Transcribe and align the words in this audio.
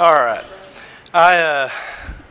All 0.00 0.14
right. 0.14 0.42
I 1.12 1.36
uh, 1.40 1.70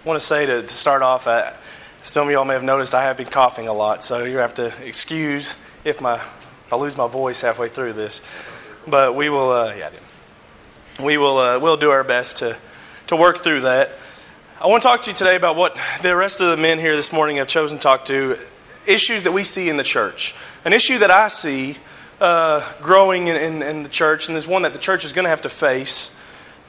want 0.04 0.20
to 0.20 0.26
say 0.26 0.48
to, 0.48 0.64
to 0.64 0.68
start 0.68 1.04
off, 1.04 1.28
uh, 1.28 1.54
some 2.02 2.26
of 2.26 2.32
y'all 2.32 2.44
may 2.44 2.56
have 2.56 2.64
noticed 2.64 2.96
I 2.96 3.04
have 3.04 3.18
been 3.18 3.28
coughing 3.28 3.68
a 3.68 3.74
lot, 3.74 4.02
so 4.02 4.24
you 4.24 4.38
have 4.38 4.56
to 4.56 4.74
excuse 4.84 5.56
if 5.84 6.02
my 6.02 6.16
if 6.16 6.74
I 6.74 6.78
lose 6.78 6.98
my 6.98 7.08
voice 7.08 7.42
halfway 7.42 7.70
through 7.70 7.94
this. 7.94 8.24
But 8.88 9.14
we 9.14 9.30
will, 9.30 9.52
uh, 9.52 9.76
yeah, 9.76 9.92
we 11.00 11.20
will, 11.20 11.38
uh, 11.38 11.60
we'll 11.60 11.78
do 11.78 11.92
our 11.92 12.04
best 12.04 12.38
to 12.38 12.58
to 13.06 13.16
work 13.16 13.38
through 13.38 13.62
that. 13.62 13.92
I 14.60 14.66
want 14.66 14.82
to 14.82 14.88
talk 14.88 15.04
to 15.04 15.12
you 15.12 15.16
today 15.16 15.36
about 15.36 15.56
what 15.56 15.80
the 16.02 16.16
rest 16.16 16.42
of 16.42 16.50
the 16.50 16.58
men 16.58 16.80
here 16.80 16.96
this 16.96 17.14
morning 17.14 17.38
have 17.38 17.46
chosen 17.46 17.78
to 17.78 17.84
talk 17.84 18.04
to 18.06 18.40
issues 18.88 19.26
that 19.26 19.32
we 19.32 19.44
see 19.44 19.70
in 19.70 19.78
the 19.78 19.84
church. 19.84 20.34
An 20.66 20.74
issue 20.74 20.98
that 20.98 21.12
I 21.12 21.28
see 21.28 21.78
uh, 22.20 22.68
growing 22.82 23.28
in, 23.28 23.36
in, 23.36 23.62
in 23.62 23.84
the 23.84 23.90
church, 23.90 24.28
and 24.28 24.36
there's 24.36 24.48
one 24.48 24.64
that 24.64 24.74
the 24.74 24.80
church 24.80 25.06
is 25.06 25.14
going 25.14 25.26
to 25.26 25.30
have 25.30 25.42
to 25.42 25.50
face 25.50 26.16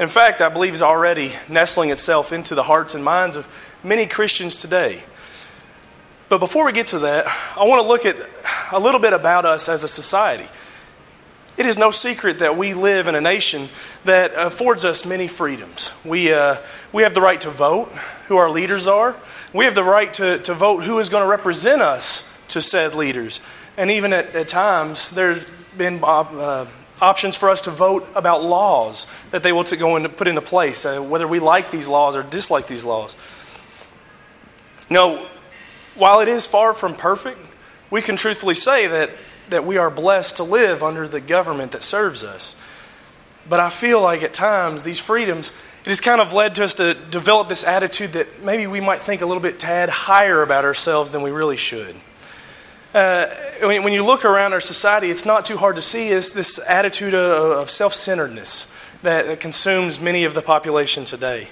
in 0.00 0.08
fact, 0.08 0.40
I 0.40 0.48
believe 0.48 0.72
is 0.72 0.80
already 0.80 1.34
nestling 1.46 1.90
itself 1.90 2.32
into 2.32 2.54
the 2.54 2.62
hearts 2.62 2.94
and 2.94 3.04
minds 3.04 3.36
of 3.36 3.46
many 3.84 4.06
Christians 4.06 4.62
today. 4.62 5.02
But 6.30 6.38
before 6.38 6.64
we 6.64 6.72
get 6.72 6.86
to 6.86 7.00
that, 7.00 7.26
I 7.54 7.64
want 7.64 7.82
to 7.82 7.86
look 7.86 8.06
at 8.06 8.16
a 8.72 8.80
little 8.80 9.00
bit 9.00 9.12
about 9.12 9.44
us 9.44 9.68
as 9.68 9.84
a 9.84 9.88
society. 9.88 10.48
It 11.58 11.66
is 11.66 11.76
no 11.76 11.90
secret 11.90 12.38
that 12.38 12.56
we 12.56 12.72
live 12.72 13.08
in 13.08 13.14
a 13.14 13.20
nation 13.20 13.68
that 14.06 14.32
affords 14.34 14.86
us 14.86 15.04
many 15.04 15.28
freedoms. 15.28 15.92
We, 16.02 16.32
uh, 16.32 16.56
we 16.92 17.02
have 17.02 17.12
the 17.12 17.20
right 17.20 17.40
to 17.42 17.50
vote 17.50 17.88
who 18.28 18.38
our 18.38 18.48
leaders 18.48 18.88
are. 18.88 19.14
We 19.52 19.66
have 19.66 19.74
the 19.74 19.84
right 19.84 20.10
to, 20.14 20.38
to 20.38 20.54
vote 20.54 20.82
who 20.82 20.98
is 20.98 21.10
going 21.10 21.24
to 21.24 21.28
represent 21.28 21.82
us 21.82 22.26
to 22.48 22.62
said 22.62 22.94
leaders. 22.94 23.42
And 23.76 23.90
even 23.90 24.14
at, 24.14 24.34
at 24.34 24.48
times, 24.48 25.10
there's 25.10 25.44
been 25.76 26.00
uh, 26.02 26.64
options 27.00 27.36
for 27.36 27.50
us 27.50 27.62
to 27.62 27.70
vote 27.70 28.08
about 28.14 28.42
laws 28.42 29.06
that 29.30 29.42
they 29.42 29.52
will 29.52 29.64
to 29.64 29.76
go 29.76 29.96
into 29.96 30.08
put 30.08 30.28
into 30.28 30.42
place, 30.42 30.84
uh, 30.84 31.00
whether 31.00 31.26
we 31.26 31.40
like 31.40 31.70
these 31.70 31.88
laws 31.88 32.16
or 32.16 32.22
dislike 32.22 32.66
these 32.66 32.84
laws. 32.84 33.16
No, 34.88 35.28
while 35.94 36.20
it 36.20 36.28
is 36.28 36.46
far 36.46 36.72
from 36.72 36.94
perfect, 36.94 37.38
we 37.90 38.02
can 38.02 38.16
truthfully 38.16 38.54
say 38.54 38.86
that, 38.86 39.10
that 39.48 39.64
we 39.64 39.78
are 39.78 39.90
blessed 39.90 40.36
to 40.36 40.44
live 40.44 40.82
under 40.82 41.08
the 41.08 41.20
government 41.20 41.72
that 41.72 41.82
serves 41.82 42.24
us. 42.24 42.56
But 43.48 43.60
I 43.60 43.68
feel 43.68 44.00
like 44.00 44.22
at 44.22 44.34
times 44.34 44.82
these 44.82 45.00
freedoms, 45.00 45.50
it 45.84 45.88
has 45.88 46.00
kind 46.00 46.20
of 46.20 46.32
led 46.32 46.54
to 46.56 46.64
us 46.64 46.74
to 46.76 46.94
develop 46.94 47.48
this 47.48 47.64
attitude 47.64 48.12
that 48.12 48.42
maybe 48.42 48.66
we 48.66 48.80
might 48.80 49.00
think 49.00 49.22
a 49.22 49.26
little 49.26 49.42
bit 49.42 49.58
tad 49.58 49.88
higher 49.88 50.42
about 50.42 50.64
ourselves 50.64 51.12
than 51.12 51.22
we 51.22 51.30
really 51.30 51.56
should. 51.56 51.96
Uh, 52.92 53.26
when, 53.60 53.84
when, 53.84 53.92
you 53.92 54.04
look 54.04 54.24
around 54.24 54.52
our 54.52 54.60
society, 54.60 55.12
it's 55.12 55.24
not 55.24 55.44
too 55.44 55.56
hard 55.56 55.76
to 55.76 55.82
see 55.82 56.08
is 56.08 56.32
this 56.32 56.58
attitude 56.66 57.14
of, 57.14 57.58
of 57.58 57.70
self-centeredness 57.70 58.66
that 59.02 59.38
consumes 59.38 60.00
many 60.00 60.24
of 60.24 60.34
the 60.34 60.42
population 60.42 61.04
today. 61.04 61.46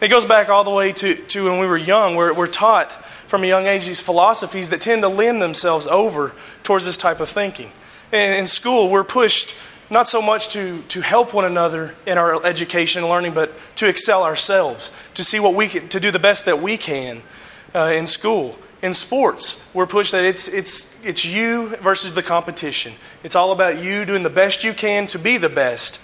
It 0.00 0.08
goes 0.08 0.24
back 0.24 0.48
all 0.48 0.64
the 0.64 0.70
way 0.70 0.92
to, 0.94 1.14
to 1.14 1.44
when 1.44 1.58
we 1.58 1.66
were 1.66 1.76
young. 1.76 2.16
We're, 2.16 2.32
we're 2.32 2.46
taught 2.46 2.90
from 3.28 3.44
a 3.44 3.46
young 3.46 3.66
age 3.66 3.84
these 3.84 4.00
philosophies 4.00 4.70
that 4.70 4.80
tend 4.80 5.02
to 5.02 5.08
lend 5.08 5.42
themselves 5.42 5.86
over 5.86 6.32
towards 6.62 6.86
this 6.86 6.96
type 6.96 7.20
of 7.20 7.28
thinking. 7.28 7.70
In, 8.10 8.32
in 8.32 8.46
school, 8.46 8.88
we're 8.88 9.04
pushed 9.04 9.54
not 9.90 10.08
so 10.08 10.22
much 10.22 10.48
to, 10.54 10.80
to 10.88 11.02
help 11.02 11.34
one 11.34 11.44
another 11.44 11.94
in 12.06 12.16
our 12.16 12.42
education 12.46 13.02
and 13.02 13.10
learning, 13.10 13.34
but 13.34 13.52
to 13.76 13.86
excel 13.86 14.22
ourselves, 14.22 14.90
to 15.12 15.22
see 15.22 15.38
what 15.38 15.54
we 15.54 15.68
can, 15.68 15.86
to 15.88 16.00
do 16.00 16.10
the 16.10 16.18
best 16.18 16.46
that 16.46 16.62
we 16.62 16.78
can 16.78 17.20
uh, 17.74 17.92
in 17.94 18.06
school 18.06 18.58
in 18.82 18.92
sports, 18.92 19.64
we're 19.72 19.86
pushed 19.86 20.12
that 20.12 20.24
it's, 20.24 20.48
it's, 20.48 20.94
it's 21.04 21.24
you 21.24 21.76
versus 21.76 22.14
the 22.14 22.22
competition. 22.22 22.92
It's 23.22 23.36
all 23.36 23.52
about 23.52 23.82
you 23.82 24.04
doing 24.04 24.24
the 24.24 24.30
best 24.30 24.64
you 24.64 24.74
can 24.74 25.06
to 25.08 25.18
be 25.18 25.38
the 25.38 25.48
best. 25.48 26.00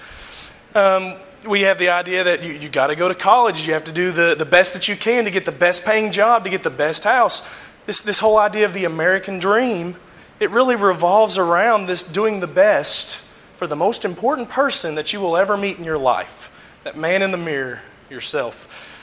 Um, 0.75 1.17
we 1.47 1.63
have 1.63 1.79
the 1.79 1.89
idea 1.89 2.25
that 2.25 2.43
you, 2.43 2.53
you 2.53 2.69
got 2.69 2.87
to 2.87 2.97
go 2.97 3.09
to 3.09 3.15
college. 3.15 3.67
You 3.67 3.73
have 3.73 3.85
to 3.85 3.93
do 3.93 4.13
the, 4.13 4.37
the 4.37 4.47
best 4.47 4.75
that 4.75 4.87
you 4.87 4.97
can 4.97 5.25
to 5.25 5.31
get 5.31 5.45
the 5.45 5.53
best 5.53 5.85
paying 5.85 6.13
job, 6.13 6.45
to 6.45 6.51
get 6.51 6.63
the 6.63 6.71
best 6.71 7.05
house. 7.05 7.43
This, 7.87 8.03
this 8.03 8.21
whole 8.21 8.39
idea 8.39 8.65
of 8.65 8.75
the 8.75 8.85
American 8.85 9.39
dream, 9.39 9.97
it 10.39 10.51
really 10.51 10.77
revolves 10.77 11.37
around 11.37 11.87
this 11.87 12.05
doing 12.05 12.41
the 12.41 12.47
best 12.47 13.17
for 13.57 13.67
the 13.67 13.77
most 13.77 14.05
important 14.05 14.49
person 14.49 14.95
that 14.95 15.13
you 15.13 15.21
will 15.21 15.37
ever 15.37 15.57
meet 15.57 15.79
in 15.79 15.85
your 15.85 15.99
life 15.99 16.55
that 16.85 16.97
man 16.97 17.23
in 17.23 17.33
the 17.33 17.39
mirror, 17.39 17.81
yourself. 18.09 18.98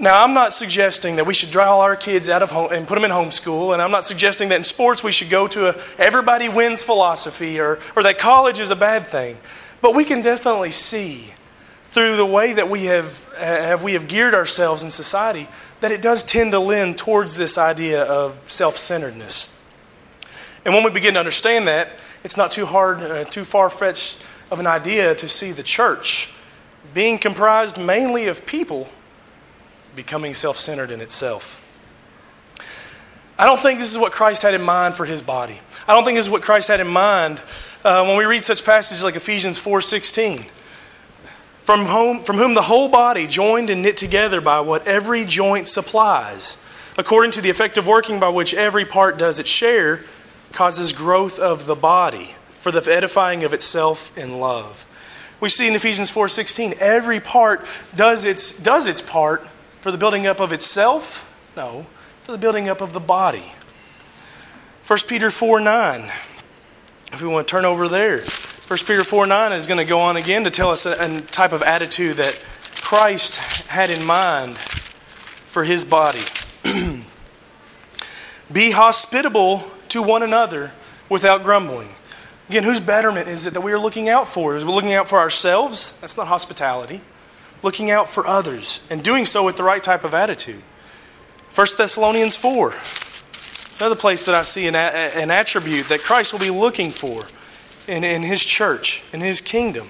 Now, 0.00 0.24
I'm 0.24 0.32
not 0.32 0.54
suggesting 0.54 1.16
that 1.16 1.26
we 1.26 1.34
should 1.34 1.50
draw 1.50 1.72
all 1.72 1.82
our 1.82 1.94
kids 1.94 2.30
out 2.30 2.42
of 2.42 2.50
home 2.50 2.72
and 2.72 2.88
put 2.88 2.94
them 2.94 3.04
in 3.04 3.10
homeschool, 3.10 3.74
and 3.74 3.82
I'm 3.82 3.90
not 3.90 4.02
suggesting 4.02 4.48
that 4.48 4.56
in 4.56 4.64
sports 4.64 5.04
we 5.04 5.12
should 5.12 5.28
go 5.28 5.46
to 5.48 5.68
a 5.68 5.82
everybody 5.98 6.48
wins 6.48 6.82
philosophy 6.82 7.60
or, 7.60 7.78
or 7.94 8.02
that 8.04 8.18
college 8.18 8.60
is 8.60 8.70
a 8.70 8.76
bad 8.76 9.06
thing. 9.06 9.36
But 9.82 9.94
we 9.94 10.06
can 10.06 10.22
definitely 10.22 10.70
see 10.70 11.34
through 11.84 12.16
the 12.16 12.24
way 12.24 12.54
that 12.54 12.70
we 12.70 12.86
have, 12.86 13.30
have 13.34 13.82
we 13.82 13.92
have 13.92 14.08
geared 14.08 14.32
ourselves 14.32 14.82
in 14.82 14.88
society 14.88 15.48
that 15.80 15.92
it 15.92 16.00
does 16.00 16.24
tend 16.24 16.52
to 16.52 16.60
lend 16.60 16.96
towards 16.96 17.36
this 17.36 17.58
idea 17.58 18.02
of 18.02 18.48
self-centeredness. 18.48 19.54
And 20.64 20.72
when 20.72 20.82
we 20.82 20.92
begin 20.92 21.12
to 21.12 21.20
understand 21.20 21.68
that, 21.68 21.90
it's 22.24 22.38
not 22.38 22.52
too 22.52 22.64
hard, 22.64 23.02
uh, 23.02 23.24
too 23.24 23.44
far-fetched 23.44 24.22
of 24.50 24.60
an 24.60 24.66
idea 24.66 25.14
to 25.16 25.28
see 25.28 25.52
the 25.52 25.62
church 25.62 26.32
being 26.94 27.18
comprised 27.18 27.76
mainly 27.76 28.28
of 28.28 28.46
people 28.46 28.88
becoming 29.94 30.34
self 30.34 30.56
centered 30.56 30.90
in 30.90 31.00
itself. 31.00 31.66
I 33.38 33.46
don't 33.46 33.58
think 33.58 33.78
this 33.78 33.90
is 33.90 33.98
what 33.98 34.12
Christ 34.12 34.42
had 34.42 34.52
in 34.54 34.62
mind 34.62 34.94
for 34.94 35.06
his 35.06 35.22
body. 35.22 35.58
I 35.88 35.94
don't 35.94 36.04
think 36.04 36.16
this 36.16 36.26
is 36.26 36.30
what 36.30 36.42
Christ 36.42 36.68
had 36.68 36.80
in 36.80 36.88
mind 36.88 37.42
uh, 37.84 38.04
when 38.04 38.18
we 38.18 38.24
read 38.24 38.44
such 38.44 38.64
passages 38.64 39.02
like 39.02 39.16
Ephesians 39.16 39.58
4:16. 39.58 40.46
From 41.62 41.86
whom, 41.86 42.22
from 42.22 42.36
whom 42.36 42.54
the 42.54 42.62
whole 42.62 42.88
body, 42.88 43.26
joined 43.26 43.70
and 43.70 43.82
knit 43.82 43.96
together 43.96 44.40
by 44.40 44.60
what 44.60 44.86
every 44.86 45.24
joint 45.24 45.68
supplies, 45.68 46.58
according 46.98 47.30
to 47.32 47.40
the 47.40 47.48
effective 47.48 47.86
working 47.86 48.18
by 48.18 48.28
which 48.28 48.54
every 48.54 48.84
part 48.84 49.18
does 49.18 49.38
its 49.38 49.48
share, 49.48 50.00
causes 50.52 50.92
growth 50.92 51.38
of 51.38 51.66
the 51.66 51.76
body 51.76 52.34
for 52.54 52.70
the 52.72 52.92
edifying 52.92 53.44
of 53.44 53.54
itself 53.54 54.16
in 54.18 54.40
love. 54.40 54.84
We 55.40 55.48
see 55.48 55.66
in 55.66 55.74
Ephesians 55.74 56.10
4:16, 56.10 56.74
every 56.78 57.20
part 57.20 57.64
does 57.94 58.24
its, 58.24 58.52
does 58.52 58.86
its 58.86 59.00
part 59.00 59.46
for 59.80 59.90
the 59.90 59.98
building 59.98 60.26
up 60.26 60.40
of 60.40 60.52
itself? 60.52 61.26
No, 61.56 61.86
for 62.22 62.32
the 62.32 62.38
building 62.38 62.68
up 62.68 62.80
of 62.80 62.92
the 62.92 63.00
body. 63.00 63.52
1 64.86 64.98
Peter 65.08 65.30
4 65.30 65.60
9. 65.60 66.10
If 67.12 67.22
we 67.22 67.28
want 67.28 67.48
to 67.48 67.50
turn 67.50 67.64
over 67.64 67.88
there, 67.88 68.20
1 68.20 68.78
Peter 68.86 69.02
4 69.02 69.26
9 69.26 69.52
is 69.52 69.66
going 69.66 69.78
to 69.78 69.84
go 69.84 70.00
on 70.00 70.16
again 70.16 70.44
to 70.44 70.50
tell 70.50 70.70
us 70.70 70.86
a, 70.86 70.92
a 70.92 71.20
type 71.22 71.52
of 71.52 71.62
attitude 71.62 72.16
that 72.18 72.38
Christ 72.80 73.66
had 73.68 73.90
in 73.90 74.06
mind 74.06 74.56
for 74.58 75.64
his 75.64 75.84
body. 75.84 76.20
Be 78.52 78.72
hospitable 78.72 79.64
to 79.88 80.02
one 80.02 80.22
another 80.22 80.72
without 81.08 81.42
grumbling. 81.42 81.90
Again, 82.48 82.64
whose 82.64 82.80
betterment 82.80 83.28
is 83.28 83.46
it 83.46 83.54
that 83.54 83.60
we 83.60 83.72
are 83.72 83.78
looking 83.78 84.08
out 84.08 84.26
for? 84.26 84.56
Is 84.56 84.64
we 84.64 84.72
looking 84.72 84.92
out 84.92 85.08
for 85.08 85.18
ourselves? 85.18 85.92
That's 86.00 86.16
not 86.16 86.26
hospitality 86.26 87.00
looking 87.62 87.90
out 87.90 88.08
for 88.08 88.26
others, 88.26 88.80
and 88.88 89.02
doing 89.02 89.26
so 89.26 89.44
with 89.44 89.56
the 89.56 89.62
right 89.62 89.82
type 89.82 90.04
of 90.04 90.14
attitude. 90.14 90.62
1 91.54 91.66
Thessalonians 91.76 92.36
4, 92.36 92.74
another 93.78 94.00
place 94.00 94.24
that 94.26 94.34
I 94.34 94.42
see 94.42 94.66
an, 94.68 94.74
an 94.74 95.30
attribute 95.30 95.88
that 95.88 96.02
Christ 96.02 96.32
will 96.32 96.40
be 96.40 96.50
looking 96.50 96.90
for 96.90 97.24
in, 97.86 98.04
in 98.04 98.22
his 98.22 98.44
church, 98.44 99.02
in 99.12 99.20
his 99.20 99.40
kingdom. 99.40 99.88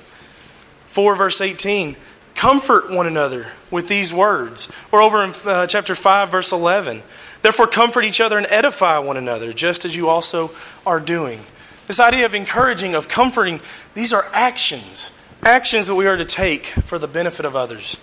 4 0.87 1.15
verse 1.15 1.41
18 1.41 1.97
comfort 2.41 2.91
one 2.91 3.07
another 3.07 3.49
with 3.71 3.87
these 3.89 4.15
words. 4.15 4.73
Or 4.91 5.03
over 5.03 5.23
in 5.23 5.33
uh, 5.45 5.67
chapter 5.67 5.95
5, 5.95 6.31
verse 6.31 6.53
11. 6.53 7.03
Therefore, 7.43 7.67
comfort 7.67 8.05
each 8.05 8.19
other 8.19 8.39
and 8.39 8.47
edify 8.49 8.99
one 8.99 9.19
another, 9.19 9.53
just 9.53 9.85
as 9.85 9.95
you 9.95 10.09
also 10.09 10.51
are 10.87 11.01
doing. 11.01 11.41
This 11.87 12.01
idea 12.01 12.25
of 12.25 12.35
encouraging, 12.35 12.95
of 12.95 13.09
comforting, 13.09 13.61
these 13.93 14.15
are 14.15 14.27
actions 14.33 15.13
actions 15.43 15.87
that 15.87 15.95
we 15.95 16.07
are 16.07 16.17
to 16.17 16.25
take 16.25 16.67
for 16.67 16.99
the 16.99 17.09
benefit 17.09 17.47
of 17.47 17.57
others. 17.57 17.97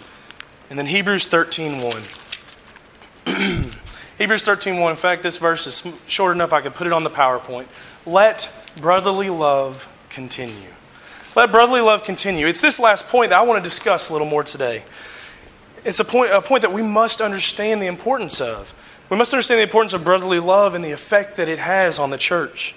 And 0.70 0.78
then 0.78 0.88
Hebrews 0.88 1.28
13 1.28 1.82
1. 3.26 3.66
Hebrews 4.18 4.44
13 4.44 4.80
1. 4.80 4.92
In 4.92 4.98
fact, 4.98 5.24
this 5.24 5.38
verse 5.38 5.68
is 5.68 5.88
short 6.08 6.36
enough 6.36 6.52
I 6.54 6.62
could 6.62 6.76
put 6.76 6.88
it 6.88 6.94
on 6.94 7.04
the 7.04 7.10
PowerPoint. 7.10 7.68
Let 8.06 8.52
brotherly 8.82 9.30
love 9.30 9.94
continue. 10.10 10.72
Let 11.36 11.52
brotherly 11.52 11.82
love 11.82 12.04
continue. 12.04 12.48
It's 12.48 12.62
this 12.62 12.80
last 12.80 13.08
point 13.08 13.30
that 13.30 13.40
I 13.40 13.44
want 13.44 13.64
to 13.64 13.70
discuss 13.70 14.10
a 14.10 14.14
little 14.14 14.28
more 14.28 14.44
today. 14.44 14.84
It's 15.86 16.00
a 16.00 16.06
point, 16.06 16.32
a 16.32 16.42
point 16.42 16.64
that 16.64 16.74
we 16.74 16.82
must 16.82 17.22
understand 17.22 17.82
the 17.82 17.88
importance 17.88 18.42
of. 18.42 18.74
We 19.10 19.18
must 19.18 19.32
understand 19.34 19.60
the 19.60 19.64
importance 19.64 19.94
of 19.94 20.04
brotherly 20.04 20.40
love 20.40 20.76
and 20.76 20.84
the 20.84 20.92
effect 20.92 21.36
that 21.36 21.48
it 21.48 21.60
has 21.60 22.00
on 22.00 22.10
the 22.10 22.18
church. 22.18 22.76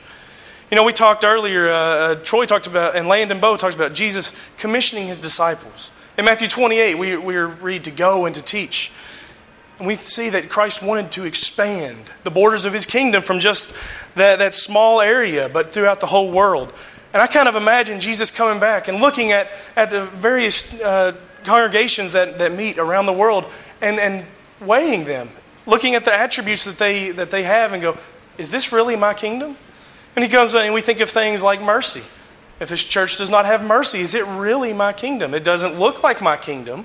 You 0.71 0.77
know, 0.77 0.85
we 0.85 0.93
talked 0.93 1.25
earlier, 1.25 1.69
uh, 1.69 1.75
uh, 1.75 2.15
Troy 2.15 2.45
talked 2.45 2.69
about, 2.69 2.95
and 2.95 3.09
Landon 3.09 3.41
Bow 3.41 3.57
talked 3.57 3.75
about 3.75 3.93
Jesus 3.93 4.33
commissioning 4.57 5.09
his 5.09 5.19
disciples. 5.19 5.91
In 6.17 6.25
Matthew 6.25 6.47
28, 6.47 6.97
we, 6.97 7.17
we 7.17 7.37
read 7.37 7.83
to 7.85 7.91
go 7.91 8.25
and 8.25 8.33
to 8.37 8.43
teach. 8.43 8.93
And 9.79 9.87
we 9.89 9.97
see 9.97 10.31
that 10.31 10.49
Christ 10.49 10.81
wanted 10.81 11.11
to 11.13 11.25
expand 11.25 12.13
the 12.23 12.31
borders 12.31 12.67
of 12.67 12.73
his 12.73 12.87
kingdom 12.87 13.21
from 13.21 13.41
just 13.41 13.75
that, 14.15 14.39
that 14.39 14.55
small 14.55 15.01
area, 15.01 15.49
but 15.49 15.73
throughout 15.73 15.99
the 15.99 16.07
whole 16.07 16.31
world. 16.31 16.73
And 17.13 17.21
I 17.21 17.27
kind 17.27 17.49
of 17.49 17.57
imagine 17.57 17.99
Jesus 17.99 18.31
coming 18.31 18.61
back 18.61 18.87
and 18.87 19.01
looking 19.01 19.33
at, 19.33 19.51
at 19.75 19.91
the 19.91 20.05
various 20.05 20.73
uh, 20.75 21.17
congregations 21.43 22.13
that, 22.13 22.39
that 22.39 22.55
meet 22.55 22.79
around 22.79 23.07
the 23.07 23.13
world 23.13 23.47
and, 23.81 23.99
and 23.99 24.25
weighing 24.61 25.03
them, 25.03 25.31
looking 25.67 25.97
at 25.97 26.05
the 26.05 26.15
attributes 26.15 26.65
that 26.67 26.79
they, 26.79 27.11
that 27.11 27.33
they 27.33 27.43
have 27.43 27.73
and 27.73 27.83
go, 27.83 27.99
is 28.39 28.53
this 28.53 28.71
really 28.71 28.95
my 28.95 29.15
kingdom? 29.15 29.57
And 30.17 30.25
he 30.25 30.31
comes 30.31 30.55
and 30.55 30.75
we 30.75 30.81
think 30.81 31.01
of 31.01 31.11
things 31.11 31.43
like 31.43 31.63
mercy. 31.63 32.03
If 32.61 32.69
this 32.69 32.85
church 32.85 33.17
does 33.17 33.31
not 33.31 33.47
have 33.47 33.65
mercy, 33.65 34.01
is 34.01 34.15
it 34.15 34.27
really 34.27 34.73
my 34.73 34.93
kingdom? 34.93 35.35
It 35.35 35.45
doesn't 35.45 35.79
look 35.79 36.03
like 36.03 36.21
my 36.21 36.37
kingdom 36.37 36.85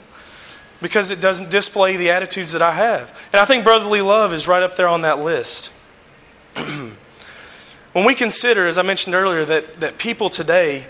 because 0.81 1.11
it 1.11 1.19
doesn't 1.19 1.51
display 1.51 1.97
the 1.97 2.11
attitudes 2.11 2.53
that 2.53 2.61
I 2.61 2.73
have. 2.73 3.27
And 3.33 3.41
I 3.41 3.45
think 3.45 3.63
brotherly 3.63 4.01
love 4.01 4.33
is 4.33 4.47
right 4.47 4.63
up 4.63 4.75
there 4.75 4.87
on 4.87 5.01
that 5.01 5.19
list. 5.19 5.73
when 6.55 8.05
we 8.05 8.15
consider, 8.15 8.67
as 8.67 8.77
I 8.77 8.83
mentioned 8.83 9.15
earlier, 9.15 9.43
that, 9.45 9.75
that 9.75 9.97
people 9.97 10.29
today, 10.29 10.85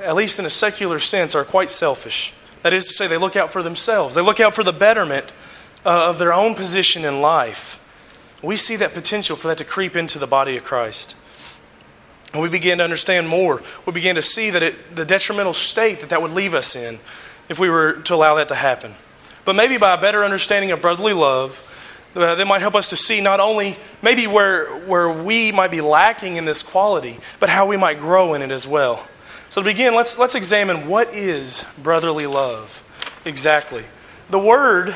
at 0.00 0.14
least 0.14 0.38
in 0.38 0.46
a 0.46 0.50
secular 0.50 0.98
sense, 0.98 1.34
are 1.34 1.44
quite 1.44 1.68
selfish. 1.68 2.32
That 2.62 2.72
is 2.72 2.86
to 2.86 2.92
say, 2.94 3.06
they 3.06 3.18
look 3.18 3.36
out 3.36 3.50
for 3.50 3.62
themselves, 3.62 4.14
they 4.14 4.22
look 4.22 4.40
out 4.40 4.54
for 4.54 4.64
the 4.64 4.72
betterment 4.72 5.32
uh, 5.84 6.08
of 6.08 6.18
their 6.18 6.32
own 6.32 6.54
position 6.54 7.04
in 7.04 7.20
life. 7.20 7.80
We 8.42 8.56
see 8.56 8.76
that 8.76 8.94
potential 8.94 9.36
for 9.36 9.48
that 9.48 9.58
to 9.58 9.64
creep 9.64 9.96
into 9.96 10.18
the 10.18 10.26
body 10.26 10.56
of 10.56 10.64
Christ. 10.64 11.16
And 12.34 12.42
we 12.42 12.50
begin 12.50 12.78
to 12.78 12.84
understand 12.84 13.28
more. 13.28 13.62
We 13.86 13.92
begin 13.92 14.16
to 14.16 14.22
see 14.22 14.50
that 14.50 14.62
it, 14.62 14.94
the 14.94 15.06
detrimental 15.06 15.54
state 15.54 16.00
that 16.00 16.10
that 16.10 16.20
would 16.20 16.32
leave 16.32 16.52
us 16.52 16.76
in 16.76 16.98
if 17.48 17.58
we 17.58 17.70
were 17.70 18.00
to 18.02 18.14
allow 18.14 18.34
that 18.34 18.48
to 18.48 18.54
happen. 18.54 18.94
But 19.46 19.54
maybe 19.54 19.78
by 19.78 19.94
a 19.94 20.00
better 20.00 20.24
understanding 20.24 20.70
of 20.72 20.82
brotherly 20.82 21.12
love, 21.12 21.70
uh, 22.16 22.34
that 22.36 22.46
might 22.46 22.60
help 22.60 22.74
us 22.74 22.90
to 22.90 22.96
see 22.96 23.20
not 23.20 23.40
only 23.40 23.76
maybe 24.02 24.26
where, 24.26 24.78
where 24.80 25.10
we 25.10 25.50
might 25.50 25.70
be 25.70 25.80
lacking 25.80 26.36
in 26.36 26.44
this 26.44 26.62
quality, 26.62 27.18
but 27.40 27.48
how 27.48 27.66
we 27.66 27.76
might 27.76 27.98
grow 27.98 28.34
in 28.34 28.42
it 28.42 28.50
as 28.50 28.68
well. 28.68 29.08
So 29.48 29.62
to 29.62 29.64
begin, 29.64 29.94
let's, 29.94 30.18
let's 30.18 30.34
examine 30.34 30.88
what 30.88 31.12
is 31.12 31.66
brotherly 31.82 32.26
love 32.26 32.82
exactly. 33.24 33.84
The 34.30 34.38
word 34.38 34.94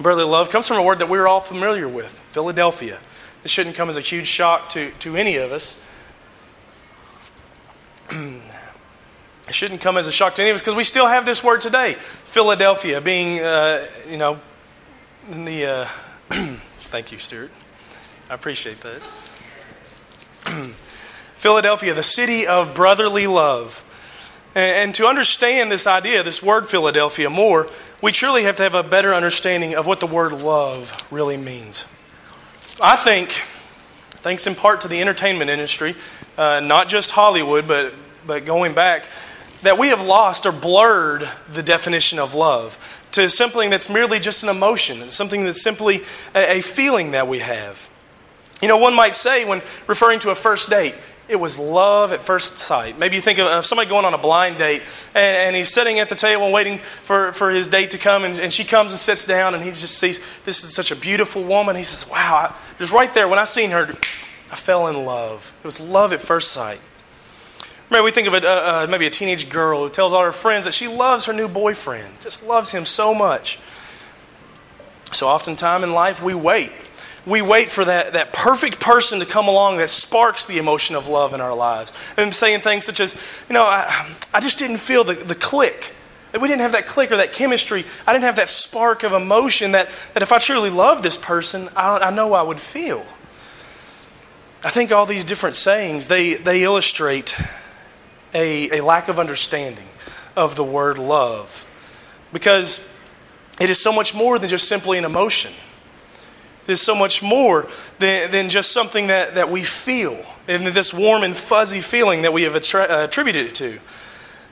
brotherly 0.00 0.28
love 0.28 0.50
comes 0.50 0.68
from 0.68 0.78
a 0.78 0.82
word 0.82 1.00
that 1.00 1.08
we're 1.08 1.26
all 1.26 1.40
familiar 1.40 1.88
with 1.88 2.10
Philadelphia. 2.10 2.98
It 3.44 3.50
shouldn't 3.50 3.76
come 3.76 3.88
as 3.88 3.96
a 3.96 4.00
huge 4.00 4.26
shock 4.26 4.68
to, 4.70 4.90
to 5.00 5.16
any 5.16 5.36
of 5.36 5.52
us. 5.52 5.82
it 9.48 9.54
shouldn't 9.54 9.80
come 9.80 9.96
as 9.96 10.06
a 10.06 10.12
shock 10.12 10.34
to 10.36 10.42
any 10.42 10.50
of 10.50 10.56
us 10.56 10.62
because 10.62 10.74
we 10.74 10.84
still 10.84 11.06
have 11.06 11.24
this 11.26 11.42
word 11.44 11.60
today. 11.60 11.94
Philadelphia 11.94 13.00
being, 13.00 13.40
uh, 13.40 13.86
you 14.08 14.16
know, 14.16 14.38
in 15.30 15.44
the. 15.44 15.66
Uh, 15.66 15.84
thank 16.90 17.12
you, 17.12 17.18
Stuart. 17.18 17.50
I 18.30 18.34
appreciate 18.34 18.80
that. 18.80 19.00
Philadelphia, 21.34 21.94
the 21.94 22.02
city 22.02 22.46
of 22.46 22.74
brotherly 22.74 23.26
love. 23.26 23.84
And, 24.54 24.88
and 24.88 24.94
to 24.96 25.06
understand 25.06 25.70
this 25.70 25.86
idea, 25.86 26.22
this 26.22 26.42
word 26.42 26.66
Philadelphia, 26.66 27.30
more, 27.30 27.66
we 28.02 28.12
truly 28.12 28.44
have 28.44 28.56
to 28.56 28.62
have 28.62 28.74
a 28.74 28.82
better 28.82 29.14
understanding 29.14 29.74
of 29.74 29.86
what 29.86 30.00
the 30.00 30.06
word 30.06 30.32
love 30.32 31.06
really 31.10 31.36
means. 31.36 31.86
I 32.82 32.96
think, 32.96 33.32
thanks 34.20 34.46
in 34.46 34.54
part 34.54 34.82
to 34.82 34.88
the 34.88 35.00
entertainment 35.00 35.50
industry, 35.50 35.94
uh, 36.36 36.60
not 36.60 36.88
just 36.88 37.10
Hollywood, 37.10 37.66
but, 37.66 37.94
but 38.26 38.44
going 38.44 38.74
back, 38.74 39.08
that 39.62 39.78
we 39.78 39.88
have 39.88 40.02
lost 40.02 40.46
or 40.46 40.52
blurred 40.52 41.28
the 41.52 41.62
definition 41.62 42.18
of 42.18 42.34
love 42.34 42.78
to 43.12 43.28
something 43.28 43.70
that's 43.70 43.88
merely 43.88 44.18
just 44.18 44.42
an 44.42 44.48
emotion, 44.48 45.08
something 45.10 45.44
that's 45.44 45.62
simply 45.62 46.02
a, 46.34 46.58
a 46.58 46.60
feeling 46.60 47.12
that 47.12 47.26
we 47.26 47.40
have. 47.40 47.90
You 48.60 48.68
know, 48.68 48.78
one 48.78 48.94
might 48.94 49.14
say 49.14 49.44
when 49.44 49.62
referring 49.86 50.20
to 50.20 50.30
a 50.30 50.34
first 50.34 50.68
date, 50.70 50.94
it 51.28 51.36
was 51.36 51.58
love 51.58 52.12
at 52.12 52.22
first 52.22 52.56
sight. 52.56 52.98
Maybe 52.98 53.16
you 53.16 53.20
think 53.20 53.38
of 53.38 53.64
somebody 53.66 53.88
going 53.88 54.06
on 54.06 54.14
a 54.14 54.18
blind 54.18 54.56
date 54.56 54.82
and, 55.14 55.36
and 55.36 55.56
he's 55.56 55.68
sitting 55.68 55.98
at 55.98 56.08
the 56.08 56.14
table 56.14 56.44
and 56.44 56.54
waiting 56.54 56.78
for, 56.78 57.32
for 57.32 57.50
his 57.50 57.68
date 57.68 57.90
to 57.90 57.98
come, 57.98 58.24
and, 58.24 58.38
and, 58.38 58.52
she 58.52 58.64
comes 58.64 58.92
and 58.92 58.98
sits 58.98 59.26
down, 59.26 59.54
and 59.54 59.62
he 59.62 59.70
just 59.70 59.98
sees 59.98 60.20
this 60.44 60.64
is 60.64 60.74
such 60.74 60.90
a 60.90 60.96
beautiful 60.96 61.44
woman. 61.44 61.76
He 61.76 61.84
says, 61.84 62.10
Wow, 62.10 62.50
I, 62.50 62.56
just 62.78 62.92
right 62.92 63.12
there, 63.12 63.28
when 63.28 63.38
I 63.38 63.44
seen 63.44 63.70
her, 63.70 63.86
I 64.50 64.56
fell 64.56 64.86
in 64.88 65.04
love. 65.04 65.54
It 65.58 65.64
was 65.64 65.80
love 65.80 66.12
at 66.12 66.20
first 66.20 66.52
sight. 66.52 66.80
Maybe 67.90 68.02
we 68.02 68.10
think 68.10 68.28
of 68.28 68.34
it, 68.34 68.44
uh, 68.44 68.84
uh, 68.84 68.86
maybe 68.88 69.06
a 69.06 69.10
teenage 69.10 69.48
girl 69.48 69.82
who 69.82 69.90
tells 69.90 70.12
all 70.12 70.22
her 70.22 70.32
friends 70.32 70.64
that 70.64 70.74
she 70.74 70.88
loves 70.88 71.26
her 71.26 71.32
new 71.32 71.48
boyfriend, 71.48 72.20
just 72.20 72.46
loves 72.46 72.72
him 72.72 72.84
so 72.84 73.14
much. 73.14 73.58
So 75.12 75.28
oftentimes 75.28 75.84
in 75.84 75.92
life, 75.92 76.22
we 76.22 76.34
wait 76.34 76.72
we 77.28 77.42
wait 77.42 77.68
for 77.68 77.84
that, 77.84 78.14
that 78.14 78.32
perfect 78.32 78.80
person 78.80 79.20
to 79.20 79.26
come 79.26 79.48
along 79.48 79.76
that 79.76 79.90
sparks 79.90 80.46
the 80.46 80.58
emotion 80.58 80.96
of 80.96 81.08
love 81.08 81.34
in 81.34 81.40
our 81.40 81.54
lives. 81.54 81.92
And 82.16 82.34
saying 82.34 82.60
things 82.60 82.84
such 82.86 83.00
as, 83.00 83.14
you 83.48 83.52
know, 83.52 83.64
I, 83.64 84.16
I 84.32 84.40
just 84.40 84.58
didn't 84.58 84.78
feel 84.78 85.04
the, 85.04 85.14
the 85.14 85.34
click. 85.34 85.94
We 86.32 86.48
didn't 86.48 86.60
have 86.60 86.72
that 86.72 86.86
click 86.86 87.12
or 87.12 87.18
that 87.18 87.34
chemistry. 87.34 87.84
I 88.06 88.12
didn't 88.12 88.24
have 88.24 88.36
that 88.36 88.48
spark 88.48 89.02
of 89.02 89.12
emotion 89.12 89.72
that, 89.72 89.90
that 90.14 90.22
if 90.22 90.32
I 90.32 90.38
truly 90.38 90.70
loved 90.70 91.02
this 91.02 91.16
person, 91.18 91.68
I, 91.76 91.98
I 91.98 92.10
know 92.10 92.32
I 92.32 92.42
would 92.42 92.60
feel. 92.60 93.04
I 94.64 94.70
think 94.70 94.90
all 94.90 95.06
these 95.06 95.24
different 95.24 95.56
sayings, 95.56 96.08
they, 96.08 96.34
they 96.34 96.64
illustrate 96.64 97.38
a, 98.32 98.78
a 98.78 98.84
lack 98.84 99.08
of 99.08 99.18
understanding 99.18 99.88
of 100.34 100.56
the 100.56 100.64
word 100.64 100.98
love. 100.98 101.66
Because 102.32 102.86
it 103.60 103.68
is 103.68 103.82
so 103.82 103.92
much 103.92 104.14
more 104.14 104.38
than 104.38 104.48
just 104.48 104.66
simply 104.66 104.96
an 104.96 105.04
emotion 105.04 105.52
is 106.68 106.80
so 106.80 106.94
much 106.94 107.22
more 107.22 107.66
than, 107.98 108.30
than 108.30 108.50
just 108.50 108.72
something 108.72 109.08
that, 109.08 109.34
that 109.34 109.48
we 109.48 109.64
feel, 109.64 110.22
and 110.46 110.66
this 110.66 110.92
warm 110.92 111.22
and 111.22 111.36
fuzzy 111.36 111.80
feeling 111.80 112.22
that 112.22 112.32
we 112.32 112.42
have 112.42 112.54
attra- 112.54 112.86
uh, 112.88 113.04
attributed 113.04 113.46
it 113.46 113.54
to. 113.56 113.78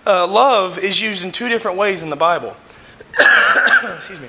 Uh, 0.06 0.26
love 0.26 0.78
is 0.78 1.00
used 1.02 1.24
in 1.24 1.32
two 1.32 1.48
different 1.48 1.76
ways 1.76 2.02
in 2.02 2.10
the 2.10 2.16
Bible. 2.16 2.56
Excuse 3.96 4.20
me. 4.20 4.28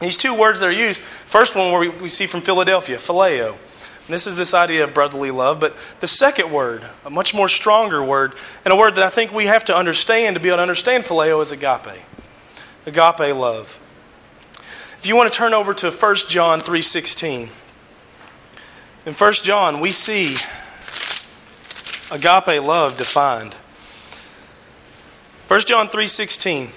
These 0.00 0.16
two 0.16 0.36
words 0.36 0.60
that 0.60 0.66
are 0.66 0.72
used, 0.72 1.02
first 1.02 1.54
one 1.54 1.70
where 1.70 1.80
we, 1.80 1.88
we 1.88 2.08
see 2.08 2.26
from 2.26 2.40
Philadelphia, 2.40 2.96
phileo. 2.96 3.56
This 4.08 4.26
is 4.26 4.36
this 4.36 4.52
idea 4.52 4.84
of 4.84 4.92
brotherly 4.92 5.30
love. 5.30 5.60
But 5.60 5.76
the 6.00 6.06
second 6.06 6.52
word, 6.52 6.84
a 7.04 7.10
much 7.10 7.34
more 7.34 7.48
stronger 7.48 8.04
word, 8.04 8.34
and 8.64 8.72
a 8.72 8.76
word 8.76 8.96
that 8.96 9.04
I 9.04 9.10
think 9.10 9.32
we 9.32 9.46
have 9.46 9.64
to 9.66 9.76
understand 9.76 10.36
to 10.36 10.40
be 10.40 10.48
able 10.48 10.58
to 10.58 10.62
understand 10.62 11.04
phileo 11.04 11.40
is 11.40 11.52
agape. 11.52 12.02
Agape 12.86 13.34
love. 13.34 13.80
If 15.04 15.08
you 15.08 15.16
want 15.16 15.30
to 15.30 15.36
turn 15.36 15.52
over 15.52 15.74
to 15.74 15.90
1 15.90 16.16
John 16.30 16.62
3:16. 16.62 17.50
In 19.04 19.12
1 19.12 19.32
John, 19.34 19.80
we 19.80 19.92
see 19.92 20.36
agape 22.10 22.62
love 22.64 22.96
defined. 22.96 23.52
1 25.46 25.60
John 25.66 25.90
3:16. 25.90 26.70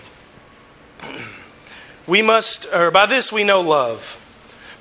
We 2.06 2.21
must 2.21 2.68
or 2.74 2.91
by 2.91 3.06
this 3.06 3.31
we 3.31 3.45
know 3.45 3.61
love 3.61 4.19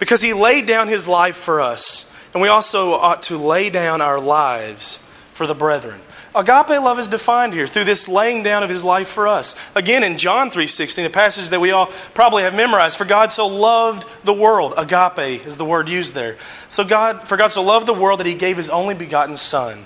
because 0.00 0.22
he 0.22 0.32
laid 0.32 0.66
down 0.66 0.88
his 0.88 1.06
life 1.06 1.36
for 1.36 1.60
us, 1.60 2.06
and 2.34 2.42
we 2.42 2.48
also 2.48 2.94
ought 2.94 3.22
to 3.22 3.38
lay 3.38 3.70
down 3.70 4.00
our 4.00 4.18
lives 4.18 4.98
for 5.36 5.46
the 5.46 5.54
brethren. 5.54 6.00
Agape 6.34 6.80
love 6.82 6.98
is 6.98 7.08
defined 7.08 7.52
here 7.52 7.66
through 7.66 7.84
this 7.84 8.08
laying 8.08 8.42
down 8.42 8.62
of 8.62 8.70
his 8.70 8.82
life 8.82 9.06
for 9.06 9.28
us. 9.28 9.54
Again, 9.74 10.02
in 10.02 10.16
John 10.16 10.50
3.16, 10.50 11.04
a 11.04 11.10
passage 11.10 11.50
that 11.50 11.60
we 11.60 11.72
all 11.72 11.86
probably 12.14 12.42
have 12.44 12.54
memorized, 12.54 12.96
for 12.96 13.04
God 13.04 13.30
so 13.30 13.46
loved 13.46 14.06
the 14.24 14.32
world. 14.32 14.72
Agape 14.78 15.46
is 15.46 15.58
the 15.58 15.64
word 15.66 15.90
used 15.90 16.14
there. 16.14 16.38
So 16.70 16.84
God, 16.84 17.28
for 17.28 17.36
God 17.36 17.48
so 17.48 17.62
loved 17.62 17.86
the 17.86 17.92
world 17.92 18.20
that 18.20 18.26
he 18.26 18.32
gave 18.32 18.56
his 18.56 18.70
only 18.70 18.94
begotten 18.94 19.36
Son, 19.36 19.84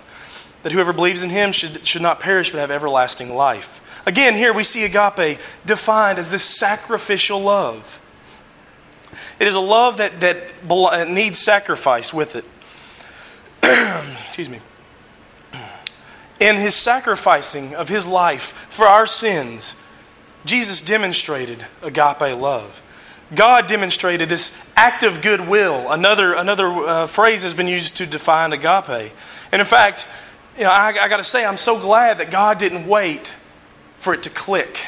that 0.62 0.70
whoever 0.70 0.92
believes 0.92 1.24
in 1.24 1.30
him 1.30 1.50
should, 1.50 1.84
should 1.84 2.02
not 2.02 2.20
perish 2.20 2.52
but 2.52 2.60
have 2.60 2.70
everlasting 2.70 3.34
life. 3.34 4.04
Again, 4.06 4.34
here 4.34 4.52
we 4.52 4.62
see 4.62 4.84
agape 4.84 5.40
defined 5.66 6.20
as 6.20 6.30
this 6.30 6.44
sacrificial 6.44 7.40
love. 7.40 8.00
It 9.40 9.48
is 9.48 9.56
a 9.56 9.60
love 9.60 9.96
that, 9.96 10.20
that 10.20 11.10
needs 11.10 11.40
sacrifice 11.40 12.14
with 12.14 12.36
it. 12.36 12.44
Excuse 14.28 14.48
me 14.48 14.60
in 16.40 16.56
his 16.56 16.74
sacrificing 16.74 17.74
of 17.74 17.88
his 17.88 18.06
life 18.06 18.66
for 18.70 18.86
our 18.86 19.06
sins, 19.06 19.76
Jesus 20.44 20.80
demonstrated 20.82 21.64
agape 21.82 22.36
love. 22.36 22.82
God 23.34 23.68
demonstrated 23.68 24.28
this 24.28 24.58
act 24.74 25.04
of 25.04 25.22
goodwill. 25.22 25.92
Another, 25.92 26.32
another 26.32 26.66
uh, 26.66 27.06
phrase 27.06 27.42
has 27.42 27.54
been 27.54 27.68
used 27.68 27.98
to 27.98 28.06
define 28.06 28.52
agape. 28.52 29.12
And 29.52 29.60
in 29.60 29.66
fact, 29.66 30.08
you 30.56 30.64
know, 30.64 30.70
I, 30.70 30.88
I 30.88 31.08
got 31.08 31.18
to 31.18 31.24
say, 31.24 31.44
I'm 31.44 31.56
so 31.56 31.78
glad 31.78 32.18
that 32.18 32.30
God 32.30 32.58
didn't 32.58 32.88
wait 32.88 33.36
for 33.96 34.14
it 34.14 34.24
to 34.24 34.30
click 34.30 34.80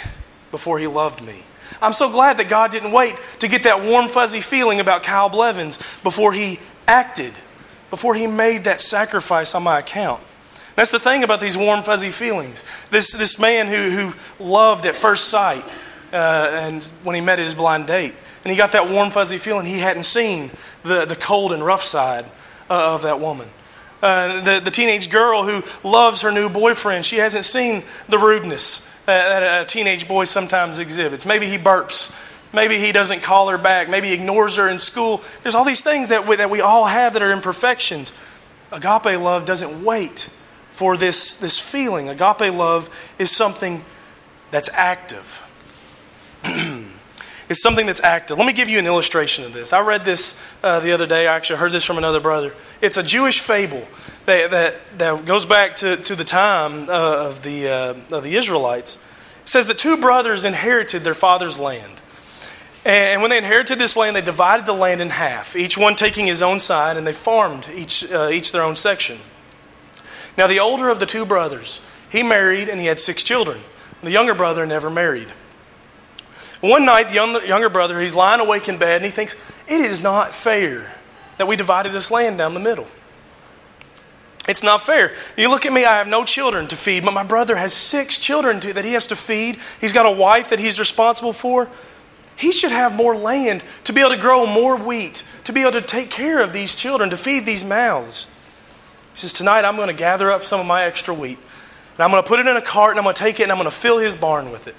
before 0.51 0.79
He 0.79 0.87
loved 0.87 1.23
me. 1.23 1.45
I'm 1.81 1.93
so 1.93 2.11
glad 2.11 2.39
that 2.39 2.49
God 2.49 2.71
didn't 2.71 2.93
wait 2.93 3.15
to 3.41 3.49
get 3.49 3.63
that 3.63 3.83
warm, 3.85 4.09
fuzzy 4.09 4.41
feeling 4.41 4.81
about 4.81 5.03
Kyle 5.03 5.29
Blevins 5.29 5.79
before 6.03 6.33
He 6.33 6.59
acted, 6.89 7.33
before 7.91 8.15
He 8.15 8.27
made 8.27 8.65
that 8.65 8.81
sacrifice 8.81 9.55
on 9.55 9.63
my 9.63 9.79
account. 9.79 10.21
That's 10.83 10.91
the 10.91 10.99
thing 10.99 11.23
about 11.23 11.41
these 11.41 11.57
warm, 11.57 11.85
fuzzy 11.85 12.11
feelings. 12.11 12.65
This, 12.91 13.13
this 13.13 13.39
man 13.39 13.69
who, 13.69 13.91
who 13.91 14.45
loved 14.45 14.85
at 14.85 14.97
first 14.97 15.29
sight 15.29 15.65
uh, 16.13 16.17
and 16.17 16.83
when 17.05 17.15
he 17.15 17.21
met 17.21 17.39
his 17.39 17.55
blind 17.55 17.87
date, 17.87 18.15
and 18.45 18.51
he 18.51 18.57
got 18.57 18.73
that 18.73 18.91
warm, 18.91 19.11
fuzzy 19.11 19.39
feeling, 19.39 19.65
he 19.65 19.79
hadn't 19.79 20.03
seen 20.03 20.51
the, 20.83 21.05
the 21.05 21.15
cold 21.15 21.53
and 21.53 21.65
rough 21.65 21.85
side 21.85 22.25
uh, 22.69 22.95
of 22.95 23.03
that 23.03 23.21
woman. 23.21 23.49
Uh, 24.03 24.41
the, 24.41 24.59
the 24.59 24.73
teenage 24.73 25.09
girl 25.09 25.45
who 25.45 25.63
loves 25.89 26.23
her 26.23 26.33
new 26.33 26.49
boyfriend, 26.49 27.05
she 27.05 27.19
hasn't 27.19 27.45
seen 27.45 27.85
the 28.09 28.19
rudeness 28.19 28.81
that, 29.07 29.63
a 29.63 29.65
teenage 29.65 30.09
boy 30.09 30.25
sometimes 30.25 30.81
exhibits. 30.81 31.25
Maybe 31.25 31.47
he 31.47 31.59
burps. 31.59 32.11
Maybe 32.53 32.81
he 32.81 32.91
doesn't 32.91 33.23
call 33.23 33.51
her 33.51 33.59
back. 33.59 33.89
Maybe 33.89 34.09
he 34.09 34.15
ignores 34.15 34.57
her 34.57 34.69
in 34.69 34.81
school. 34.81 35.23
There's 35.45 35.55
all 35.55 35.65
these 35.65 35.85
things 35.85 36.09
that 36.09 36.27
we, 36.27 36.35
that 36.35 36.51
we 36.51 36.61
all 36.61 36.87
have 36.87 37.13
that 37.13 37.23
are 37.23 37.31
imperfections. 37.31 38.13
Agape 38.73 39.21
love 39.21 39.45
doesn't 39.45 39.85
wait 39.85 40.29
for 40.73 40.97
this, 40.97 41.35
this 41.37 41.61
feeling. 41.61 42.09
Agape 42.09 42.53
love 42.53 42.91
is 43.19 43.31
something 43.31 43.85
that's 44.51 44.71
active. 44.73 45.47
it's 46.45 47.63
something 47.63 47.87
that's 47.87 48.03
active. 48.03 48.39
Let 48.39 48.47
me 48.47 48.55
give 48.55 48.69
you 48.69 48.79
an 48.79 48.87
illustration 48.87 49.45
of 49.45 49.53
this. 49.53 49.73
I 49.73 49.81
read 49.81 50.05
this 50.05 50.41
uh, 50.63 50.81
the 50.81 50.93
other 50.93 51.07
day. 51.07 51.27
I 51.27 51.37
actually 51.37 51.59
heard 51.59 51.73
this 51.73 51.85
from 51.85 51.99
another 51.99 52.21
brother. 52.21 52.55
It's 52.81 52.97
a 52.97 53.03
Jewish 53.03 53.41
fable 53.41 53.87
that, 54.25 54.51
that, 54.51 54.77
that 54.99 55.25
goes 55.27 55.47
back 55.47 55.77
to, 55.77 55.97
to 55.99 56.17
the 56.17 56.25
time 56.25 56.89
uh, 56.89 57.27
of, 57.27 57.43
the, 57.43 57.69
uh, 57.69 57.95
of 58.17 58.25
the 58.25 58.35
Israelites. 58.37 58.97
It 59.43 59.49
says 59.49 59.67
that 59.69 59.79
two 59.79 59.99
brothers 59.99 60.45
inherited 60.45 61.05
their 61.05 61.15
father's 61.15 61.61
land. 61.61 62.01
And 62.85 63.21
when 63.21 63.31
they 63.31 63.39
inherited 63.39 63.79
this 63.79 63.97
land, 63.97 64.17
they 64.17 64.23
divided 64.23 64.67
the 64.67 64.73
land 64.73 65.01
in 65.01 65.11
half, 65.11 65.55
each 65.55 65.79
one 65.79 65.95
taking 65.95 66.27
his 66.27 66.43
own 66.43 66.59
side, 66.59 66.97
and 66.97 67.07
they 67.07 67.13
farmed 67.13 67.69
each, 67.73 68.11
uh, 68.11 68.31
each 68.31 68.51
their 68.53 68.63
own 68.63 68.75
section. 68.75 69.21
Now, 70.37 70.47
the 70.47 70.61
older 70.61 70.89
of 70.89 70.99
the 70.99 71.07
two 71.07 71.27
brothers, 71.27 71.81
he 72.09 72.23
married 72.23 72.69
and 72.69 72.81
he 72.81 72.87
had 72.87 73.01
six 73.01 73.23
children. 73.23 73.61
The 74.03 74.11
younger 74.11 74.35
brother 74.35 74.67
never 74.67 74.91
married. 74.91 75.29
One 76.61 76.85
night, 76.85 77.09
the 77.09 77.15
younger 77.15 77.69
brother, 77.69 78.01
he's 78.01 78.15
lying 78.15 78.41
awake 78.41 78.69
in 78.69 78.79
bed 78.79 78.97
and 78.97 79.05
he 79.05 79.11
thinks, 79.11 79.35
It 79.67 79.81
is 79.81 80.03
not 80.03 80.31
fair 80.31 80.87
that 81.39 81.47
we 81.47 81.57
divided 81.57 81.93
this 81.93 82.11
land 82.11 82.39
down 82.39 82.55
the 82.55 82.61
middle. 82.61 82.87
It's 84.49 84.63
not 84.63 84.83
fair. 84.83 85.13
You 85.37 85.49
look 85.51 85.67
at 85.67 85.73
me, 85.73 85.85
I 85.85 85.99
have 85.99 86.09
no 86.09 86.25
children 86.25 86.67
to 86.69 86.77
feed, 86.77 87.05
but 87.05 87.15
my 87.15 87.23
brother 87.23 87.57
has 87.57 87.73
six 87.73 88.19
children 88.19 88.61
to, 88.61 88.73
that 88.73 88.85
he 88.85 88.93
has 88.93 89.07
to 89.09 89.17
feed. 89.17 89.59
He's 89.81 89.93
got 89.93 90.07
a 90.07 90.11
wife 90.11 90.51
that 90.51 90.59
he's 90.59 90.81
responsible 90.81 91.33
for. 91.33 91.69
He 92.35 92.53
should 92.53 92.73
have 92.73 92.95
more 92.95 93.17
land 93.17 93.63
to 93.85 93.93
be 93.93 94.01
able 94.01 94.11
to 94.11 94.17
grow 94.17 94.47
more 94.47 94.77
wheat, 94.77 95.23
to 95.45 95.53
be 95.53 95.63
able 95.63 95.73
to 95.73 95.83
take 95.83 96.11
care 96.11 96.43
of 96.43 96.53
these 96.53 96.75
children, 96.75 97.11
to 97.11 97.17
feed 97.17 97.47
these 97.47 97.65
mouths. 97.65 98.27
He 99.13 99.19
says, 99.19 99.33
Tonight 99.33 99.65
I'm 99.65 99.77
going 99.77 99.89
to 99.89 99.95
gather 99.95 100.31
up 100.31 100.45
some 100.45 100.61
of 100.61 100.67
my 100.67 100.85
extra 100.85 101.15
wheat, 101.15 101.39
and 101.95 102.01
I'm 102.01 102.11
going 102.11 102.23
to 102.23 102.29
put 102.29 102.41
it 102.41 102.47
in 102.47 102.57
a 102.57 102.63
cart, 102.63 102.93
and 102.93 102.99
I'm 102.99 103.05
going 103.05 103.15
to 103.15 103.23
take 103.23 103.41
it, 103.41 103.45
and 103.45 103.53
I'm 103.53 103.59
going 103.59 103.71
to 103.71 103.77
fill 103.77 103.99
his 103.99 104.17
barn 104.17 104.51
with 104.51 104.67
it. 104.67 104.75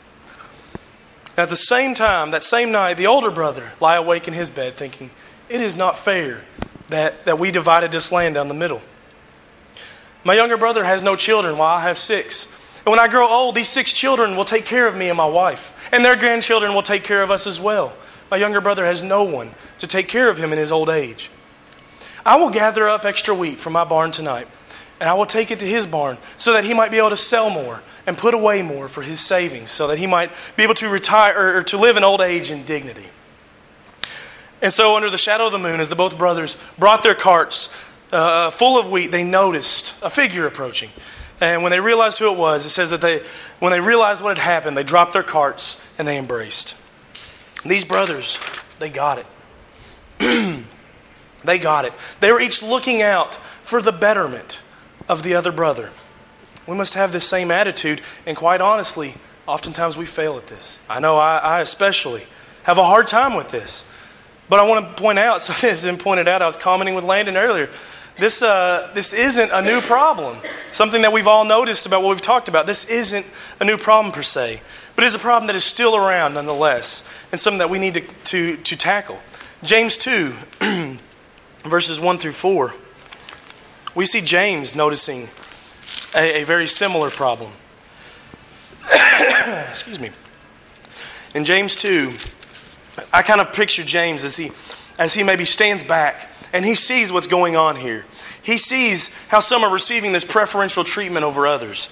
at 1.38 1.50
the 1.50 1.56
same 1.56 1.94
time, 1.94 2.32
that 2.32 2.44
same 2.44 2.72
night, 2.72 2.98
the 2.98 3.08
older 3.08 3.32
brother 3.32 3.72
lie 3.80 3.96
awake 3.96 4.28
in 4.28 4.34
his 4.34 4.50
bed 4.50 4.74
thinking, 4.74 5.12
It 5.50 5.62
is 5.62 5.78
not 5.78 5.98
fair 5.98 6.44
that, 6.88 7.26
that 7.26 7.40
we 7.40 7.52
divided 7.52 7.92
this 7.92 8.12
land 8.12 8.36
down 8.36 8.48
the 8.48 8.54
middle. 8.54 8.82
My 10.24 10.36
younger 10.36 10.58
brother 10.58 10.86
has 10.86 11.04
no 11.04 11.16
children 11.16 11.58
while 11.58 11.76
I 11.76 11.82
have 11.82 11.98
six. 11.98 12.80
And 12.86 12.92
when 12.92 13.00
I 13.00 13.08
grow 13.08 13.28
old, 13.28 13.56
these 13.56 13.70
six 13.70 13.94
children 13.94 14.36
will 14.36 14.46
take 14.46 14.66
care 14.66 14.88
of 14.88 14.96
me 14.96 15.10
and 15.10 15.18
my 15.18 15.26
wife, 15.26 15.90
and 15.92 16.04
their 16.04 16.16
grandchildren 16.16 16.74
will 16.74 16.82
take 16.82 17.04
care 17.04 17.24
of 17.24 17.32
us 17.32 17.48
as 17.48 17.60
well. 17.60 17.94
My 18.30 18.38
younger 18.38 18.62
brother 18.62 18.86
has 18.86 19.04
no 19.04 19.24
one 19.24 19.52
to 19.78 19.88
take 19.88 20.08
care 20.08 20.30
of 20.30 20.38
him 20.38 20.52
in 20.52 20.58
his 20.58 20.72
old 20.72 20.90
age. 20.90 21.30
I 22.26 22.38
will 22.38 22.50
gather 22.50 22.88
up 22.88 23.06
extra 23.06 23.34
wheat 23.34 23.60
from 23.60 23.74
my 23.74 23.84
barn 23.84 24.12
tonight, 24.12 24.48
and 25.00 25.10
I 25.10 25.14
will 25.14 25.26
take 25.26 25.52
it 25.52 25.60
to 25.60 25.66
his 25.66 25.86
barn 25.86 26.18
so 26.38 26.54
that 26.54 26.64
he 26.64 26.74
might 26.74 26.92
be 26.92 26.98
able 26.98 27.10
to 27.10 27.18
sell 27.18 27.50
more 27.50 27.82
and 28.08 28.18
put 28.18 28.34
away 28.34 28.62
more 28.62 28.88
for 28.88 29.02
his 29.02 29.20
savings, 29.20 29.72
so 29.72 29.88
that 29.88 29.98
he 29.98 30.08
might 30.08 30.32
be 30.56 30.64
able 30.64 30.76
to 30.76 30.90
retire 30.90 31.38
or, 31.38 31.58
or 31.58 31.64
to 31.64 31.78
live 31.78 31.98
in 31.98 32.04
old 32.04 32.22
age 32.22 32.52
in 32.52 32.64
dignity. 32.64 33.06
And 34.62 34.72
so, 34.72 34.96
under 34.96 35.10
the 35.10 35.18
shadow 35.18 35.48
of 35.48 35.52
the 35.52 35.60
moon, 35.60 35.82
as 35.82 35.90
the 35.90 35.96
both 35.96 36.18
brothers 36.18 36.58
brought 36.80 37.04
their 37.04 37.16
carts 37.16 37.70
uh, 38.14 38.50
full 38.50 38.80
of 38.80 38.90
wheat, 38.90 39.12
they 39.12 39.24
noticed 39.24 39.96
a 40.02 40.10
figure 40.10 40.48
approaching. 40.48 40.90
And 41.42 41.62
when 41.64 41.72
they 41.72 41.82
realized 41.82 42.20
who 42.20 42.32
it 42.32 42.38
was, 42.38 42.66
it 42.66 42.70
says 42.70 42.92
that 42.92 43.02
they, 43.02 43.24
when 43.60 43.74
they 43.74 43.82
realized 43.82 44.24
what 44.24 44.38
had 44.38 44.44
happened, 44.44 44.78
they 44.78 44.84
dropped 44.84 45.12
their 45.12 45.24
carts 45.24 45.86
and 45.98 46.08
they 46.08 46.18
embraced. 46.18 46.78
These 47.66 47.84
brothers, 47.84 48.40
they 48.80 48.90
got 48.90 49.26
it. 50.20 50.64
They 51.44 51.60
got 51.60 51.86
it. 51.86 51.94
They 52.20 52.32
were 52.32 52.40
each 52.40 52.62
looking 52.64 53.02
out 53.02 53.36
for 53.36 53.82
the 53.82 53.92
betterment 53.92 54.62
of 55.10 55.24
the 55.24 55.34
other 55.36 55.52
brother. 55.52 55.92
We 56.68 56.76
must 56.76 56.94
have 56.94 57.12
this 57.12 57.28
same 57.28 57.52
attitude, 57.52 58.02
and 58.26 58.38
quite 58.38 58.62
honestly, 58.62 59.16
oftentimes 59.48 59.98
we 59.98 60.06
fail 60.06 60.38
at 60.38 60.48
this. 60.48 60.80
I 60.90 61.00
know 61.00 61.18
I, 61.18 61.38
I 61.38 61.62
especially 61.62 62.26
have 62.64 62.78
a 62.78 62.86
hard 62.86 63.08
time 63.08 63.36
with 63.36 63.52
this. 63.52 63.86
But 64.50 64.60
I 64.60 64.64
want 64.64 64.96
to 64.96 65.02
point 65.02 65.20
out, 65.20 65.42
something 65.42 65.70
has 65.70 65.84
been 65.84 65.98
pointed 65.98 66.28
out, 66.28 66.42
I 66.42 66.46
was 66.46 66.56
commenting 66.56 66.96
with 66.96 67.04
Landon 67.04 67.38
earlier. 67.38 67.70
This, 68.18 68.44
uh, 68.44 68.92
this 68.94 69.12
isn't 69.12 69.52
a 69.52 69.62
new 69.62 69.82
problem. 69.82 70.38
Something 70.70 71.02
that 71.02 71.12
we've 71.12 71.28
all 71.28 71.46
noticed 71.46 71.88
about 71.88 72.04
what 72.04 72.10
we've 72.10 72.22
talked 72.22 72.48
about. 72.48 72.68
This 72.68 72.86
isn't 72.86 73.26
a 73.60 73.66
new 73.66 73.78
problem 73.78 74.14
per 74.14 74.22
se, 74.22 74.62
but 74.96 75.04
it's 75.04 75.16
a 75.16 75.20
problem 75.20 75.48
that 75.48 75.56
is 75.56 75.64
still 75.64 75.96
around 75.96 76.36
nonetheless, 76.36 77.04
and 77.32 77.40
something 77.42 77.58
that 77.58 77.72
we 77.72 77.80
need 77.80 77.96
to, 77.96 78.02
to, 78.02 78.58
to 78.58 78.78
tackle. 78.78 79.20
James 79.64 79.98
2 79.98 80.34
verses 81.64 82.00
1 82.00 82.18
through 82.18 82.34
4, 82.34 82.74
we 83.96 84.06
see 84.06 84.22
James 84.22 84.76
noticing 84.76 85.30
a, 86.16 86.42
a 86.42 86.44
very 86.44 86.68
similar 86.68 87.10
problem. 87.10 87.52
Excuse 89.70 90.00
me. 90.00 90.12
In 91.34 91.46
James 91.46 91.76
2, 91.76 92.12
I 93.12 93.22
kind 93.22 93.42
of 93.42 93.54
picture 93.54 93.84
James 93.84 94.24
as 94.24 94.38
he, 94.38 94.52
as 95.00 95.14
he 95.14 95.24
maybe 95.24 95.46
stands 95.46 95.84
back 95.84 96.32
and 96.54 96.64
he 96.64 96.76
sees 96.76 97.12
what's 97.12 97.28
going 97.28 97.56
on 97.56 97.76
here. 97.76 98.06
He 98.44 98.58
sees 98.58 99.14
how 99.28 99.40
some 99.40 99.64
are 99.64 99.74
receiving 99.74 100.12
this 100.12 100.24
preferential 100.24 100.84
treatment 100.84 101.26
over 101.26 101.48
others. 101.48 101.90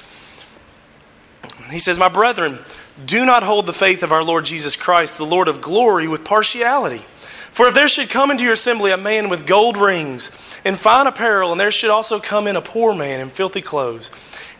He 1.71 1.79
says, 1.79 1.97
My 1.97 2.09
brethren, 2.09 2.59
do 3.03 3.25
not 3.25 3.43
hold 3.43 3.65
the 3.65 3.73
faith 3.73 4.03
of 4.03 4.11
our 4.11 4.23
Lord 4.23 4.45
Jesus 4.45 4.77
Christ, 4.77 5.17
the 5.17 5.25
Lord 5.25 5.47
of 5.47 5.61
glory, 5.61 6.07
with 6.07 6.23
partiality. 6.23 7.03
For 7.51 7.67
if 7.67 7.73
there 7.73 7.89
should 7.89 8.09
come 8.09 8.31
into 8.31 8.45
your 8.45 8.53
assembly 8.53 8.91
a 8.91 8.97
man 8.97 9.27
with 9.27 9.45
gold 9.45 9.75
rings 9.75 10.59
and 10.63 10.79
fine 10.79 11.05
apparel, 11.05 11.51
and 11.51 11.59
there 11.59 11.71
should 11.71 11.89
also 11.89 12.19
come 12.19 12.47
in 12.47 12.55
a 12.55 12.61
poor 12.61 12.95
man 12.95 13.19
in 13.19 13.29
filthy 13.29 13.61
clothes, 13.61 14.11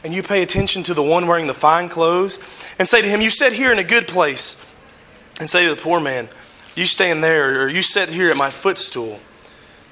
and 0.04 0.14
you 0.14 0.22
pay 0.22 0.42
attention 0.42 0.84
to 0.84 0.94
the 0.94 1.04
one 1.04 1.26
wearing 1.26 1.48
the 1.48 1.54
fine 1.54 1.88
clothes, 1.88 2.38
and 2.78 2.88
say 2.88 3.02
to 3.02 3.08
him, 3.08 3.22
You 3.22 3.30
sit 3.30 3.54
here 3.54 3.72
in 3.72 3.80
a 3.80 3.84
good 3.84 4.08
place, 4.08 4.58
and 5.40 5.50
say 5.50 5.64
to 5.64 5.74
the 5.74 5.82
poor 5.82 6.02
man, 6.02 6.28
You 6.76 6.86
stand 6.86 7.24
there, 7.24 7.64
or 7.64 7.70
you 7.70 7.82
sit 7.82 8.10
here 8.10 8.30
at 8.30 8.38
my 8.38 8.50
footstool. 8.50 9.22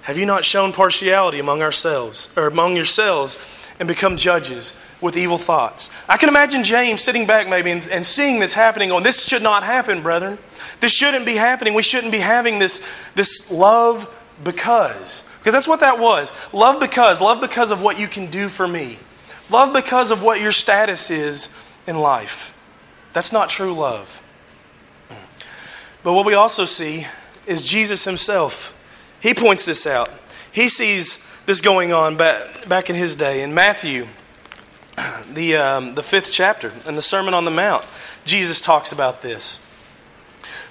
Have 0.02 0.18
you 0.18 0.26
not 0.26 0.44
shown 0.44 0.74
partiality 0.74 1.40
among 1.40 1.62
ourselves, 1.62 2.30
or 2.36 2.48
among 2.48 2.76
yourselves, 2.76 3.38
and 3.80 3.88
become 3.88 4.18
judges 4.18 4.78
with 5.02 5.18
evil 5.18 5.38
thoughts? 5.38 5.90
I 6.08 6.18
can 6.18 6.30
imagine 6.30 6.64
James 6.64 7.02
sitting 7.02 7.26
back 7.26 7.48
maybe 7.48 7.72
and, 7.72 7.88
and 7.92 8.06
seeing 8.06 8.40
this 8.40 8.54
happening, 8.54 8.90
going, 8.90 9.04
This 9.04 9.26
should 9.26 9.42
not 9.42 9.64
happen, 9.64 10.04
brethren. 10.04 10.38
This 10.80 10.94
shouldn't 10.94 11.26
be 11.26 11.36
happening. 11.36 11.74
We 11.74 11.84
shouldn't 11.84 12.12
be 12.12 12.20
having 12.20 12.60
this, 12.60 12.86
this 13.16 13.50
love 13.52 14.14
because. 14.44 15.24
Because 15.40 15.54
that's 15.54 15.68
what 15.68 15.80
that 15.80 16.00
was. 16.00 16.34
Love 16.54 16.80
because. 16.80 17.22
Love 17.22 17.42
because 17.42 17.72
of 17.72 17.82
what 17.82 18.00
you 18.00 18.08
can 18.08 18.28
do 18.28 18.50
for 18.50 18.68
me. 18.68 19.00
Love 19.50 19.74
because 19.74 20.12
of 20.12 20.22
what 20.22 20.40
your 20.40 20.52
status 20.52 21.10
is 21.10 21.50
in 21.88 21.98
life. 21.98 22.54
That's 23.14 23.32
not 23.32 23.50
true 23.50 23.74
love. 23.74 24.22
But 26.04 26.14
what 26.14 26.26
we 26.26 26.34
also 26.34 26.66
see 26.66 27.08
is 27.46 27.62
Jesus 27.62 28.06
himself. 28.06 28.76
He 29.20 29.34
points 29.34 29.66
this 29.66 29.86
out. 29.86 30.10
He 30.52 30.70
sees 30.70 31.20
this 31.50 31.62
going 31.62 31.92
on 31.92 32.16
back, 32.16 32.70
back 32.70 32.92
in 32.92 32.96
his 32.96 33.16
day. 33.16 33.42
In 33.42 33.56
Matthew, 33.56 34.06
the, 35.34 35.56
um, 35.56 35.96
the 35.96 36.04
fifth 36.04 36.32
chapter, 36.32 36.72
in 36.88 36.96
the 36.96 37.02
Sermon 37.02 37.34
on 37.34 37.44
the 37.44 37.50
Mount, 37.50 37.88
Jesus 38.24 38.62
talks 38.62 38.92
about 38.92 39.24
this 39.24 39.60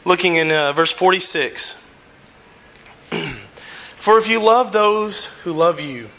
looking 0.04 0.36
in 0.36 0.52
uh, 0.52 0.70
verse 0.70 0.92
46. 0.92 1.74
For 3.10 4.18
if 4.18 4.28
you 4.28 4.40
love 4.40 4.70
those 4.70 5.24
who 5.42 5.50
love 5.50 5.80
you, 5.80 6.10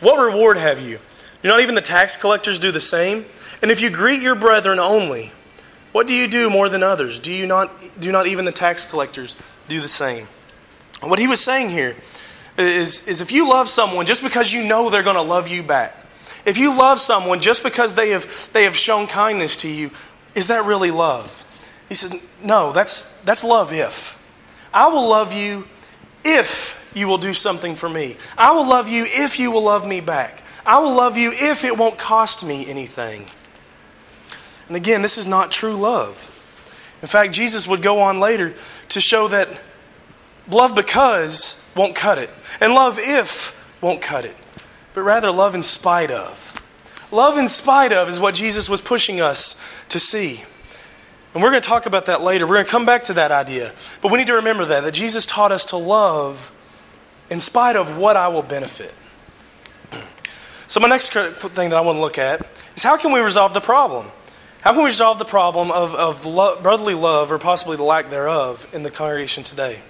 what 0.00 0.18
reward 0.18 0.56
have 0.56 0.80
you? 0.80 0.98
Do 1.40 1.48
not 1.48 1.60
even 1.60 1.76
the 1.76 1.80
tax 1.80 2.16
collectors 2.16 2.58
do 2.58 2.72
the 2.72 2.80
same? 2.80 3.24
And 3.62 3.70
if 3.70 3.80
you 3.80 3.88
greet 3.88 4.20
your 4.20 4.34
brethren 4.34 4.80
only, 4.80 5.30
what 5.92 6.08
do 6.08 6.14
you 6.14 6.26
do 6.26 6.50
more 6.50 6.68
than 6.68 6.82
others? 6.82 7.20
Do 7.20 7.32
you 7.32 7.46
not 7.46 7.70
do 8.00 8.10
not 8.10 8.26
even 8.26 8.46
the 8.46 8.52
tax 8.52 8.84
collectors 8.84 9.36
do 9.68 9.80
the 9.80 9.86
same? 9.86 10.26
What 11.00 11.20
he 11.20 11.28
was 11.28 11.40
saying 11.40 11.70
here 11.70 11.94
is, 12.58 13.06
is 13.06 13.20
if 13.20 13.32
you 13.32 13.48
love 13.48 13.68
someone 13.68 14.06
just 14.06 14.22
because 14.22 14.52
you 14.52 14.64
know 14.64 14.90
they're 14.90 15.02
going 15.02 15.16
to 15.16 15.22
love 15.22 15.48
you 15.48 15.62
back, 15.62 15.96
if 16.44 16.58
you 16.58 16.76
love 16.76 16.98
someone 16.98 17.40
just 17.40 17.62
because 17.62 17.94
they 17.94 18.10
have, 18.10 18.50
they 18.52 18.64
have 18.64 18.76
shown 18.76 19.06
kindness 19.06 19.58
to 19.58 19.68
you, 19.68 19.90
is 20.34 20.48
that 20.48 20.64
really 20.64 20.90
love? 20.90 21.46
He 21.88 21.94
says, 21.94 22.14
No, 22.42 22.72
that's, 22.72 23.12
that's 23.22 23.44
love 23.44 23.72
if. 23.72 24.18
I 24.72 24.88
will 24.88 25.08
love 25.08 25.34
you 25.34 25.66
if 26.24 26.76
you 26.94 27.08
will 27.08 27.18
do 27.18 27.34
something 27.34 27.74
for 27.74 27.88
me. 27.88 28.16
I 28.38 28.52
will 28.52 28.68
love 28.68 28.88
you 28.88 29.04
if 29.06 29.38
you 29.38 29.50
will 29.50 29.64
love 29.64 29.86
me 29.86 30.00
back. 30.00 30.42
I 30.64 30.78
will 30.78 30.94
love 30.94 31.16
you 31.16 31.32
if 31.32 31.64
it 31.64 31.76
won't 31.76 31.98
cost 31.98 32.44
me 32.44 32.66
anything. 32.68 33.26
And 34.68 34.76
again, 34.76 35.02
this 35.02 35.18
is 35.18 35.26
not 35.26 35.50
true 35.50 35.74
love. 35.74 36.36
In 37.02 37.08
fact, 37.08 37.32
Jesus 37.32 37.66
would 37.66 37.82
go 37.82 38.02
on 38.02 38.20
later 38.20 38.54
to 38.90 39.00
show 39.00 39.28
that 39.28 39.48
love 40.48 40.74
because 40.74 41.59
won't 41.74 41.94
cut 41.94 42.18
it, 42.18 42.30
and 42.60 42.74
love 42.74 42.98
if 42.98 43.56
won't 43.80 44.02
cut 44.02 44.24
it. 44.24 44.36
but 44.92 45.02
rather 45.02 45.30
love 45.30 45.54
in 45.54 45.62
spite 45.62 46.10
of. 46.10 46.60
Love 47.12 47.38
in 47.38 47.48
spite 47.48 47.92
of 47.92 48.08
is 48.08 48.20
what 48.20 48.34
Jesus 48.34 48.68
was 48.68 48.80
pushing 48.80 49.20
us 49.20 49.56
to 49.88 49.98
see. 49.98 50.44
And 51.32 51.42
we're 51.42 51.50
going 51.50 51.62
to 51.62 51.68
talk 51.68 51.86
about 51.86 52.06
that 52.06 52.22
later. 52.22 52.46
We're 52.46 52.56
going 52.56 52.66
to 52.66 52.70
come 52.70 52.86
back 52.86 53.04
to 53.04 53.14
that 53.14 53.30
idea. 53.30 53.72
But 54.02 54.10
we 54.10 54.18
need 54.18 54.26
to 54.26 54.34
remember 54.34 54.64
that, 54.66 54.80
that 54.80 54.94
Jesus 54.94 55.26
taught 55.26 55.52
us 55.52 55.64
to 55.66 55.76
love 55.76 56.52
in 57.30 57.38
spite 57.38 57.76
of 57.76 57.96
what 57.96 58.16
I 58.16 58.28
will 58.28 58.42
benefit. 58.42 58.92
So, 60.66 60.78
my 60.80 60.88
next 60.88 61.12
thing 61.12 61.70
that 61.70 61.76
I 61.76 61.80
want 61.80 61.96
to 61.96 62.00
look 62.00 62.18
at 62.18 62.46
is 62.76 62.82
how 62.82 62.96
can 62.96 63.12
we 63.12 63.20
resolve 63.20 63.54
the 63.54 63.60
problem? 63.60 64.06
How 64.60 64.72
can 64.72 64.82
we 64.82 64.86
resolve 64.86 65.18
the 65.18 65.24
problem 65.24 65.70
of, 65.70 65.94
of 65.94 66.26
lo- 66.26 66.60
brotherly 66.60 66.94
love, 66.94 67.32
or 67.32 67.38
possibly 67.38 67.76
the 67.76 67.82
lack 67.82 68.10
thereof, 68.10 68.68
in 68.72 68.82
the 68.82 68.90
congregation 68.90 69.42
today? 69.42 69.80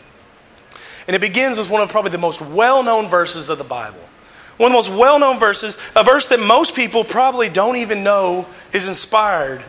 And 1.06 1.16
it 1.16 1.20
begins 1.20 1.58
with 1.58 1.70
one 1.70 1.82
of 1.82 1.88
probably 1.88 2.10
the 2.10 2.18
most 2.18 2.40
well 2.40 2.82
known 2.82 3.08
verses 3.08 3.48
of 3.48 3.58
the 3.58 3.64
Bible. 3.64 4.00
One 4.56 4.72
of 4.72 4.84
the 4.84 4.90
most 4.90 4.98
well 4.98 5.18
known 5.18 5.38
verses, 5.38 5.78
a 5.96 6.04
verse 6.04 6.28
that 6.28 6.40
most 6.40 6.74
people 6.74 7.04
probably 7.04 7.48
don't 7.48 7.76
even 7.76 8.02
know 8.02 8.46
is 8.72 8.86
inspired, 8.86 9.64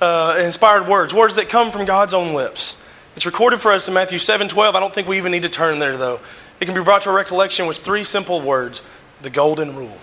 uh, 0.00 0.36
inspired 0.38 0.88
words, 0.88 1.14
words 1.14 1.36
that 1.36 1.48
come 1.48 1.70
from 1.70 1.84
God's 1.86 2.14
own 2.14 2.34
lips. 2.34 2.76
It's 3.14 3.26
recorded 3.26 3.60
for 3.60 3.72
us 3.72 3.86
in 3.88 3.94
Matthew 3.94 4.18
7 4.18 4.48
12. 4.48 4.74
I 4.74 4.80
don't 4.80 4.94
think 4.94 5.06
we 5.06 5.18
even 5.18 5.32
need 5.32 5.42
to 5.42 5.48
turn 5.48 5.78
there, 5.78 5.96
though. 5.96 6.20
It 6.60 6.64
can 6.64 6.74
be 6.74 6.82
brought 6.82 7.02
to 7.02 7.10
a 7.10 7.12
recollection 7.12 7.66
with 7.66 7.78
three 7.78 8.04
simple 8.04 8.40
words 8.40 8.82
the 9.20 9.30
golden 9.30 9.76
rule. 9.76 9.96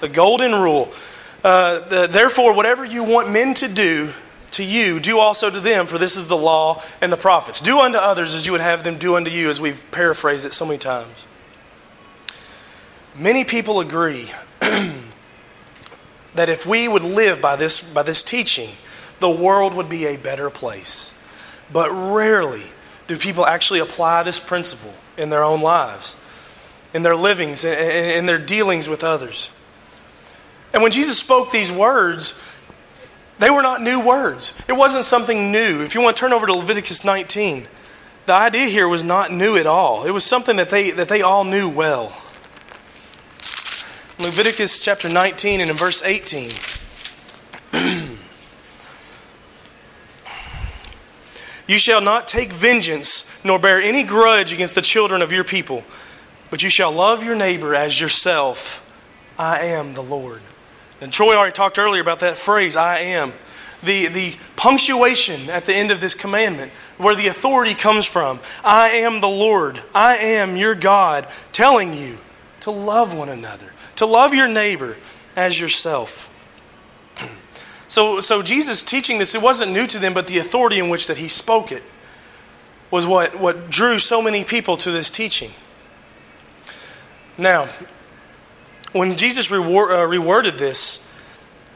The 0.00 0.08
golden 0.08 0.52
rule. 0.52 0.92
Uh, 1.44 1.80
the, 1.88 2.06
Therefore, 2.06 2.54
whatever 2.54 2.84
you 2.84 3.04
want 3.04 3.30
men 3.30 3.54
to 3.54 3.68
do 3.68 4.12
to 4.52 4.64
you, 4.64 5.00
do 5.00 5.18
also 5.18 5.50
to 5.50 5.60
them, 5.60 5.86
for 5.86 5.98
this 5.98 6.16
is 6.16 6.28
the 6.28 6.36
law 6.36 6.82
and 7.00 7.12
the 7.12 7.16
prophets. 7.16 7.60
Do 7.60 7.80
unto 7.80 7.98
others 7.98 8.34
as 8.34 8.46
you 8.46 8.52
would 8.52 8.60
have 8.60 8.84
them 8.84 8.98
do 8.98 9.16
unto 9.16 9.30
you, 9.30 9.50
as 9.50 9.60
we've 9.60 9.84
paraphrased 9.90 10.46
it 10.46 10.52
so 10.52 10.66
many 10.66 10.78
times. 10.78 11.26
Many 13.14 13.44
people 13.44 13.80
agree 13.80 14.30
that 14.60 16.48
if 16.48 16.66
we 16.66 16.88
would 16.88 17.02
live 17.04 17.40
by 17.40 17.56
this, 17.56 17.82
by 17.82 18.02
this 18.02 18.22
teaching, 18.22 18.70
the 19.20 19.30
world 19.30 19.74
would 19.74 19.88
be 19.88 20.06
a 20.06 20.16
better 20.16 20.50
place. 20.50 21.14
But 21.72 21.90
rarely 21.90 22.64
do 23.06 23.16
people 23.16 23.46
actually 23.46 23.80
apply 23.80 24.22
this 24.22 24.40
principle 24.40 24.94
in 25.16 25.30
their 25.30 25.44
own 25.44 25.60
lives, 25.60 26.16
in 26.94 27.02
their 27.02 27.16
livings, 27.16 27.64
and 27.64 27.76
in 27.76 28.26
their 28.26 28.38
dealings 28.38 28.88
with 28.88 29.04
others. 29.04 29.50
And 30.72 30.82
when 30.82 30.92
Jesus 30.92 31.18
spoke 31.18 31.50
these 31.50 31.70
words, 31.70 32.40
they 33.42 33.50
were 33.50 33.62
not 33.62 33.82
new 33.82 33.98
words. 33.98 34.56
It 34.68 34.74
wasn't 34.74 35.04
something 35.04 35.50
new. 35.50 35.82
If 35.82 35.96
you 35.96 36.00
want 36.00 36.16
to 36.16 36.20
turn 36.20 36.32
over 36.32 36.46
to 36.46 36.54
Leviticus 36.54 37.04
19, 37.04 37.66
the 38.26 38.32
idea 38.32 38.66
here 38.66 38.86
was 38.86 39.02
not 39.02 39.32
new 39.32 39.56
at 39.56 39.66
all. 39.66 40.04
It 40.04 40.12
was 40.12 40.22
something 40.22 40.54
that 40.56 40.68
they, 40.68 40.92
that 40.92 41.08
they 41.08 41.22
all 41.22 41.42
knew 41.42 41.68
well. 41.68 42.16
Leviticus 44.20 44.80
chapter 44.84 45.08
19 45.08 45.60
and 45.60 45.68
in 45.68 45.74
verse 45.74 46.00
18. 46.04 46.50
you 51.66 51.78
shall 51.78 52.00
not 52.00 52.28
take 52.28 52.52
vengeance 52.52 53.26
nor 53.42 53.58
bear 53.58 53.82
any 53.82 54.04
grudge 54.04 54.52
against 54.52 54.76
the 54.76 54.82
children 54.82 55.20
of 55.20 55.32
your 55.32 55.42
people, 55.42 55.82
but 56.48 56.62
you 56.62 56.70
shall 56.70 56.92
love 56.92 57.24
your 57.24 57.34
neighbor 57.34 57.74
as 57.74 58.00
yourself. 58.00 58.88
I 59.36 59.62
am 59.62 59.94
the 59.94 60.02
Lord. 60.02 60.42
And 61.02 61.12
Troy 61.12 61.36
already 61.36 61.52
talked 61.52 61.78
earlier 61.78 62.00
about 62.00 62.20
that 62.20 62.38
phrase, 62.38 62.76
I 62.76 63.00
am. 63.00 63.32
The, 63.82 64.06
the 64.06 64.36
punctuation 64.56 65.50
at 65.50 65.64
the 65.64 65.74
end 65.74 65.90
of 65.90 66.00
this 66.00 66.14
commandment, 66.14 66.72
where 66.98 67.16
the 67.16 67.26
authority 67.26 67.74
comes 67.74 68.06
from. 68.06 68.38
I 68.64 68.90
am 68.90 69.20
the 69.20 69.28
Lord. 69.28 69.82
I 69.94 70.16
am 70.16 70.56
your 70.56 70.76
God, 70.76 71.26
telling 71.50 71.92
you 71.92 72.18
to 72.60 72.70
love 72.70 73.14
one 73.14 73.28
another 73.28 73.72
to 73.96 74.06
love 74.06 74.34
your 74.34 74.48
neighbor 74.48 74.96
as 75.36 75.60
yourself. 75.60 76.28
So, 77.88 78.22
so 78.22 78.40
Jesus 78.40 78.82
teaching 78.82 79.18
this, 79.18 79.34
it 79.34 79.42
wasn't 79.42 79.72
new 79.72 79.86
to 79.86 79.98
them, 79.98 80.14
but 80.14 80.26
the 80.26 80.38
authority 80.38 80.78
in 80.78 80.88
which 80.88 81.08
that 81.08 81.18
he 81.18 81.28
spoke 81.28 81.70
it 81.70 81.82
was 82.90 83.06
what, 83.06 83.38
what 83.38 83.68
drew 83.68 83.98
so 83.98 84.22
many 84.22 84.44
people 84.44 84.78
to 84.78 84.90
this 84.90 85.10
teaching. 85.10 85.50
Now, 87.36 87.68
when 88.92 89.16
Jesus 89.16 89.50
uh, 89.50 89.54
reworded 89.54 90.58
this, 90.58 91.06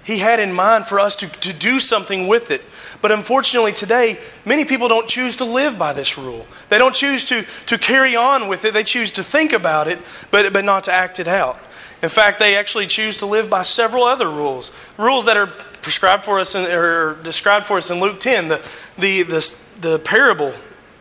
he 0.05 0.19
had 0.19 0.39
in 0.39 0.53
mind 0.53 0.87
for 0.87 1.01
us 1.01 1.17
to, 1.17 1.27
to 1.41 1.53
do 1.53 1.81
something 1.81 2.29
with 2.29 2.53
it. 2.53 2.63
But 3.03 3.11
unfortunately, 3.11 3.73
today, 3.73 4.19
many 4.45 4.65
people 4.65 4.87
don't 4.87 5.09
choose 5.09 5.37
to 5.37 5.45
live 5.45 5.79
by 5.79 5.93
this 5.93 6.17
rule. 6.17 6.47
They 6.69 6.79
don't 6.79 6.95
choose 6.95 7.25
to, 7.27 7.45
to 7.67 7.77
carry 7.77 8.15
on 8.15 8.47
with 8.47 8.65
it. 8.65 8.73
They 8.73 8.85
choose 8.85 9.11
to 9.13 9.25
think 9.25 9.53
about 9.53 9.89
it, 9.89 9.99
but, 10.31 10.53
but 10.53 10.65
not 10.65 10.85
to 10.85 10.93
act 10.93 11.19
it 11.19 11.27
out. 11.27 11.59
In 12.03 12.09
fact, 12.09 12.39
they 12.39 12.57
actually 12.57 12.87
choose 12.87 13.17
to 13.19 13.27
live 13.27 13.51
by 13.51 13.63
several 13.63 14.05
other 14.05 14.31
rules, 14.31 14.71
rules 14.97 15.25
that 15.25 15.37
are 15.37 15.49
prescribed 15.49 16.25
for 16.25 16.39
us 16.39 16.55
in, 16.55 16.71
or 16.71 17.15
described 17.23 17.67
for 17.67 17.79
us 17.79 17.91
in 17.91 17.99
Luke 17.99 18.21
10, 18.21 18.49
the, 18.49 18.71
the, 18.99 19.23
the, 19.23 19.57
the 19.81 19.99
parable 19.99 20.53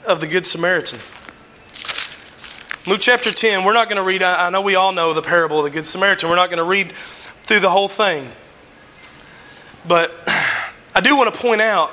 of 0.08 0.20
the 0.20 0.28
Good 0.28 0.48
Samaritan. 0.48 1.00
Luke 2.88 3.02
chapter 3.02 3.32
10, 3.32 3.64
we're 3.64 3.74
not 3.74 3.90
going 3.90 3.98
to 3.98 4.04
read, 4.04 4.22
I 4.22 4.52
know 4.52 4.62
we 4.62 4.76
all 4.76 4.94
know 4.94 5.14
the 5.14 5.24
parable 5.24 5.58
of 5.58 5.64
the 5.64 5.72
Good 5.72 5.88
Samaritan. 5.88 6.30
We're 6.30 6.36
not 6.36 6.52
going 6.52 6.60
to 6.60 6.64
read 6.64 6.92
through 6.92 7.62
the 7.62 7.70
whole 7.72 7.88
thing. 7.88 8.28
But 9.88 10.14
I 10.94 11.02
do 11.02 11.18
want 11.18 11.34
to 11.34 11.40
point 11.40 11.62
out 11.62 11.92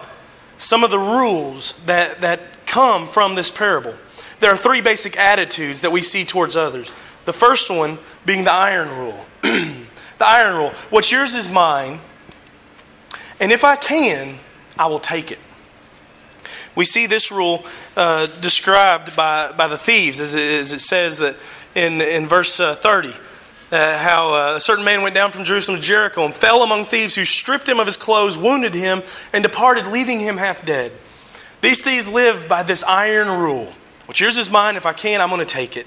some 0.58 0.84
of 0.84 0.90
the 0.90 0.98
rules 0.98 1.72
that, 1.86 2.20
that 2.20 2.66
come 2.66 3.06
from 3.06 3.36
this 3.36 3.50
parable. 3.50 3.94
There 4.40 4.52
are 4.52 4.56
three 4.56 4.82
basic 4.82 5.16
attitudes 5.16 5.80
that 5.80 5.92
we 5.92 6.02
see 6.02 6.26
towards 6.26 6.56
others. 6.56 6.94
The 7.24 7.32
first 7.32 7.70
one 7.70 7.98
being 8.26 8.44
the 8.44 8.52
iron 8.52 8.90
rule. 8.90 9.24
the 9.40 9.86
iron 10.20 10.56
rule. 10.56 10.70
What's 10.90 11.10
yours 11.10 11.34
is 11.34 11.50
mine, 11.50 12.00
and 13.40 13.50
if 13.50 13.64
I 13.64 13.76
can, 13.76 14.36
I 14.78 14.88
will 14.88 15.00
take 15.00 15.32
it. 15.32 15.38
We 16.74 16.84
see 16.84 17.06
this 17.06 17.30
rule 17.30 17.64
uh, 17.96 18.26
described 18.40 19.14
by, 19.14 19.52
by 19.52 19.68
the 19.68 19.76
thieves, 19.76 20.20
as 20.20 20.34
it, 20.34 20.60
as 20.60 20.72
it 20.72 20.78
says 20.78 21.18
that 21.18 21.36
in, 21.74 22.00
in 22.00 22.26
verse 22.26 22.58
uh, 22.60 22.74
30. 22.74 23.14
Uh, 23.70 23.96
how 23.96 24.34
uh, 24.34 24.56
a 24.56 24.60
certain 24.60 24.84
man 24.84 25.02
went 25.02 25.14
down 25.14 25.30
from 25.30 25.44
Jerusalem 25.44 25.80
to 25.80 25.86
Jericho 25.86 26.26
and 26.26 26.34
fell 26.34 26.62
among 26.62 26.84
thieves 26.84 27.14
who 27.14 27.24
stripped 27.24 27.66
him 27.66 27.80
of 27.80 27.86
his 27.86 27.96
clothes, 27.96 28.36
wounded 28.36 28.74
him, 28.74 29.02
and 29.32 29.42
departed, 29.42 29.86
leaving 29.86 30.20
him 30.20 30.36
half 30.36 30.64
dead. 30.64 30.92
These 31.62 31.80
thieves 31.80 32.06
live 32.06 32.48
by 32.48 32.64
this 32.64 32.84
iron 32.84 33.40
rule. 33.40 33.72
What's 34.04 34.20
yours 34.20 34.36
is 34.36 34.50
mine. 34.50 34.76
If 34.76 34.84
I 34.84 34.92
can, 34.92 35.22
I'm 35.22 35.30
going 35.30 35.38
to 35.38 35.46
take 35.46 35.76
it. 35.78 35.86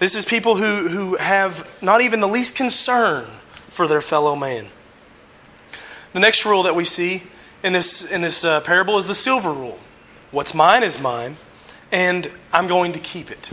This 0.00 0.16
is 0.16 0.24
people 0.24 0.56
who, 0.56 0.88
who 0.88 1.16
have 1.16 1.70
not 1.80 2.00
even 2.00 2.18
the 2.18 2.26
least 2.26 2.56
concern 2.56 3.26
for 3.52 3.86
their 3.86 4.00
fellow 4.00 4.34
man. 4.34 4.66
The 6.14 6.20
next 6.20 6.44
rule 6.44 6.64
that 6.64 6.74
we 6.74 6.84
see 6.84 7.22
in 7.62 7.72
this, 7.72 8.04
in 8.04 8.20
this 8.20 8.44
uh, 8.44 8.60
parable 8.60 8.98
is 8.98 9.06
the 9.06 9.14
silver 9.14 9.52
rule 9.52 9.78
what's 10.30 10.54
mine 10.54 10.82
is 10.82 10.98
mine, 10.98 11.36
and 11.92 12.30
I'm 12.52 12.66
going 12.66 12.92
to 12.92 13.00
keep 13.00 13.30
it. 13.30 13.52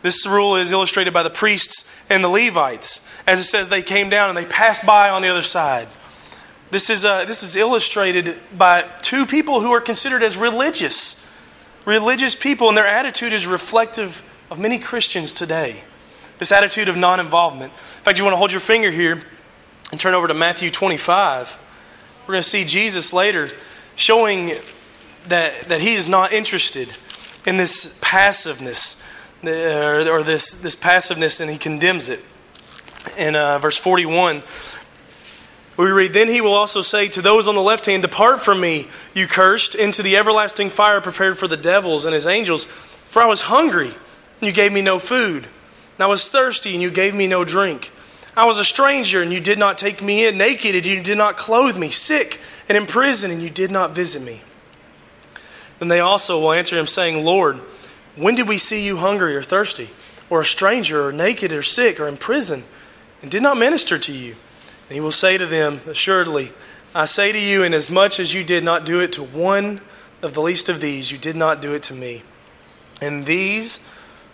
This 0.00 0.26
rule 0.26 0.54
is 0.54 0.70
illustrated 0.70 1.12
by 1.12 1.24
the 1.24 1.30
priests 1.30 1.84
and 2.08 2.22
the 2.22 2.28
Levites. 2.28 3.02
As 3.26 3.40
it 3.40 3.44
says, 3.44 3.68
they 3.68 3.82
came 3.82 4.08
down 4.08 4.28
and 4.28 4.38
they 4.38 4.46
passed 4.46 4.86
by 4.86 5.10
on 5.10 5.22
the 5.22 5.28
other 5.28 5.42
side. 5.42 5.88
This 6.70 6.88
is, 6.88 7.04
uh, 7.04 7.24
this 7.24 7.42
is 7.42 7.56
illustrated 7.56 8.38
by 8.56 8.82
two 9.02 9.26
people 9.26 9.60
who 9.60 9.72
are 9.72 9.80
considered 9.80 10.22
as 10.22 10.36
religious. 10.36 11.24
Religious 11.84 12.34
people, 12.34 12.68
and 12.68 12.76
their 12.76 12.86
attitude 12.86 13.32
is 13.32 13.46
reflective 13.46 14.22
of 14.50 14.58
many 14.58 14.78
Christians 14.78 15.32
today. 15.32 15.82
This 16.38 16.52
attitude 16.52 16.88
of 16.88 16.96
non 16.96 17.18
involvement. 17.18 17.72
In 17.72 17.78
fact, 18.04 18.18
you 18.18 18.24
want 18.24 18.34
to 18.34 18.38
hold 18.38 18.52
your 18.52 18.60
finger 18.60 18.90
here 18.90 19.20
and 19.90 19.98
turn 19.98 20.14
over 20.14 20.28
to 20.28 20.34
Matthew 20.34 20.70
25. 20.70 21.58
We're 22.28 22.34
going 22.34 22.42
to 22.42 22.48
see 22.50 22.66
Jesus 22.66 23.14
later 23.14 23.48
showing 23.96 24.52
that, 25.28 25.62
that 25.68 25.80
he 25.80 25.94
is 25.94 26.06
not 26.06 26.30
interested 26.30 26.94
in 27.46 27.56
this 27.56 27.98
passiveness 28.02 29.02
or, 29.42 30.06
or 30.06 30.22
this, 30.22 30.52
this 30.56 30.76
passiveness 30.76 31.40
and 31.40 31.50
he 31.50 31.56
condemns 31.56 32.10
it. 32.10 32.22
In 33.16 33.34
uh, 33.34 33.58
verse 33.60 33.78
41, 33.78 34.42
we 35.78 35.86
read, 35.86 36.12
Then 36.12 36.28
he 36.28 36.42
will 36.42 36.52
also 36.52 36.82
say 36.82 37.08
to 37.08 37.22
those 37.22 37.48
on 37.48 37.54
the 37.54 37.62
left 37.62 37.86
hand, 37.86 38.02
Depart 38.02 38.42
from 38.42 38.60
me, 38.60 38.88
you 39.14 39.26
cursed, 39.26 39.74
into 39.74 40.02
the 40.02 40.18
everlasting 40.18 40.68
fire 40.68 41.00
prepared 41.00 41.38
for 41.38 41.48
the 41.48 41.56
devils 41.56 42.04
and 42.04 42.12
his 42.12 42.26
angels. 42.26 42.66
For 42.66 43.22
I 43.22 43.26
was 43.26 43.40
hungry 43.40 43.94
and 44.40 44.46
you 44.46 44.52
gave 44.52 44.74
me 44.74 44.82
no 44.82 44.98
food. 44.98 45.44
And 45.44 46.00
I 46.04 46.06
was 46.06 46.28
thirsty, 46.28 46.74
and 46.74 46.82
you 46.82 46.90
gave 46.90 47.14
me 47.14 47.26
no 47.26 47.42
drink. 47.42 47.90
I 48.38 48.44
was 48.44 48.60
a 48.60 48.64
stranger, 48.64 49.20
and 49.20 49.32
you 49.32 49.40
did 49.40 49.58
not 49.58 49.78
take 49.78 50.00
me 50.00 50.24
in. 50.24 50.38
Naked, 50.38 50.76
and 50.76 50.86
you 50.86 51.02
did 51.02 51.18
not 51.18 51.36
clothe 51.36 51.76
me. 51.76 51.88
Sick, 51.88 52.40
and 52.68 52.78
in 52.78 52.86
prison, 52.86 53.32
and 53.32 53.42
you 53.42 53.50
did 53.50 53.72
not 53.72 53.96
visit 53.96 54.22
me. 54.22 54.42
Then 55.80 55.88
they 55.88 55.98
also 55.98 56.38
will 56.38 56.52
answer 56.52 56.78
him, 56.78 56.86
saying, 56.86 57.24
Lord, 57.24 57.56
when 58.14 58.36
did 58.36 58.46
we 58.46 58.56
see 58.56 58.86
you 58.86 58.98
hungry 58.98 59.34
or 59.34 59.42
thirsty, 59.42 59.88
or 60.30 60.42
a 60.42 60.44
stranger, 60.44 61.04
or 61.04 61.10
naked, 61.10 61.52
or 61.52 61.64
sick, 61.64 61.98
or 61.98 62.06
in 62.06 62.16
prison, 62.16 62.62
and 63.22 63.28
did 63.28 63.42
not 63.42 63.58
minister 63.58 63.98
to 63.98 64.12
you? 64.12 64.36
And 64.88 64.94
he 64.94 65.00
will 65.00 65.10
say 65.10 65.36
to 65.36 65.46
them, 65.46 65.80
Assuredly, 65.88 66.52
I 66.94 67.06
say 67.06 67.32
to 67.32 67.38
you, 67.40 67.64
inasmuch 67.64 68.20
as 68.20 68.34
you 68.34 68.44
did 68.44 68.62
not 68.62 68.86
do 68.86 69.00
it 69.00 69.10
to 69.14 69.24
one 69.24 69.80
of 70.22 70.34
the 70.34 70.42
least 70.42 70.68
of 70.68 70.80
these, 70.80 71.10
you 71.10 71.18
did 71.18 71.34
not 71.34 71.60
do 71.60 71.74
it 71.74 71.82
to 71.84 71.92
me. 71.92 72.22
And 73.02 73.26
these 73.26 73.80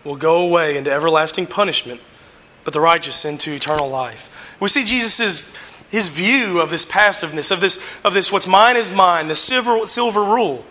will 0.04 0.16
go 0.16 0.46
away 0.46 0.76
into 0.76 0.92
everlasting 0.92 1.46
punishment, 1.46 2.02
but 2.64 2.72
the 2.72 2.80
righteous 2.80 3.24
into 3.24 3.52
eternal 3.52 3.88
life. 3.88 4.56
We 4.60 4.68
see 4.68 4.84
Jesus' 4.84 5.52
his 5.94 6.08
view 6.08 6.60
of 6.60 6.70
this 6.70 6.84
passiveness, 6.84 7.52
of 7.52 7.60
this, 7.60 7.80
of 8.02 8.14
this 8.14 8.32
what's 8.32 8.48
mine 8.48 8.76
is 8.76 8.90
mine, 8.90 9.28
the 9.28 9.36
silver, 9.36 9.86
silver 9.86 10.24
rule. 10.24 10.64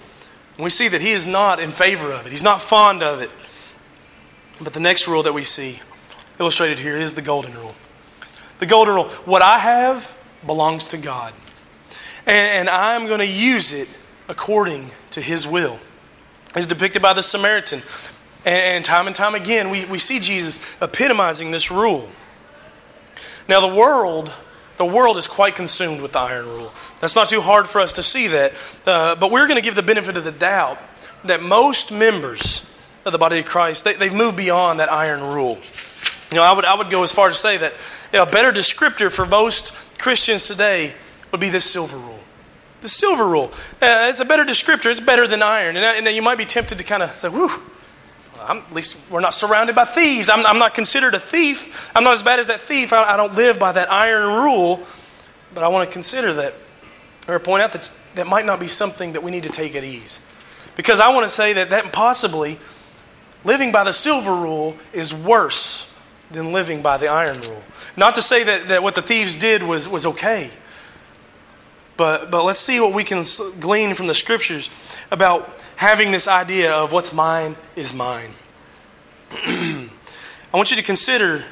And 0.57 0.65
we 0.65 0.69
see 0.69 0.89
that 0.89 0.99
he 0.99 1.11
is 1.11 1.25
not 1.25 1.61
in 1.61 1.71
favor 1.71 2.11
of 2.11 2.25
it. 2.25 2.31
He's 2.31 2.43
not 2.43 2.59
fond 2.59 3.01
of 3.01 3.21
it. 3.21 3.31
But 4.61 4.73
the 4.73 4.81
next 4.81 5.07
rule 5.07 5.23
that 5.23 5.33
we 5.33 5.45
see 5.45 5.79
illustrated 6.39 6.79
here 6.79 6.97
is 6.97 7.13
the 7.13 7.21
golden 7.21 7.53
rule. 7.53 7.73
The 8.59 8.65
golden 8.65 8.95
rule. 8.95 9.07
What 9.25 9.41
I 9.41 9.59
have 9.59 10.13
belongs 10.45 10.87
to 10.89 10.97
God. 10.97 11.33
And, 12.25 12.67
and 12.67 12.69
I'm 12.69 13.07
going 13.07 13.19
to 13.19 13.25
use 13.25 13.71
it 13.71 13.87
according 14.27 14.91
to 15.11 15.21
his 15.21 15.47
will. 15.47 15.79
As 16.53 16.67
depicted 16.67 17.01
by 17.01 17.13
the 17.13 17.23
Samaritan. 17.23 17.81
And, 18.45 18.83
time 18.83 19.07
and 19.07 19.15
time 19.15 19.35
again, 19.35 19.69
we, 19.69 19.85
we 19.85 19.97
see 19.97 20.19
Jesus 20.19 20.59
epitomizing 20.81 21.51
this 21.51 21.71
rule. 21.71 22.09
Now, 23.47 23.61
the 23.61 23.73
world 23.73 24.31
the 24.77 24.85
world 24.85 25.17
is 25.17 25.27
quite 25.27 25.55
consumed 25.55 26.01
with 26.01 26.13
the 26.13 26.19
iron 26.19 26.47
rule. 26.47 26.73
That's 26.99 27.15
not 27.15 27.29
too 27.29 27.41
hard 27.41 27.67
for 27.67 27.79
us 27.79 27.93
to 27.93 28.03
see 28.03 28.27
that. 28.27 28.53
Uh, 28.85 29.15
but 29.15 29.29
we're 29.29 29.47
going 29.47 29.57
to 29.57 29.61
give 29.61 29.75
the 29.75 29.83
benefit 29.83 30.17
of 30.17 30.23
the 30.23 30.31
doubt 30.31 30.79
that 31.25 31.41
most 31.41 31.91
members 31.91 32.65
of 33.05 33.11
the 33.11 33.17
body 33.17 33.39
of 33.39 33.45
Christ, 33.45 33.83
they, 33.83 33.93
have 33.93 34.13
moved 34.13 34.35
beyond 34.35 34.79
that 34.79 34.91
iron 34.91 35.21
rule. 35.21 35.59
You 36.31 36.37
know, 36.37 36.43
I 36.43 36.53
would, 36.53 36.65
I 36.65 36.75
would 36.75 36.89
go 36.89 37.03
as 37.03 37.11
far 37.11 37.29
to 37.29 37.35
say 37.35 37.57
that 37.57 37.73
you 38.11 38.17
know, 38.17 38.23
a 38.23 38.31
better 38.31 38.51
descriptor 38.51 39.11
for 39.11 39.25
most 39.25 39.73
Christians 39.99 40.47
today 40.47 40.93
would 41.31 41.41
be 41.41 41.49
this 41.49 41.69
silver 41.69 41.97
rule. 41.97 42.19
The 42.81 42.89
silver 42.89 43.27
rule. 43.27 43.51
Uh, 43.81 44.07
it's 44.09 44.19
a 44.19 44.25
better 44.25 44.43
descriptor. 44.43 44.89
It's 44.89 44.99
better 44.99 45.27
than 45.27 45.43
iron. 45.43 45.77
And, 45.77 46.07
and 46.07 46.15
you 46.15 46.21
might 46.21 46.37
be 46.37 46.45
tempted 46.45 46.79
to 46.79 46.83
kind 46.83 47.03
of 47.03 47.17
say, 47.19 47.29
whew, 47.29 47.51
I'm, 48.47 48.57
at 48.57 48.73
least 48.73 48.99
we're 49.09 49.21
not 49.21 49.33
surrounded 49.33 49.75
by 49.75 49.85
thieves. 49.85 50.29
I'm, 50.29 50.45
I'm, 50.45 50.59
not 50.59 50.73
considered 50.73 51.15
a 51.15 51.19
thief. 51.19 51.91
I'm 51.95 52.03
not 52.03 52.13
as 52.13 52.23
bad 52.23 52.39
as 52.39 52.47
that 52.47 52.61
thief. 52.61 52.93
I, 52.93 53.13
I 53.13 53.17
don't 53.17 53.35
live 53.35 53.59
by 53.59 53.71
that 53.71 53.91
iron 53.91 54.43
rule. 54.43 54.85
But 55.53 55.63
I 55.63 55.67
want 55.67 55.89
to 55.89 55.93
consider 55.93 56.33
that, 56.33 56.55
or 57.27 57.39
point 57.39 57.61
out 57.61 57.71
that 57.73 57.89
that 58.15 58.27
might 58.27 58.45
not 58.45 58.59
be 58.59 58.67
something 58.67 59.13
that 59.13 59.23
we 59.23 59.31
need 59.31 59.43
to 59.43 59.49
take 59.49 59.75
at 59.75 59.83
ease. 59.83 60.21
Because 60.75 60.99
I 60.99 61.13
want 61.13 61.23
to 61.23 61.29
say 61.29 61.53
that 61.53 61.69
that 61.69 61.93
possibly 61.93 62.59
living 63.43 63.71
by 63.71 63.83
the 63.83 63.93
silver 63.93 64.35
rule 64.35 64.77
is 64.93 65.13
worse 65.13 65.91
than 66.31 66.51
living 66.51 66.81
by 66.81 66.97
the 66.97 67.07
iron 67.07 67.39
rule. 67.41 67.61
Not 67.95 68.15
to 68.15 68.21
say 68.21 68.43
that, 68.43 68.69
that 68.69 68.81
what 68.81 68.95
the 68.95 69.01
thieves 69.01 69.35
did 69.35 69.63
was, 69.63 69.87
was 69.87 70.05
okay. 70.05 70.49
But, 71.95 72.31
but 72.31 72.43
let's 72.43 72.59
see 72.59 72.79
what 72.79 72.93
we 72.93 73.03
can 73.03 73.23
glean 73.59 73.93
from 73.93 74.07
the 74.07 74.13
scriptures 74.13 74.69
about 75.11 75.59
having 75.75 76.11
this 76.11 76.27
idea 76.27 76.73
of 76.73 76.91
what's 76.91 77.13
mine 77.13 77.55
is 77.75 77.93
mine. 77.93 78.31
I 79.31 79.89
want 80.53 80.71
you 80.71 80.77
to 80.77 80.83
consider 80.83 81.45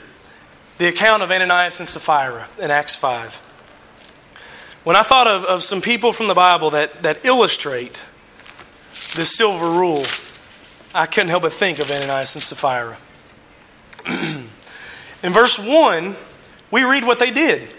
the 0.78 0.88
account 0.88 1.22
of 1.22 1.32
Ananias 1.32 1.80
and 1.80 1.88
Sapphira 1.88 2.48
in 2.60 2.72
Acts 2.72 2.96
5. 2.96 3.36
When 4.84 4.96
I 4.96 5.04
thought 5.04 5.28
of, 5.28 5.46
of 5.46 5.62
some 5.62 5.82
people 5.82 6.12
from 6.12 6.28
the 6.28 6.34
Bible 6.34 6.72
that, 6.72 7.04
that 7.04 7.24
illustrate 7.24 8.02
the 9.16 9.26
silver 9.26 9.68
rule, 9.68 10.04
I 10.94 11.06
couldn't 11.06 11.30
help 11.30 11.44
but 11.44 11.54
think 11.54 11.78
of 11.78 11.92
Ananias 11.92 12.36
and 12.36 12.44
Sapphira. 12.44 12.98
in 15.24 15.34
verse 15.34 15.60
1, 15.60 16.16
we 16.72 16.84
read 16.84 17.06
what 17.06 17.20
they 17.20 17.30
did. 17.30 17.70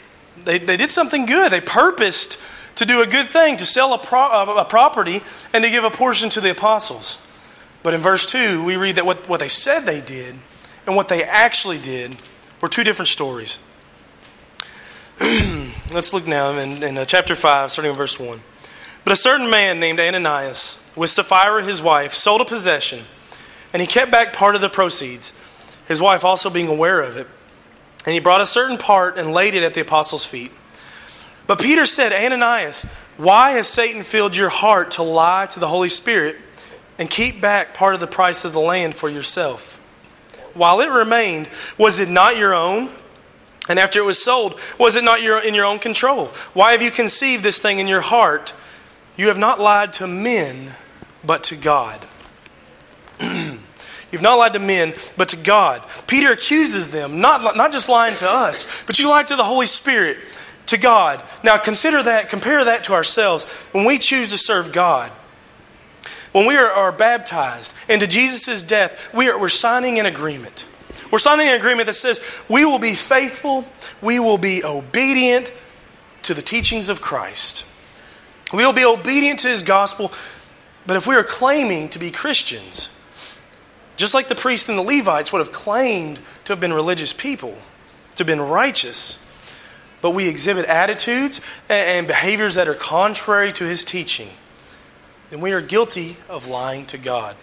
They, 0.45 0.59
they 0.59 0.77
did 0.77 0.91
something 0.91 1.27
good. 1.27 1.53
They 1.53 1.61
purposed 1.61 2.39
to 2.77 2.87
do 2.87 3.03
a 3.03 3.07
good 3.07 3.29
thing, 3.29 3.57
to 3.59 3.67
sell 3.67 3.93
a, 3.93 3.99
pro- 3.99 4.57
a 4.57 4.65
property, 4.65 5.23
and 5.53 5.63
to 5.65 5.71
give 5.71 5.85
a 5.85 5.91
portion 5.91 6.31
to 6.31 6.41
the 6.41 6.51
apostles. 6.51 7.19
But 7.83 7.95
in 7.95 8.01
verse 8.01 8.27
2, 8.27 8.63
we 8.65 8.77
read 8.77 8.97
that 8.97 9.07
what, 9.07 9.29
what 9.29 9.41
they 9.41 9.49
said 9.49 9.81
they 9.81 10.01
did 10.01 10.37
and 10.87 10.97
what 10.97 11.09
they 11.09 11.23
actually 11.23 11.79
did 11.79 12.17
were 12.61 12.69
two 12.69 12.85
different 12.85 13.09
stories. 13.09 13.59
Let's 15.21 16.13
look 16.13 16.27
now 16.27 16.57
in, 16.57 16.83
in 16.83 16.99
uh, 16.99 17.05
chapter 17.05 17.35
5, 17.35 17.71
starting 17.71 17.91
in 17.91 17.97
verse 17.97 18.19
1. 18.19 18.41
But 19.05 19.13
a 19.13 19.17
certain 19.17 19.51
man 19.51 19.81
named 19.81 19.99
Ananias, 19.99 20.83
with 20.97 21.11
Sapphira 21.11 21.65
his 21.65 21.83
wife, 21.83 22.15
sold 22.15 22.41
a 22.41 22.45
possession, 22.45 23.01
and 23.73 23.81
he 23.81 23.87
kept 23.87 24.11
back 24.11 24.33
part 24.33 24.55
of 24.55 24.61
the 24.61 24.71
proceeds, 24.71 25.33
his 25.89 26.01
wife 26.01 26.25
also 26.25 26.51
being 26.51 26.69
aware 26.69 27.01
of 27.01 27.17
it. 27.17 27.27
And 28.05 28.15
he 28.15 28.21
brought 28.21 28.41
a 28.41 28.47
certain 28.47 28.79
part 28.79 29.17
and 29.17 29.33
laid 29.33 29.55
it 29.55 29.63
at 29.63 29.75
the 29.75 29.81
apostles' 29.81 30.27
feet. 30.27 30.53
But 31.47 31.61
Peter 31.61 31.87
said, 31.87 32.13
Ananias, 32.13 32.85
why 33.17 33.53
has 33.53 33.69
Satan 33.69 34.03
filled 34.03 34.37
your 34.37 34.49
heart 34.49 34.93
to 34.93 35.03
lie 35.03 35.47
to 35.47 35.61
the 35.61 35.69
Holy 35.69 35.89
Spirit 35.89 36.37
and 36.99 37.09
keep 37.09 37.41
back 37.41 37.75
part 37.75 37.95
of 37.95 38.01
the 38.01 38.07
price 38.07 38.45
of 38.45 38.53
the 38.53 38.61
land 38.61 38.95
for 38.95 39.09
yourself? 39.09 39.79
While 40.55 40.81
it 40.81 40.89
remained, 40.89 41.49
was 41.79 41.99
it 41.99 42.09
not 42.09 42.37
your 42.37 42.55
own? 42.55 42.91
And 43.69 43.79
after 43.79 44.01
it 44.01 44.05
was 44.05 44.23
sold, 44.23 44.59
was 44.79 44.97
it 44.97 45.05
not 45.05 45.23
your, 45.23 45.39
in 45.39 45.55
your 45.55 45.65
own 45.65 45.79
control? 45.79 46.27
Why 46.53 46.73
have 46.73 46.83
you 46.83 46.91
conceived 46.91 47.45
this 47.45 47.61
thing 47.61 47.79
in 47.79 47.87
your 47.87 48.01
heart? 48.01 48.55
You 49.17 49.29
have 49.29 49.39
not 49.39 49.61
lied 49.61 49.93
to 49.95 50.07
men, 50.07 50.73
but 51.25 51.45
to 51.45 51.57
God. 51.57 52.01
You've 54.13 54.23
not 54.23 54.37
lied 54.37 54.53
to 54.53 54.59
men, 54.59 54.93
but 55.17 55.31
to 55.31 55.37
God. 55.37 55.85
Peter 56.07 56.31
accuses 56.31 56.89
them, 56.89 57.21
not, 57.21 57.57
not 57.57 57.73
just 57.73 57.89
lying 57.89 58.15
to 58.17 58.31
us, 58.31 58.85
but 58.87 58.99
you 58.99 59.09
lied 59.09 59.29
to 59.29 59.37
the 59.37 59.45
Holy 59.45 59.67
Spirit 59.67 60.19
to 60.67 60.77
God. 60.77 61.25
Now 61.43 61.57
consider 61.57 62.03
that, 62.03 62.29
compare 62.29 62.65
that 62.67 62.85
to 62.85 62.93
ourselves. 62.93 63.47
When 63.73 63.87
we 63.87 63.99
choose 63.99 64.31
to 64.31 64.39
serve 64.39 64.71
God, 64.71 65.11
when 66.33 66.47
we 66.47 66.57
are, 66.57 66.67
are 66.67 66.93
baptized 66.93 67.75
into 67.89 68.07
Jesus' 68.07 68.63
death, 68.63 69.13
we 69.15 69.29
are, 69.29 69.41
we're 69.41 69.49
signing 69.49 69.99
an 69.99 70.07
agreement. 70.07 70.69
We're 71.11 71.19
signing 71.19 71.49
an 71.49 71.55
agreement 71.55 71.87
that 71.87 71.95
says 71.95 72.21
we 72.49 72.65
will 72.65 72.79
be 72.79 72.95
faithful, 72.95 73.67
we 74.01 74.19
will 74.19 74.39
be 74.39 74.65
obedient 74.65 75.53
to 76.23 76.35
the 76.35 76.43
teachings 76.43 76.89
of 76.89 77.01
Christ. 77.01 77.67
We 78.53 78.65
will 78.65 78.73
be 78.73 78.85
obedient 78.85 79.41
to 79.41 79.49
his 79.49 79.63
gospel, 79.63 80.13
but 80.87 80.97
if 80.97 81.07
we 81.07 81.15
are 81.15 81.25
claiming 81.25 81.89
to 81.91 81.99
be 81.99 82.11
Christians, 82.11 82.91
just 83.97 84.15
like 84.15 84.29
the 84.29 84.35
priests 84.35 84.69
and 84.69 84.79
the 84.79 84.83
Levites 84.83 85.33
would 85.33 85.39
have 85.39 85.53
claimed 85.53 86.21
to 86.45 86.53
have 86.53 86.61
been 86.61 86.73
religious 86.73 87.13
people, 87.13 87.57
to 88.15 88.19
have 88.19 88.27
been 88.27 88.41
righteous, 88.41 89.19
but 90.01 90.11
we 90.11 90.29
exhibit 90.29 90.67
attitudes 90.67 91.41
and 91.69 92.07
behaviors 92.07 92.57
that 92.57 92.69
are 92.69 92.75
contrary 92.75 93.53
to 93.53 93.65
his 93.65 93.85
teaching, 93.85 94.31
then 95.31 95.41
we 95.41 95.53
are 95.53 95.61
guilty 95.61 96.17
of 96.29 96.49
lying 96.49 96.85
to 96.87 96.99
God. 96.99 97.37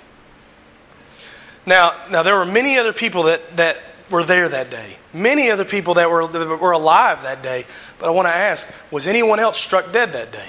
Now, 1.65 1.93
now 2.09 2.23
there 2.23 2.35
were 2.35 2.45
many 2.45 2.77
other 2.77 2.93
people 2.93 3.23
that, 3.23 3.57
that 3.57 3.81
were 4.09 4.23
there 4.23 4.49
that 4.49 4.69
day. 4.69 4.97
Many 5.13 5.51
other 5.51 5.65
people 5.65 5.95
that 5.95 6.09
were, 6.09 6.27
that 6.27 6.59
were 6.59 6.71
alive 6.71 7.23
that 7.23 7.43
day. 7.43 7.65
But 7.97 8.07
I 8.07 8.09
want 8.09 8.27
to 8.27 8.33
ask 8.33 8.71
was 8.91 9.07
anyone 9.07 9.39
else 9.39 9.57
struck 9.57 9.91
dead 9.91 10.13
that 10.13 10.31
day? 10.31 10.47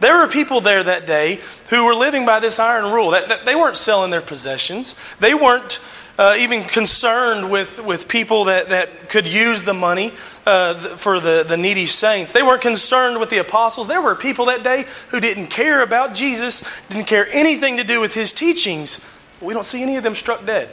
There 0.00 0.18
were 0.18 0.26
people 0.26 0.60
there 0.60 0.82
that 0.82 1.06
day 1.06 1.40
who 1.70 1.84
were 1.84 1.94
living 1.94 2.26
by 2.26 2.40
this 2.40 2.58
iron 2.58 2.92
rule. 2.92 3.10
That, 3.10 3.28
that 3.28 3.44
they 3.44 3.54
weren't 3.54 3.76
selling 3.76 4.10
their 4.10 4.20
possessions. 4.20 4.96
They 5.20 5.34
weren't 5.34 5.80
uh, 6.18 6.36
even 6.38 6.64
concerned 6.64 7.50
with, 7.50 7.82
with 7.82 8.08
people 8.08 8.44
that, 8.44 8.68
that 8.68 9.08
could 9.08 9.26
use 9.26 9.62
the 9.62 9.74
money 9.74 10.12
uh, 10.46 10.96
for 10.96 11.20
the, 11.20 11.44
the 11.46 11.56
needy 11.56 11.86
saints. 11.86 12.32
They 12.32 12.42
weren't 12.42 12.62
concerned 12.62 13.18
with 13.18 13.30
the 13.30 13.38
apostles. 13.38 13.88
There 13.88 14.02
were 14.02 14.14
people 14.14 14.46
that 14.46 14.62
day 14.62 14.86
who 15.08 15.20
didn't 15.20 15.48
care 15.48 15.82
about 15.82 16.14
Jesus, 16.14 16.64
didn't 16.88 17.06
care 17.06 17.26
anything 17.32 17.78
to 17.78 17.84
do 17.84 18.00
with 18.00 18.14
his 18.14 18.32
teachings. 18.32 19.00
We 19.40 19.54
don't 19.54 19.66
see 19.66 19.82
any 19.82 19.96
of 19.96 20.02
them 20.02 20.14
struck 20.14 20.46
dead. 20.46 20.70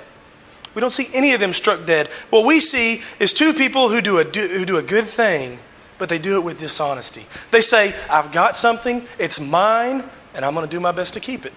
We 0.74 0.80
don't 0.80 0.92
see 0.92 1.10
any 1.14 1.34
of 1.34 1.40
them 1.40 1.54
struck 1.54 1.86
dead. 1.86 2.08
What 2.30 2.46
we 2.46 2.60
see 2.60 3.02
is 3.20 3.34
two 3.34 3.54
people 3.54 3.90
who 3.90 4.02
do 4.02 4.20
a, 4.20 4.24
do, 4.24 4.48
who 4.48 4.66
do 4.66 4.78
a 4.78 4.84
good 4.84 5.06
thing, 5.06 5.60
but 6.02 6.10
they 6.10 6.18
do 6.18 6.36
it 6.36 6.44
with 6.44 6.58
dishonesty. 6.58 7.28
They 7.52 7.62
say, 7.62 7.94
I've 8.10 8.32
got 8.32 8.56
something, 8.56 9.06
it's 9.20 9.40
mine, 9.40 10.04
and 10.34 10.44
I'm 10.44 10.56
going 10.56 10.68
to 10.68 10.76
do 10.76 10.80
my 10.80 10.92
best 10.92 11.14
to 11.14 11.20
keep 11.20 11.46
it. 11.46 11.54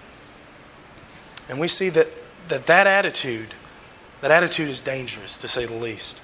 And 1.49 1.59
we 1.59 1.67
see 1.67 1.89
that 1.89 2.09
that, 2.49 2.67
that 2.67 2.85
attitude 2.85 3.55
that 4.21 4.29
attitude 4.29 4.69
is 4.69 4.81
dangerous, 4.81 5.35
to 5.39 5.47
say 5.47 5.65
the 5.65 5.73
least. 5.73 6.21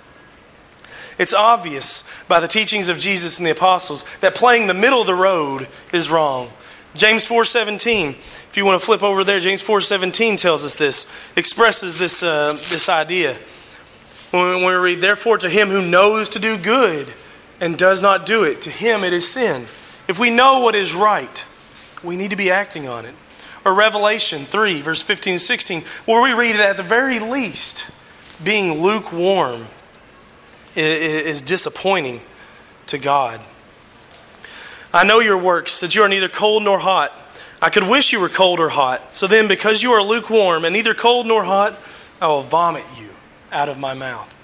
It's 1.17 1.33
obvious 1.33 2.03
by 2.27 2.39
the 2.39 2.47
teachings 2.47 2.89
of 2.89 2.99
Jesus 2.99 3.39
and 3.39 3.47
the 3.47 3.51
apostles 3.51 4.05
that 4.19 4.35
playing 4.35 4.67
the 4.67 4.75
middle 4.75 5.01
of 5.01 5.07
the 5.07 5.15
road 5.15 5.67
is 5.91 6.11
wrong. 6.11 6.51
James 6.93 7.25
4:17. 7.27 8.09
If 8.11 8.53
you 8.55 8.65
want 8.65 8.79
to 8.79 8.85
flip 8.85 9.01
over 9.01 9.23
there, 9.23 9.39
James 9.39 9.63
4:17 9.63 10.37
tells 10.37 10.63
us 10.63 10.75
this, 10.75 11.07
expresses 11.35 11.97
this 11.97 12.21
uh, 12.21 12.51
this 12.69 12.87
idea. 12.87 13.35
When 14.29 14.63
we 14.63 14.73
read, 14.73 15.01
"Therefore, 15.01 15.39
to 15.39 15.49
him 15.49 15.69
who 15.69 15.81
knows 15.81 16.29
to 16.29 16.39
do 16.39 16.59
good 16.59 17.11
and 17.61 17.77
does 17.77 18.01
not 18.01 18.25
do 18.25 18.43
it, 18.43 18.61
to 18.63 18.69
him 18.69 19.05
it 19.05 19.13
is 19.13 19.31
sin." 19.31 19.67
If 20.09 20.19
we 20.19 20.29
know 20.29 20.59
what 20.59 20.75
is 20.75 20.93
right, 20.93 21.45
we 22.03 22.17
need 22.17 22.31
to 22.31 22.35
be 22.35 22.51
acting 22.51 22.89
on 22.89 23.05
it. 23.05 23.15
Or 23.63 23.73
Revelation 23.73 24.45
3, 24.45 24.81
verse 24.81 25.01
15 25.03 25.33
and 25.33 25.41
16, 25.41 25.85
where 26.05 26.21
we 26.21 26.33
read 26.33 26.57
that 26.57 26.71
at 26.71 26.77
the 26.77 26.83
very 26.83 27.19
least, 27.19 27.85
being 28.43 28.81
lukewarm 28.81 29.67
is 30.75 31.41
disappointing 31.41 32.21
to 32.87 32.97
God. 32.97 33.39
I 34.93 35.03
know 35.03 35.19
your 35.19 35.37
works, 35.37 35.79
that 35.81 35.95
you 35.95 36.03
are 36.03 36.09
neither 36.09 36.27
cold 36.27 36.63
nor 36.63 36.79
hot. 36.79 37.13
I 37.61 37.69
could 37.69 37.87
wish 37.87 38.11
you 38.11 38.19
were 38.19 38.29
cold 38.29 38.59
or 38.59 38.69
hot. 38.69 39.13
So 39.15 39.27
then, 39.27 39.47
because 39.47 39.83
you 39.83 39.91
are 39.91 40.01
lukewarm 40.01 40.65
and 40.65 40.73
neither 40.73 40.95
cold 40.95 41.27
nor 41.27 41.43
hot, 41.43 41.77
I 42.19 42.27
will 42.27 42.41
vomit 42.41 42.83
you 42.97 43.09
out 43.51 43.69
of 43.69 43.77
my 43.77 43.93
mouth. 43.93 44.35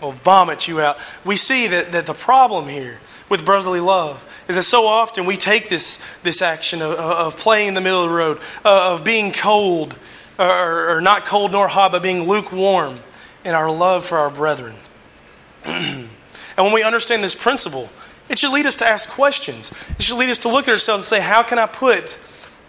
Will 0.00 0.12
vomit 0.12 0.68
you 0.68 0.80
out. 0.80 0.98
We 1.24 1.36
see 1.36 1.66
that, 1.68 1.92
that 1.92 2.06
the 2.06 2.14
problem 2.14 2.68
here 2.68 3.00
with 3.28 3.44
brotherly 3.44 3.80
love 3.80 4.24
is 4.48 4.56
that 4.56 4.62
so 4.62 4.86
often 4.86 5.26
we 5.26 5.36
take 5.36 5.68
this, 5.68 6.00
this 6.22 6.42
action 6.42 6.82
of, 6.82 6.92
of 6.92 7.36
playing 7.36 7.68
in 7.68 7.74
the 7.74 7.80
middle 7.80 8.04
of 8.04 8.10
the 8.10 8.16
road, 8.16 8.40
of 8.64 9.04
being 9.04 9.32
cold, 9.32 9.96
or, 10.38 10.96
or 10.96 11.00
not 11.00 11.24
cold 11.24 11.52
nor 11.52 11.68
hot, 11.68 11.92
but 11.92 12.02
being 12.02 12.28
lukewarm 12.28 12.98
in 13.44 13.54
our 13.54 13.70
love 13.70 14.04
for 14.04 14.18
our 14.18 14.30
brethren. 14.30 14.74
and 15.64 16.08
when 16.56 16.72
we 16.72 16.82
understand 16.82 17.22
this 17.22 17.34
principle, 17.34 17.88
it 18.28 18.38
should 18.38 18.52
lead 18.52 18.66
us 18.66 18.76
to 18.78 18.86
ask 18.86 19.08
questions. 19.08 19.72
It 19.98 20.02
should 20.02 20.16
lead 20.18 20.30
us 20.30 20.38
to 20.40 20.48
look 20.48 20.68
at 20.68 20.72
ourselves 20.72 21.02
and 21.02 21.06
say, 21.06 21.20
How 21.20 21.42
can 21.42 21.58
I 21.58 21.66
put 21.66 22.18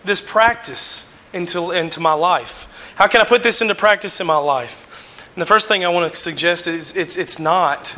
this 0.06 0.22
practice 0.22 1.12
into, 1.34 1.72
into 1.72 2.00
my 2.00 2.14
life? 2.14 2.94
How 2.96 3.08
can 3.08 3.22
I 3.22 3.26
put 3.26 3.44
this 3.44 3.62
into 3.62 3.76
practice 3.76 4.20
in 4.22 4.28
my 4.28 4.38
life? 4.38 4.87
And 5.38 5.42
the 5.44 5.46
first 5.46 5.68
thing 5.68 5.86
I 5.86 5.90
want 5.90 6.12
to 6.12 6.20
suggest 6.20 6.66
is 6.66 6.98
it's, 6.98 7.16
it's 7.16 7.38
not 7.38 7.96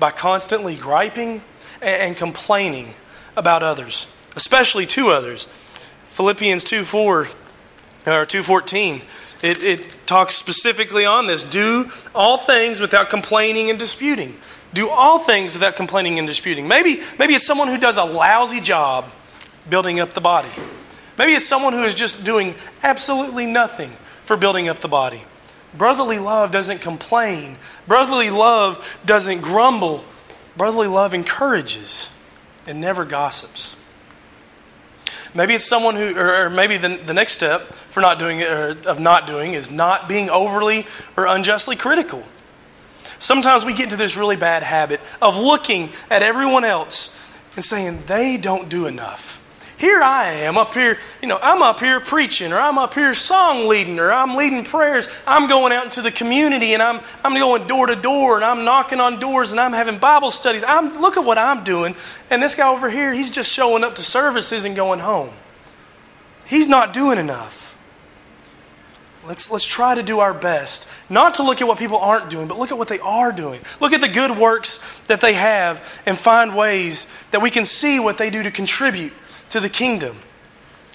by 0.00 0.10
constantly 0.10 0.74
griping 0.74 1.40
and, 1.80 2.16
complaining 2.16 2.94
about 3.36 3.62
others, 3.62 4.08
especially 4.34 4.84
to 4.86 5.10
others. 5.10 5.46
Philippians 6.08 6.64
2 6.64 6.82
4 6.82 7.20
or 7.20 7.26
2.14 8.06 9.00
it, 9.44 9.62
it 9.62 9.96
talks 10.06 10.34
specifically 10.34 11.04
on 11.04 11.28
this. 11.28 11.44
Do 11.44 11.88
all 12.16 12.36
things 12.36 12.80
without 12.80 13.10
complaining 13.10 13.70
and 13.70 13.78
disputing. 13.78 14.36
Do 14.74 14.90
all 14.90 15.20
things 15.20 15.52
without 15.52 15.76
complaining 15.76 16.18
and 16.18 16.26
disputing. 16.26 16.66
Maybe 16.66 17.00
maybe 17.16 17.34
it's 17.34 17.46
someone 17.46 17.68
who 17.68 17.78
does 17.78 17.96
a 17.96 18.04
lousy 18.04 18.60
job 18.60 19.04
building 19.70 20.00
up 20.00 20.14
the 20.14 20.20
body. 20.20 20.50
Maybe 21.16 21.34
it's 21.34 21.46
someone 21.46 21.74
who 21.74 21.84
is 21.84 21.94
just 21.94 22.24
doing 22.24 22.56
absolutely 22.82 23.46
nothing 23.46 23.92
for 24.24 24.36
building 24.36 24.68
up 24.68 24.80
the 24.80 24.88
body 24.88 25.22
Brotherly 25.74 26.18
love 26.18 26.50
doesn't 26.50 26.80
complain, 26.80 27.56
brotherly 27.86 28.30
love 28.30 28.98
doesn't 29.04 29.40
grumble. 29.40 30.04
Brotherly 30.56 30.86
love 30.86 31.14
encourages 31.14 32.10
and 32.66 32.80
never 32.80 33.04
gossips. 33.06 33.76
Maybe 35.34 35.54
it's 35.54 35.64
someone 35.64 35.96
who, 35.96 36.14
or, 36.18 36.50
maybe 36.50 36.76
the, 36.76 36.96
the 36.96 37.14
next 37.14 37.32
step 37.32 37.72
for 37.88 38.00
not 38.00 38.18
doing 38.18 38.40
it, 38.40 38.50
or 38.50 38.76
of 38.86 39.00
not 39.00 39.26
doing, 39.26 39.54
is 39.54 39.70
not 39.70 40.08
being 40.08 40.28
overly 40.28 40.86
or 41.16 41.26
unjustly 41.26 41.74
critical. 41.74 42.22
Sometimes 43.18 43.64
we 43.64 43.72
get 43.72 43.84
into 43.84 43.96
this 43.96 44.16
really 44.16 44.36
bad 44.36 44.62
habit 44.62 45.00
of 45.22 45.38
looking 45.38 45.90
at 46.10 46.22
everyone 46.22 46.64
else 46.64 47.32
and 47.54 47.64
saying 47.64 48.02
they 48.06 48.36
don't 48.36 48.68
do 48.68 48.86
enough 48.86 49.41
here 49.82 50.00
I 50.00 50.28
am 50.44 50.58
up 50.58 50.74
here, 50.74 50.96
you 51.20 51.26
know, 51.26 51.40
I'm 51.42 51.60
up 51.60 51.80
here 51.80 51.98
preaching, 51.98 52.52
or 52.52 52.60
I'm 52.60 52.78
up 52.78 52.94
here 52.94 53.12
song 53.14 53.66
leading, 53.66 53.98
or 53.98 54.12
I'm 54.12 54.36
leading 54.36 54.62
prayers. 54.62 55.08
I'm 55.26 55.48
going 55.48 55.72
out 55.72 55.84
into 55.84 56.02
the 56.02 56.12
community 56.12 56.72
and 56.72 56.80
I'm, 56.80 57.00
I'm 57.24 57.34
going 57.34 57.66
door 57.66 57.88
to 57.88 57.96
door 57.96 58.36
and 58.36 58.44
I'm 58.44 58.64
knocking 58.64 59.00
on 59.00 59.18
doors 59.18 59.50
and 59.50 59.60
I'm 59.60 59.72
having 59.72 59.98
Bible 59.98 60.30
studies. 60.30 60.62
I'm, 60.62 61.00
look 61.00 61.16
at 61.16 61.24
what 61.24 61.36
I'm 61.36 61.64
doing. 61.64 61.96
And 62.30 62.40
this 62.40 62.54
guy 62.54 62.68
over 62.68 62.88
here, 62.90 63.12
he's 63.12 63.28
just 63.28 63.52
showing 63.52 63.82
up 63.82 63.96
to 63.96 64.02
services 64.02 64.64
and 64.64 64.76
going 64.76 65.00
home. 65.00 65.30
He's 66.46 66.68
not 66.68 66.94
doing 66.94 67.18
enough. 67.18 67.76
Let's, 69.26 69.50
let's 69.50 69.66
try 69.66 69.96
to 69.96 70.02
do 70.04 70.20
our 70.20 70.32
best. 70.32 70.88
Not 71.10 71.34
to 71.34 71.42
look 71.42 71.60
at 71.60 71.66
what 71.66 71.80
people 71.80 71.98
aren't 71.98 72.30
doing, 72.30 72.46
but 72.46 72.56
look 72.56 72.70
at 72.70 72.78
what 72.78 72.86
they 72.86 73.00
are 73.00 73.32
doing. 73.32 73.60
Look 73.80 73.92
at 73.92 74.00
the 74.00 74.08
good 74.08 74.38
works 74.38 75.00
that 75.08 75.20
they 75.20 75.34
have 75.34 76.00
and 76.06 76.16
find 76.16 76.54
ways 76.54 77.08
that 77.32 77.42
we 77.42 77.50
can 77.50 77.64
see 77.64 77.98
what 77.98 78.16
they 78.16 78.30
do 78.30 78.44
to 78.44 78.52
contribute 78.52 79.12
to 79.52 79.60
the 79.60 79.68
kingdom. 79.68 80.16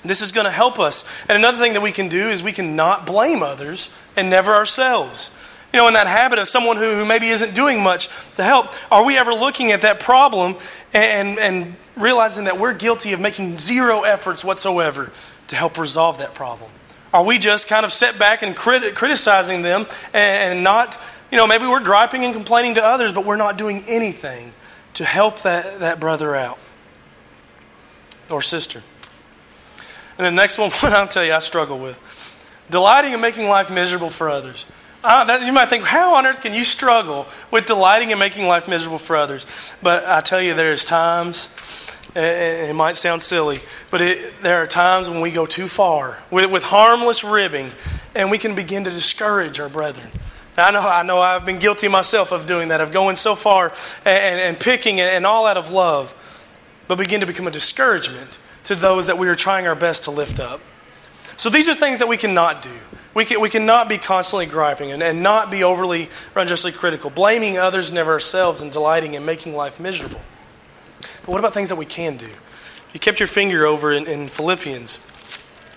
This 0.04 0.22
is 0.22 0.32
going 0.32 0.46
to 0.46 0.52
help 0.52 0.80
us. 0.80 1.06
And 1.28 1.38
another 1.38 1.58
thing 1.58 1.74
that 1.74 1.82
we 1.82 1.92
can 1.92 2.08
do 2.08 2.30
is 2.30 2.44
we 2.44 2.52
can 2.52 2.76
not 2.76 3.06
blame 3.06 3.42
others 3.42 3.92
and 4.16 4.30
never 4.30 4.54
ourselves. 4.54 5.32
You 5.74 5.78
know, 5.78 5.88
in 5.88 5.94
that 5.96 6.08
habit 6.08 6.40
of 6.40 6.48
someone 6.48 6.78
who, 6.78 6.96
who 6.96 7.06
maybe 7.06 7.28
isn't 7.30 7.54
doing 7.54 7.82
much 7.82 8.08
to 8.36 8.44
help, 8.44 8.74
are 8.92 9.06
we 9.06 9.18
ever 9.18 9.34
looking 9.34 9.72
at 9.72 9.82
that 9.82 10.00
problem 10.00 10.56
and, 10.94 11.38
and 11.40 11.76
realizing 11.96 12.46
that 12.46 12.60
we're 12.60 12.74
guilty 12.74 13.14
of 13.14 13.20
making 13.20 13.58
zero 13.58 14.04
efforts 14.04 14.46
whatsoever 14.46 15.12
to 15.48 15.56
help 15.56 15.78
resolve 15.78 16.20
that 16.20 16.34
problem? 16.34 16.72
Are 17.14 17.24
we 17.24 17.38
just 17.38 17.68
kind 17.68 17.86
of 17.86 17.92
set 17.92 18.18
back 18.18 18.42
and 18.42 18.56
crit- 18.56 18.96
criticizing 18.96 19.62
them 19.62 19.88
and, 20.14 20.54
and 20.54 20.64
not, 20.64 21.00
you 21.32 21.38
know, 21.38 21.48
maybe 21.48 21.66
we're 21.66 21.84
griping 21.84 22.24
and 22.24 22.34
complaining 22.34 22.76
to 22.76 22.84
others, 22.84 23.14
but 23.14 23.26
we're 23.26 23.36
not 23.36 23.58
doing 23.58 23.84
anything 23.88 24.54
to 24.94 25.06
help 25.06 25.42
that, 25.42 25.80
that 25.80 26.00
brother 26.00 26.36
out? 26.36 26.60
Or 28.30 28.42
sister. 28.42 28.82
And 30.18 30.26
the 30.26 30.32
next 30.32 30.58
one, 30.58 30.72
I'll 30.84 31.08
tell 31.08 31.26
you, 31.26 31.34
I 31.34 31.40
struggle 31.40 31.78
with 31.78 32.00
delighting 32.70 33.14
in 33.14 33.22
making 33.22 33.48
life 33.48 33.72
miserable 33.72 34.10
for 34.10 34.30
others. 34.30 34.66
Uh, 35.04 35.24
that, 35.26 35.46
you 35.46 35.54
might 35.54 35.70
think, 35.70 35.86
how 35.86 36.16
on 36.16 36.26
earth 36.26 36.42
can 36.42 36.54
you 36.54 36.64
struggle 36.64 37.28
with 37.52 37.66
delighting 37.66 38.12
in 38.12 38.20
making 38.20 38.48
life 38.48 38.68
miserable 38.68 38.98
for 38.98 39.16
others? 39.16 39.76
But 39.82 40.06
I 40.06 40.22
tell 40.22 40.42
you, 40.42 40.54
there's 40.54 40.84
times, 40.84 41.50
it, 42.16 42.76
might 42.76 42.96
sound 42.96 43.22
silly, 43.22 43.60
but 43.92 44.02
it, 44.02 44.34
there 44.42 44.58
are 44.58 44.68
times 44.68 45.10
when 45.10 45.22
we 45.22 45.32
go 45.32 45.46
too 45.46 45.68
far 45.68 46.18
with, 46.32 46.52
with 46.52 46.64
harmless 46.64 47.24
ribbing 47.24 47.72
and 48.16 48.32
we 48.32 48.38
can 48.38 48.56
begin 48.56 48.84
to 48.86 48.90
discourage 48.90 49.60
our 49.60 49.70
brethren. 49.70 50.10
I 50.58 50.72
know, 50.72 50.82
I 50.82 51.04
know 51.04 51.22
I've 51.22 51.46
been 51.46 51.60
guilty 51.60 51.88
myself 51.88 52.32
of 52.32 52.48
doing 52.48 52.70
that, 52.70 52.82
of 52.82 52.92
going 52.92 53.16
so 53.16 53.36
far 53.36 53.72
and, 54.04 54.42
and 54.42 54.60
picking 54.60 55.00
and 55.00 55.24
all 55.24 55.46
out 55.46 55.58
of 55.58 55.72
love 55.72 56.12
but 56.88 56.98
begin 56.98 57.20
to 57.20 57.26
become 57.26 57.48
a 57.48 57.52
discouragement 57.52 58.40
to 58.64 58.76
those 58.76 59.08
that 59.08 59.18
we 59.18 59.28
are 59.28 59.36
trying 59.36 59.68
our 59.68 59.76
best 59.76 60.04
to 60.06 60.12
lift 60.12 60.40
up. 60.40 60.62
So 61.38 61.50
these 61.50 61.70
are 61.70 61.76
things 61.76 62.00
that 62.00 62.08
we 62.08 62.18
cannot 62.18 62.62
do. 62.62 62.72
We, 63.14 63.26
can, 63.26 63.42
we 63.42 63.50
cannot 63.50 63.90
be 63.90 63.98
constantly 63.98 64.46
griping 64.46 64.92
and, 64.92 65.02
and 65.02 65.24
not 65.24 65.50
be 65.50 65.64
overly 65.64 66.10
or 66.36 66.42
unjustly 66.42 66.72
critical, 66.72 67.10
blaming 67.10 67.58
others, 67.58 67.92
never 67.92 68.12
ourselves, 68.12 68.62
and 68.62 68.72
delighting 68.72 69.14
in 69.14 69.26
making 69.26 69.56
life 69.56 69.80
miserable. 69.80 70.22
But 71.02 71.28
what 71.28 71.40
about 71.40 71.54
things 71.54 71.70
that 71.70 71.76
we 71.76 71.86
can 71.86 72.18
do? 72.18 72.30
You 72.94 73.00
kept 73.00 73.20
your 73.20 73.28
finger 73.28 73.66
over 73.66 73.92
in, 73.92 74.08
in 74.08 74.28
Philippians. 74.28 75.00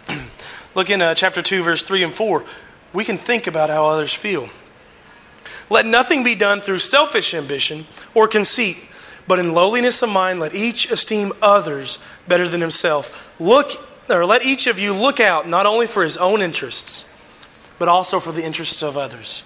Look 0.74 0.90
in 0.90 1.02
uh, 1.02 1.14
chapter 1.14 1.42
2, 1.42 1.62
verse 1.62 1.82
3 1.82 2.04
and 2.04 2.12
4. 2.12 2.44
We 2.92 3.04
can 3.04 3.16
think 3.16 3.46
about 3.46 3.70
how 3.70 3.86
others 3.86 4.14
feel. 4.14 4.48
Let 5.68 5.86
nothing 5.86 6.24
be 6.24 6.34
done 6.34 6.60
through 6.60 6.78
selfish 6.78 7.34
ambition 7.34 7.86
or 8.14 8.28
conceit 8.28 8.78
but 9.30 9.38
in 9.38 9.54
lowliness 9.54 10.02
of 10.02 10.08
mind, 10.08 10.40
let 10.40 10.56
each 10.56 10.90
esteem 10.90 11.32
others 11.40 12.00
better 12.26 12.48
than 12.48 12.60
himself. 12.60 13.30
Look, 13.38 13.70
or 14.10 14.26
let 14.26 14.44
each 14.44 14.66
of 14.66 14.80
you 14.80 14.92
look 14.92 15.20
out 15.20 15.48
not 15.48 15.66
only 15.66 15.86
for 15.86 16.02
his 16.02 16.16
own 16.16 16.42
interests, 16.42 17.04
but 17.78 17.86
also 17.86 18.18
for 18.18 18.32
the 18.32 18.42
interests 18.42 18.82
of 18.82 18.96
others. 18.96 19.44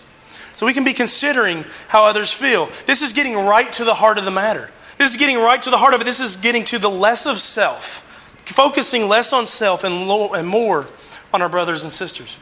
So 0.56 0.64
we 0.64 0.72
can 0.72 0.84
be 0.84 0.94
considering 0.94 1.66
how 1.88 2.06
others 2.06 2.32
feel. 2.32 2.70
This 2.86 3.02
is 3.02 3.12
getting 3.12 3.34
right 3.34 3.70
to 3.74 3.84
the 3.84 3.92
heart 3.92 4.16
of 4.16 4.24
the 4.24 4.30
matter. 4.30 4.70
This 4.96 5.10
is 5.10 5.18
getting 5.18 5.36
right 5.36 5.60
to 5.60 5.68
the 5.68 5.76
heart 5.76 5.92
of 5.92 6.00
it. 6.00 6.04
This 6.04 6.20
is 6.20 6.38
getting 6.38 6.64
to 6.64 6.78
the 6.78 6.88
less 6.88 7.26
of 7.26 7.38
self, 7.38 8.00
focusing 8.46 9.06
less 9.06 9.34
on 9.34 9.44
self 9.44 9.84
and, 9.84 10.10
and 10.10 10.48
more 10.48 10.86
on 11.30 11.42
our 11.42 11.50
brothers 11.50 11.82
and 11.82 11.92
sisters 11.92 12.38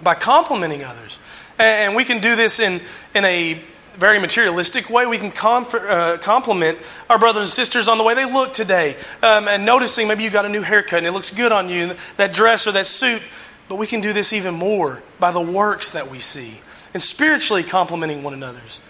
by 0.00 0.14
complimenting 0.14 0.84
others. 0.84 1.18
And 1.58 1.96
we 1.96 2.04
can 2.04 2.20
do 2.20 2.36
this 2.36 2.60
in, 2.60 2.80
in 3.12 3.24
a 3.24 3.60
very 3.94 4.18
materialistic 4.18 4.90
way, 4.90 5.06
we 5.06 5.18
can 5.18 5.32
uh, 5.32 6.18
compliment 6.18 6.78
our 7.08 7.18
brothers 7.18 7.42
and 7.42 7.50
sisters 7.50 7.88
on 7.88 7.98
the 7.98 8.04
way 8.04 8.14
they 8.14 8.30
look 8.30 8.52
today. 8.52 8.96
Um, 9.22 9.48
and 9.48 9.64
noticing 9.64 10.08
maybe 10.08 10.22
you 10.22 10.30
got 10.30 10.44
a 10.44 10.48
new 10.48 10.62
haircut 10.62 10.98
and 10.98 11.06
it 11.06 11.12
looks 11.12 11.34
good 11.34 11.52
on 11.52 11.68
you, 11.68 11.94
that 12.16 12.32
dress 12.32 12.66
or 12.66 12.72
that 12.72 12.86
suit. 12.86 13.22
But 13.68 13.76
we 13.76 13.86
can 13.86 14.00
do 14.00 14.12
this 14.12 14.32
even 14.32 14.54
more 14.54 15.02
by 15.18 15.30
the 15.30 15.40
works 15.40 15.92
that 15.92 16.10
we 16.10 16.18
see 16.18 16.60
and 16.92 17.02
spiritually 17.02 17.62
complimenting 17.62 18.22
one 18.22 18.34
another's. 18.34 18.80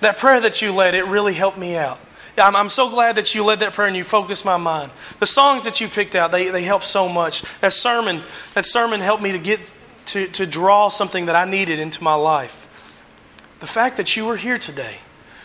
That 0.00 0.18
prayer 0.18 0.40
that 0.40 0.60
you 0.62 0.72
led, 0.72 0.94
it 0.94 1.06
really 1.06 1.34
helped 1.34 1.58
me 1.58 1.76
out. 1.76 1.98
I'm, 2.36 2.54
I'm 2.54 2.68
so 2.68 2.90
glad 2.90 3.16
that 3.16 3.34
you 3.34 3.44
led 3.44 3.60
that 3.60 3.72
prayer 3.72 3.88
and 3.88 3.96
you 3.96 4.04
focused 4.04 4.44
my 4.44 4.56
mind. 4.56 4.90
The 5.20 5.26
songs 5.26 5.62
that 5.64 5.80
you 5.80 5.88
picked 5.88 6.14
out, 6.14 6.32
they, 6.32 6.50
they 6.50 6.64
help 6.64 6.82
so 6.82 7.08
much. 7.08 7.42
That 7.60 7.72
sermon, 7.72 8.22
that 8.54 8.64
sermon 8.64 9.00
helped 9.00 9.22
me 9.22 9.32
to 9.32 9.38
get 9.38 9.72
to, 10.06 10.26
to 10.28 10.46
draw 10.46 10.88
something 10.88 11.26
that 11.26 11.36
I 11.36 11.44
needed 11.44 11.78
into 11.78 12.02
my 12.02 12.14
life. 12.14 12.65
The 13.66 13.72
fact 13.72 13.96
that 13.96 14.16
you 14.16 14.24
were 14.26 14.36
here 14.36 14.58
today, 14.58 14.98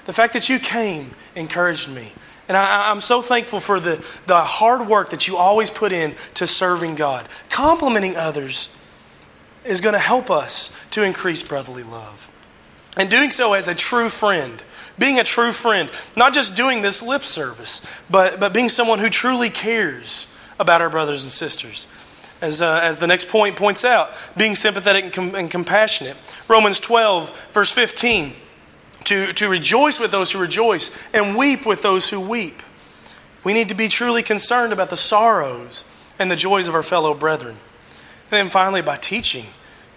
the 0.06 0.14
fact 0.14 0.34
that 0.34 0.48
you 0.48 0.60
came 0.60 1.16
encouraged 1.36 1.90
me. 1.90 2.12
And 2.48 2.56
I, 2.56 2.92
am 2.92 3.02
so 3.02 3.24
thankful 3.24 3.60
for 3.60 3.80
the, 3.80 4.06
the 4.28 4.42
hard 4.42 4.88
work 4.88 5.10
that 5.10 5.28
you 5.28 5.38
always 5.38 5.72
put 5.72 5.92
in 5.92 6.14
to 6.36 6.46
serving 6.46 6.94
God. 6.94 7.28
Complimenting 7.50 8.16
others 8.16 8.70
is 9.66 9.82
going 9.82 9.94
to 9.94 10.00
help 10.00 10.30
us 10.30 10.72
to 10.92 11.02
increase 11.02 11.42
brotherly 11.42 11.82
love. 11.82 12.32
And 12.96 13.10
doing 13.10 13.32
so 13.32 13.54
as 13.54 13.68
a 13.68 13.74
true 13.74 14.08
friend, 14.08 14.64
being 15.00 15.18
a 15.18 15.24
true 15.24 15.52
friend, 15.52 15.90
not 16.16 16.32
just 16.32 16.56
doing 16.56 16.84
this 16.84 17.02
lip 17.02 17.24
service, 17.24 17.84
but, 18.08 18.40
but 18.40 18.54
being 18.54 18.70
someone 18.70 19.00
who 19.00 19.10
truly 19.10 19.50
cares 19.50 20.28
about 20.60 20.80
our 20.80 20.92
brothers 20.92 21.24
and 21.24 21.32
sisters 21.32 21.88
as, 22.42 22.62
uh, 22.62 22.80
as 22.82 23.00
the 23.00 23.08
next 23.08 23.30
point 23.30 23.56
points 23.56 23.86
out, 23.86 24.12
being 24.36 24.56
sympathetic 24.56 25.06
and, 25.06 25.14
com- 25.14 25.36
and 25.36 25.52
compassionate. 25.52 26.18
Romans 26.48 26.80
12, 26.80 27.50
verse 27.52 27.72
15, 27.72 28.34
to, 29.06 29.34
to 29.34 29.48
rejoice 29.48 30.00
with 30.00 30.12
those 30.12 30.32
who 30.32 30.40
rejoice 30.40 30.92
and 31.14 31.38
weep 31.38 31.66
with 31.66 31.82
those 31.82 32.10
who 32.10 32.20
weep. 32.20 32.62
We 33.44 33.54
need 33.54 33.70
to 33.70 33.76
be 33.76 33.88
truly 33.88 34.24
concerned 34.24 34.74
about 34.74 34.90
the 34.90 34.98
sorrows 34.98 35.86
and 36.20 36.30
the 36.30 36.36
joys 36.36 36.68
of 36.68 36.76
our 36.76 36.84
fellow 36.84 37.14
brethren. 37.14 37.58
And 38.30 38.38
then 38.38 38.50
finally, 38.50 38.82
by 38.82 38.98
teaching, 38.98 39.46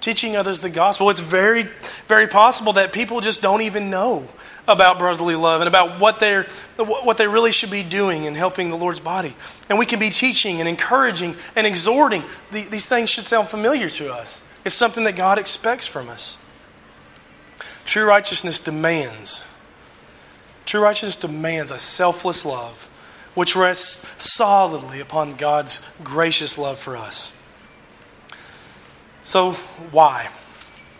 teaching 0.00 0.36
others 0.36 0.60
the 0.60 0.70
gospel. 0.70 1.08
It's 1.10 1.20
very, 1.20 1.68
very 2.08 2.26
possible 2.26 2.74
that 2.74 2.92
people 2.92 3.20
just 3.20 3.40
don't 3.40 3.62
even 3.62 3.90
know 3.90 4.28
about 4.66 4.98
brotherly 4.98 5.34
love 5.34 5.60
and 5.60 5.68
about 5.68 6.00
what, 6.00 6.18
they're, 6.18 6.44
what 6.76 7.16
they 7.16 7.26
really 7.26 7.52
should 7.52 7.70
be 7.70 7.82
doing 7.82 8.24
in 8.24 8.34
helping 8.34 8.70
the 8.70 8.76
Lord's 8.76 9.00
body. 9.00 9.36
And 9.68 9.78
we 9.78 9.86
can 9.86 9.98
be 9.98 10.10
teaching 10.10 10.60
and 10.60 10.68
encouraging 10.68 11.36
and 11.54 11.66
exhorting. 11.66 12.24
These 12.50 12.86
things 12.86 13.10
should 13.10 13.26
sound 13.26 13.48
familiar 13.48 13.88
to 13.90 14.12
us. 14.12 14.42
It's 14.64 14.74
something 14.74 15.04
that 15.04 15.16
God 15.16 15.38
expects 15.38 15.86
from 15.86 16.08
us. 16.08 16.38
True 17.84 18.04
righteousness 18.04 18.58
demands. 18.58 19.44
True 20.64 20.80
righteousness 20.80 21.16
demands 21.16 21.70
a 21.70 21.78
selfless 21.78 22.46
love 22.46 22.88
which 23.34 23.56
rests 23.56 24.06
solidly 24.22 25.00
upon 25.00 25.30
God's 25.30 25.80
gracious 26.02 26.56
love 26.56 26.78
for 26.78 26.96
us. 26.96 27.32
So, 29.22 29.52
why? 29.90 30.28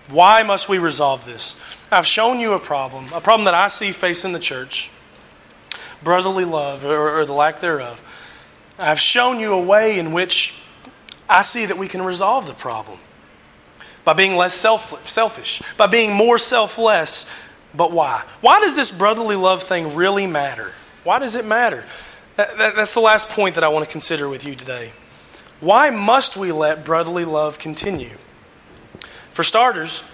Why 0.09 0.42
must 0.42 0.68
we 0.68 0.79
resolve 0.79 1.24
this? 1.24 1.57
I've 1.94 2.07
shown 2.07 2.40
you 2.40 2.54
a 2.54 2.59
problem, 2.59 3.07
a 3.14 3.20
problem 3.20 3.44
that 3.44 3.54
I 3.54 3.68
see 3.68 3.92
facing 3.92 4.33
the 4.33 4.40
church 4.40 4.90
brotherly 6.02 6.44
love, 6.44 6.85
or, 6.85 7.20
or 7.20 7.24
the 7.24 7.33
lack 7.33 7.61
thereof. 7.61 8.00
I've 8.78 9.00
shown 9.00 9.40
you 9.40 9.52
a 9.52 9.61
way 9.61 9.98
in 9.98 10.12
which 10.12 10.54
I 11.28 11.42
see 11.42 11.66
that 11.66 11.78
we 11.78 11.88
can 11.88 12.02
resolve 12.02 12.46
the 12.46 12.52
problem 12.52 12.98
by 14.04 14.12
being 14.12 14.37
less 14.37 14.54
self, 14.54 15.07
selfish, 15.09 15.62
by 15.76 15.87
being 15.87 16.12
more 16.12 16.37
selfless. 16.37 17.26
But 17.74 17.90
why? 17.90 18.24
Why 18.40 18.61
does 18.61 18.76
this 18.76 18.90
brotherly 18.90 19.37
love 19.37 19.62
thing 19.62 19.94
really 19.94 20.26
matter? 20.26 20.72
Why 21.04 21.18
does 21.18 21.37
it 21.37 21.46
matter? 21.46 21.85
That, 22.37 22.59
that, 22.59 22.76
that's 22.76 22.94
the 22.94 23.00
last 23.00 23.28
point 23.30 23.54
that 23.54 23.64
I 23.64 23.68
want 23.68 23.85
to 23.85 23.90
consider 23.90 24.28
with 24.28 24.44
you 24.44 24.54
today. 24.54 24.92
Why 25.61 25.90
must 25.90 26.37
we 26.37 26.52
let 26.52 26.85
brotherly 26.85 27.24
love 27.24 27.59
continue? 27.59 28.16
For 29.30 29.42
starters, 29.42 30.04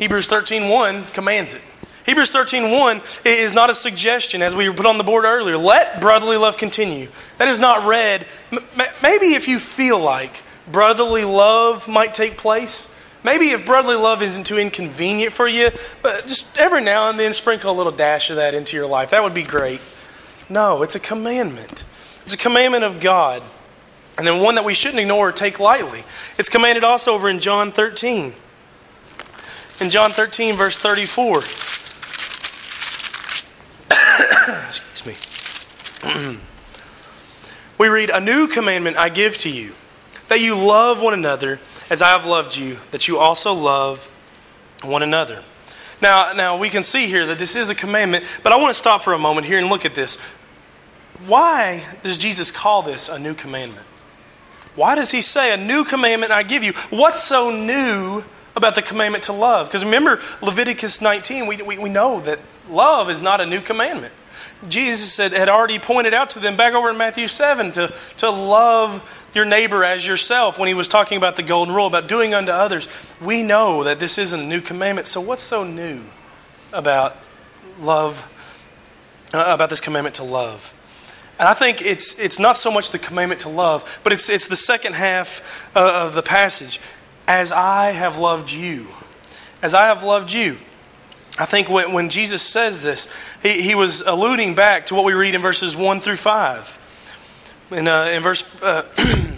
Hebrews 0.00 0.28
13:1 0.28 1.12
commands 1.12 1.54
it. 1.54 1.60
Hebrews 2.06 2.30
13:1 2.30 3.02
is 3.24 3.52
not 3.52 3.68
a 3.68 3.74
suggestion 3.74 4.42
as 4.42 4.54
we 4.54 4.72
put 4.72 4.86
on 4.86 4.96
the 4.98 5.04
board 5.04 5.26
earlier. 5.26 5.58
Let 5.58 6.00
brotherly 6.00 6.38
love 6.38 6.56
continue. 6.56 7.08
That 7.36 7.48
is 7.48 7.60
not 7.60 7.84
read. 7.84 8.26
Maybe 9.02 9.34
if 9.34 9.46
you 9.46 9.58
feel 9.58 9.98
like 9.98 10.42
brotherly 10.66 11.26
love 11.26 11.86
might 11.86 12.14
take 12.14 12.38
place, 12.38 12.88
maybe 13.22 13.50
if 13.50 13.66
brotherly 13.66 13.96
love 13.96 14.22
isn't 14.22 14.44
too 14.44 14.58
inconvenient 14.58 15.34
for 15.34 15.46
you, 15.46 15.70
but 16.00 16.26
just 16.26 16.46
every 16.56 16.80
now 16.80 17.10
and 17.10 17.20
then 17.20 17.34
sprinkle 17.34 17.70
a 17.70 17.76
little 17.76 17.92
dash 17.92 18.30
of 18.30 18.36
that 18.36 18.54
into 18.54 18.76
your 18.76 18.86
life. 18.86 19.10
That 19.10 19.22
would 19.22 19.34
be 19.34 19.42
great. 19.42 19.82
No, 20.48 20.82
it's 20.82 20.94
a 20.94 21.00
commandment. 21.00 21.84
It's 22.22 22.32
a 22.32 22.38
commandment 22.38 22.84
of 22.84 23.00
God. 23.00 23.42
And 24.16 24.26
then 24.26 24.40
one 24.40 24.54
that 24.54 24.64
we 24.64 24.72
shouldn't 24.72 25.00
ignore 25.00 25.28
or 25.28 25.32
take 25.32 25.60
lightly. 25.60 26.04
It's 26.38 26.48
commanded 26.48 26.84
also 26.84 27.12
over 27.12 27.28
in 27.28 27.38
John 27.38 27.70
13 27.70 28.34
in 29.80 29.90
John 29.90 30.10
13, 30.10 30.56
verse 30.56 30.78
34. 30.78 31.38
Excuse 34.66 35.06
me. 35.06 36.02
we 37.78 37.88
read, 37.88 38.10
A 38.10 38.20
new 38.20 38.46
commandment 38.46 38.96
I 38.96 39.08
give 39.08 39.38
to 39.38 39.50
you, 39.50 39.72
that 40.28 40.40
you 40.40 40.54
love 40.54 41.02
one 41.02 41.14
another 41.14 41.58
as 41.90 42.02
I 42.02 42.08
have 42.08 42.26
loved 42.26 42.56
you, 42.56 42.78
that 42.90 43.08
you 43.08 43.18
also 43.18 43.54
love 43.54 44.06
one 44.84 45.02
another. 45.02 45.42
Now, 46.02 46.32
now 46.32 46.56
we 46.56 46.68
can 46.68 46.82
see 46.82 47.06
here 47.06 47.26
that 47.26 47.38
this 47.38 47.56
is 47.56 47.70
a 47.70 47.74
commandment, 47.74 48.24
but 48.42 48.52
I 48.52 48.56
want 48.56 48.72
to 48.72 48.78
stop 48.78 49.02
for 49.02 49.12
a 49.12 49.18
moment 49.18 49.46
here 49.46 49.58
and 49.58 49.68
look 49.68 49.84
at 49.84 49.94
this. 49.94 50.16
Why 51.26 51.82
does 52.02 52.16
Jesus 52.16 52.50
call 52.50 52.82
this 52.82 53.08
a 53.08 53.18
new 53.18 53.34
commandment? 53.34 53.86
Why 54.74 54.94
does 54.94 55.10
he 55.10 55.20
say, 55.20 55.52
A 55.52 55.56
new 55.56 55.84
commandment 55.84 56.32
I 56.32 56.42
give 56.42 56.62
you? 56.62 56.72
What's 56.90 57.22
so 57.22 57.50
new 57.50 58.24
about 58.56 58.74
the 58.74 58.82
commandment 58.82 59.24
to 59.24 59.32
love. 59.32 59.68
Because 59.68 59.84
remember, 59.84 60.20
Leviticus 60.42 61.00
19, 61.00 61.46
we, 61.46 61.56
we, 61.62 61.78
we 61.78 61.88
know 61.88 62.20
that 62.20 62.40
love 62.70 63.10
is 63.10 63.22
not 63.22 63.40
a 63.40 63.46
new 63.46 63.60
commandment. 63.60 64.12
Jesus 64.68 65.16
had, 65.16 65.32
had 65.32 65.48
already 65.48 65.78
pointed 65.78 66.12
out 66.12 66.30
to 66.30 66.38
them 66.40 66.56
back 66.56 66.74
over 66.74 66.90
in 66.90 66.98
Matthew 66.98 67.28
7 67.28 67.72
to, 67.72 67.94
to 68.18 68.30
love 68.30 69.28
your 69.34 69.44
neighbor 69.44 69.84
as 69.84 70.06
yourself 70.06 70.58
when 70.58 70.68
he 70.68 70.74
was 70.74 70.88
talking 70.88 71.16
about 71.16 71.36
the 71.36 71.42
golden 71.42 71.74
rule, 71.74 71.86
about 71.86 72.08
doing 72.08 72.34
unto 72.34 72.52
others. 72.52 72.88
We 73.20 73.42
know 73.42 73.84
that 73.84 73.98
this 74.00 74.18
isn't 74.18 74.40
a 74.40 74.46
new 74.46 74.60
commandment. 74.60 75.06
So, 75.06 75.20
what's 75.20 75.42
so 75.42 75.64
new 75.64 76.02
about 76.72 77.16
love, 77.80 78.28
uh, 79.32 79.44
about 79.46 79.70
this 79.70 79.80
commandment 79.80 80.16
to 80.16 80.24
love? 80.24 80.74
And 81.38 81.48
I 81.48 81.54
think 81.54 81.80
it's, 81.80 82.18
it's 82.18 82.38
not 82.38 82.58
so 82.58 82.70
much 82.70 82.90
the 82.90 82.98
commandment 82.98 83.40
to 83.42 83.48
love, 83.48 84.00
but 84.04 84.12
it's, 84.12 84.28
it's 84.28 84.46
the 84.46 84.56
second 84.56 84.94
half 84.94 85.70
uh, 85.74 86.04
of 86.04 86.12
the 86.12 86.22
passage 86.22 86.80
as 87.26 87.52
I 87.52 87.92
have 87.92 88.18
loved 88.18 88.52
you. 88.52 88.88
As 89.62 89.74
I 89.74 89.86
have 89.86 90.02
loved 90.02 90.32
you. 90.32 90.56
I 91.38 91.46
think 91.46 91.70
when, 91.70 91.92
when 91.92 92.08
Jesus 92.08 92.42
says 92.42 92.82
this, 92.82 93.08
he, 93.42 93.62
he 93.62 93.74
was 93.74 94.02
alluding 94.02 94.54
back 94.54 94.86
to 94.86 94.94
what 94.94 95.04
we 95.04 95.12
read 95.12 95.34
in 95.34 95.40
verses 95.40 95.76
1 95.76 96.00
through 96.00 96.16
5. 96.16 97.66
In, 97.72 97.88
uh, 97.88 98.04
in 98.12 98.22
verse, 98.22 98.62
uh, 98.62 98.86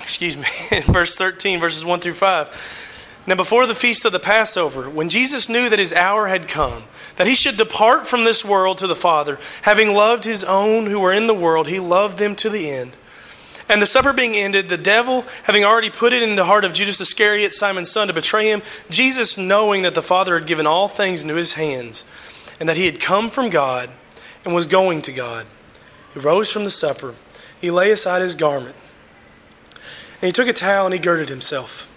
excuse 0.00 0.36
me, 0.36 0.46
in 0.76 0.82
verse 0.82 1.16
13, 1.16 1.60
verses 1.60 1.84
1 1.84 2.00
through 2.00 2.12
5. 2.12 2.82
Now, 3.26 3.34
before 3.34 3.66
the 3.66 3.74
feast 3.74 4.04
of 4.04 4.12
the 4.12 4.20
Passover, 4.20 4.88
when 4.88 5.08
Jesus 5.08 5.48
knew 5.48 5.68
that 5.68 5.80
his 5.80 5.92
hour 5.92 6.28
had 6.28 6.46
come, 6.46 6.84
that 7.16 7.26
he 7.26 7.34
should 7.34 7.56
depart 7.56 8.06
from 8.06 8.22
this 8.22 8.44
world 8.44 8.78
to 8.78 8.86
the 8.86 8.94
Father, 8.94 9.40
having 9.62 9.92
loved 9.92 10.24
his 10.24 10.44
own 10.44 10.86
who 10.86 11.00
were 11.00 11.12
in 11.12 11.26
the 11.26 11.34
world, 11.34 11.66
he 11.66 11.80
loved 11.80 12.18
them 12.18 12.36
to 12.36 12.48
the 12.48 12.70
end. 12.70 12.96
And 13.68 13.82
the 13.82 13.86
supper 13.86 14.12
being 14.12 14.34
ended, 14.34 14.68
the 14.68 14.76
devil, 14.76 15.24
having 15.44 15.64
already 15.64 15.90
put 15.90 16.12
it 16.12 16.22
in 16.22 16.36
the 16.36 16.44
heart 16.44 16.64
of 16.64 16.72
Judas 16.72 17.00
Iscariot, 17.00 17.52
Simon's 17.52 17.90
son, 17.90 18.06
to 18.06 18.14
betray 18.14 18.48
him, 18.50 18.62
Jesus, 18.90 19.36
knowing 19.36 19.82
that 19.82 19.94
the 19.94 20.02
Father 20.02 20.38
had 20.38 20.46
given 20.46 20.66
all 20.66 20.86
things 20.86 21.22
into 21.22 21.34
his 21.34 21.54
hands, 21.54 22.04
and 22.60 22.68
that 22.68 22.76
he 22.76 22.86
had 22.86 23.00
come 23.00 23.28
from 23.28 23.50
God 23.50 23.90
and 24.44 24.54
was 24.54 24.68
going 24.68 25.02
to 25.02 25.12
God, 25.12 25.46
he 26.14 26.20
rose 26.20 26.50
from 26.50 26.64
the 26.64 26.70
supper. 26.70 27.14
He 27.60 27.70
lay 27.70 27.90
aside 27.90 28.22
his 28.22 28.34
garment. 28.34 28.76
And 30.20 30.28
he 30.28 30.32
took 30.32 30.48
a 30.48 30.52
towel 30.52 30.86
and 30.86 30.94
he 30.94 31.00
girded 31.00 31.28
himself. 31.28 31.92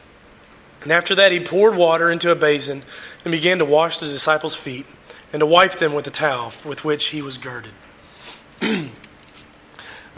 And 0.82 0.91
after 0.91 1.13
that, 1.15 1.32
he 1.32 1.39
poured 1.39 1.75
water 1.75 2.10
into 2.10 2.32
a 2.32 2.36
basin 2.36 2.84
and 3.23 3.32
began 3.32 3.60
to 3.60 3.65
wash 3.65 3.99
the 3.99 4.08
disciples' 4.08 4.55
feet 4.55 4.86
and 5.32 5.39
to 5.41 5.45
wipe 5.45 5.73
them 5.73 5.93
with 5.93 6.05
the 6.05 6.12
towel 6.12 6.51
with 6.65 6.84
which 6.84 7.08
he 7.08 7.21
was 7.21 7.38
girded. 7.38 7.73
what 8.60 8.89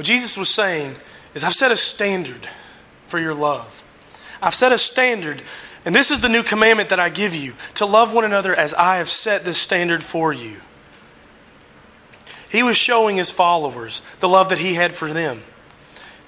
Jesus 0.05 0.37
was 0.37 0.49
saying 0.49 0.95
is 1.33 1.43
I've 1.43 1.53
set 1.53 1.71
a 1.71 1.77
standard 1.77 2.47
for 3.05 3.19
your 3.19 3.33
love. 3.33 3.83
I've 4.41 4.55
set 4.55 4.71
a 4.71 4.77
standard, 4.77 5.43
and 5.85 5.95
this 5.95 6.11
is 6.11 6.19
the 6.19 6.29
new 6.29 6.43
commandment 6.43 6.89
that 6.89 6.99
I 6.99 7.09
give 7.09 7.35
you 7.35 7.53
to 7.75 7.85
love 7.85 8.13
one 8.13 8.25
another 8.25 8.55
as 8.55 8.73
I 8.73 8.97
have 8.97 9.09
set 9.09 9.45
this 9.45 9.57
standard 9.57 10.03
for 10.03 10.33
you. 10.33 10.61
He 12.49 12.63
was 12.63 12.75
showing 12.75 13.17
his 13.17 13.31
followers 13.31 14.01
the 14.19 14.27
love 14.27 14.49
that 14.49 14.57
he 14.57 14.73
had 14.73 14.91
for 14.91 15.13
them. 15.13 15.41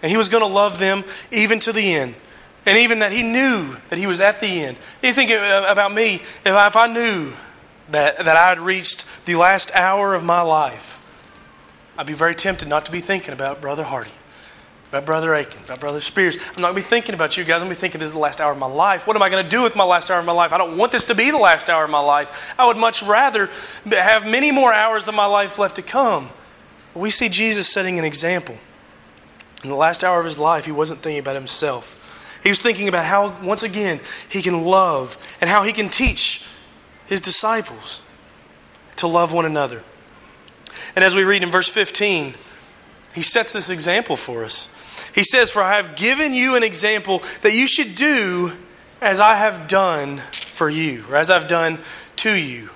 And 0.01 0.09
he 0.09 0.17
was 0.17 0.29
going 0.29 0.41
to 0.41 0.47
love 0.47 0.79
them 0.79 1.03
even 1.31 1.59
to 1.59 1.73
the 1.73 1.93
end. 1.93 2.15
And 2.65 2.77
even 2.77 2.99
that 2.99 3.11
he 3.11 3.23
knew 3.23 3.75
that 3.89 3.99
he 3.99 4.07
was 4.07 4.21
at 4.21 4.39
the 4.39 4.61
end. 4.61 4.77
You 5.01 5.11
think 5.11 5.31
about 5.31 5.93
me, 5.93 6.21
if 6.45 6.77
I 6.77 6.87
knew 6.87 7.33
that, 7.89 8.17
that 8.17 8.37
I 8.37 8.49
had 8.49 8.59
reached 8.59 9.05
the 9.25 9.35
last 9.35 9.73
hour 9.75 10.15
of 10.15 10.23
my 10.23 10.41
life, 10.41 11.01
I'd 11.97 12.07
be 12.07 12.13
very 12.13 12.35
tempted 12.35 12.69
not 12.69 12.85
to 12.85 12.91
be 12.91 13.01
thinking 13.01 13.33
about 13.33 13.59
Brother 13.59 13.83
Hardy 13.83 14.11
about 14.93 15.07
Brother 15.07 15.33
Aiken, 15.33 15.59
about 15.63 15.79
Brother 15.79 15.99
Spears. 15.99 16.37
I'm 16.37 16.61
not 16.61 16.69
going 16.69 16.75
to 16.75 16.81
be 16.81 16.87
thinking 16.87 17.15
about 17.15 17.35
you 17.35 17.43
guys. 17.43 17.63
I'm 17.63 17.67
going 17.67 17.73
to 17.73 17.79
be 17.79 17.81
thinking 17.81 17.99
this 17.99 18.09
is 18.09 18.13
the 18.13 18.19
last 18.19 18.39
hour 18.39 18.51
of 18.51 18.59
my 18.59 18.67
life. 18.67 19.07
What 19.07 19.15
am 19.15 19.23
I 19.23 19.29
going 19.29 19.43
to 19.43 19.49
do 19.49 19.63
with 19.63 19.75
my 19.75 19.83
last 19.83 20.11
hour 20.11 20.19
of 20.19 20.25
my 20.25 20.33
life? 20.33 20.53
I 20.53 20.59
don't 20.59 20.77
want 20.77 20.91
this 20.91 21.05
to 21.05 21.15
be 21.15 21.31
the 21.31 21.39
last 21.39 21.67
hour 21.67 21.83
of 21.83 21.89
my 21.89 21.99
life. 21.99 22.53
I 22.59 22.67
would 22.67 22.77
much 22.77 23.01
rather 23.01 23.49
have 23.89 24.27
many 24.27 24.51
more 24.51 24.71
hours 24.71 25.07
of 25.07 25.15
my 25.15 25.25
life 25.25 25.57
left 25.57 25.77
to 25.77 25.81
come. 25.81 26.29
We 26.93 27.09
see 27.09 27.27
Jesus 27.27 27.67
setting 27.67 27.97
an 27.97 28.05
example. 28.05 28.55
In 29.63 29.69
the 29.69 29.75
last 29.75 30.03
hour 30.03 30.19
of 30.19 30.25
his 30.25 30.37
life, 30.37 30.65
he 30.65 30.71
wasn't 30.71 30.99
thinking 30.99 31.21
about 31.21 31.33
himself. 31.33 32.39
He 32.43 32.49
was 32.49 32.61
thinking 32.61 32.87
about 32.87 33.05
how, 33.05 33.35
once 33.41 33.63
again, 33.63 33.99
he 34.29 34.43
can 34.43 34.63
love 34.63 35.17
and 35.41 35.49
how 35.49 35.63
he 35.63 35.71
can 35.71 35.89
teach 35.89 36.45
his 37.07 37.19
disciples 37.19 38.03
to 38.97 39.07
love 39.07 39.33
one 39.33 39.47
another. 39.47 39.81
And 40.95 41.03
as 41.03 41.15
we 41.15 41.23
read 41.23 41.41
in 41.41 41.49
verse 41.49 41.67
15, 41.67 42.35
he 43.15 43.21
sets 43.21 43.53
this 43.53 43.69
example 43.69 44.15
for 44.15 44.43
us. 44.43 44.69
He 45.13 45.23
says, 45.23 45.51
For 45.51 45.61
I 45.61 45.77
have 45.77 45.95
given 45.95 46.33
you 46.33 46.55
an 46.55 46.63
example 46.63 47.21
that 47.41 47.53
you 47.53 47.67
should 47.67 47.95
do 47.95 48.53
as 49.01 49.19
I 49.19 49.35
have 49.35 49.67
done 49.67 50.17
for 50.31 50.69
you, 50.69 51.03
or 51.09 51.15
as 51.15 51.29
I've 51.29 51.47
done 51.47 51.79
to 52.17 52.31
you. 52.31 52.69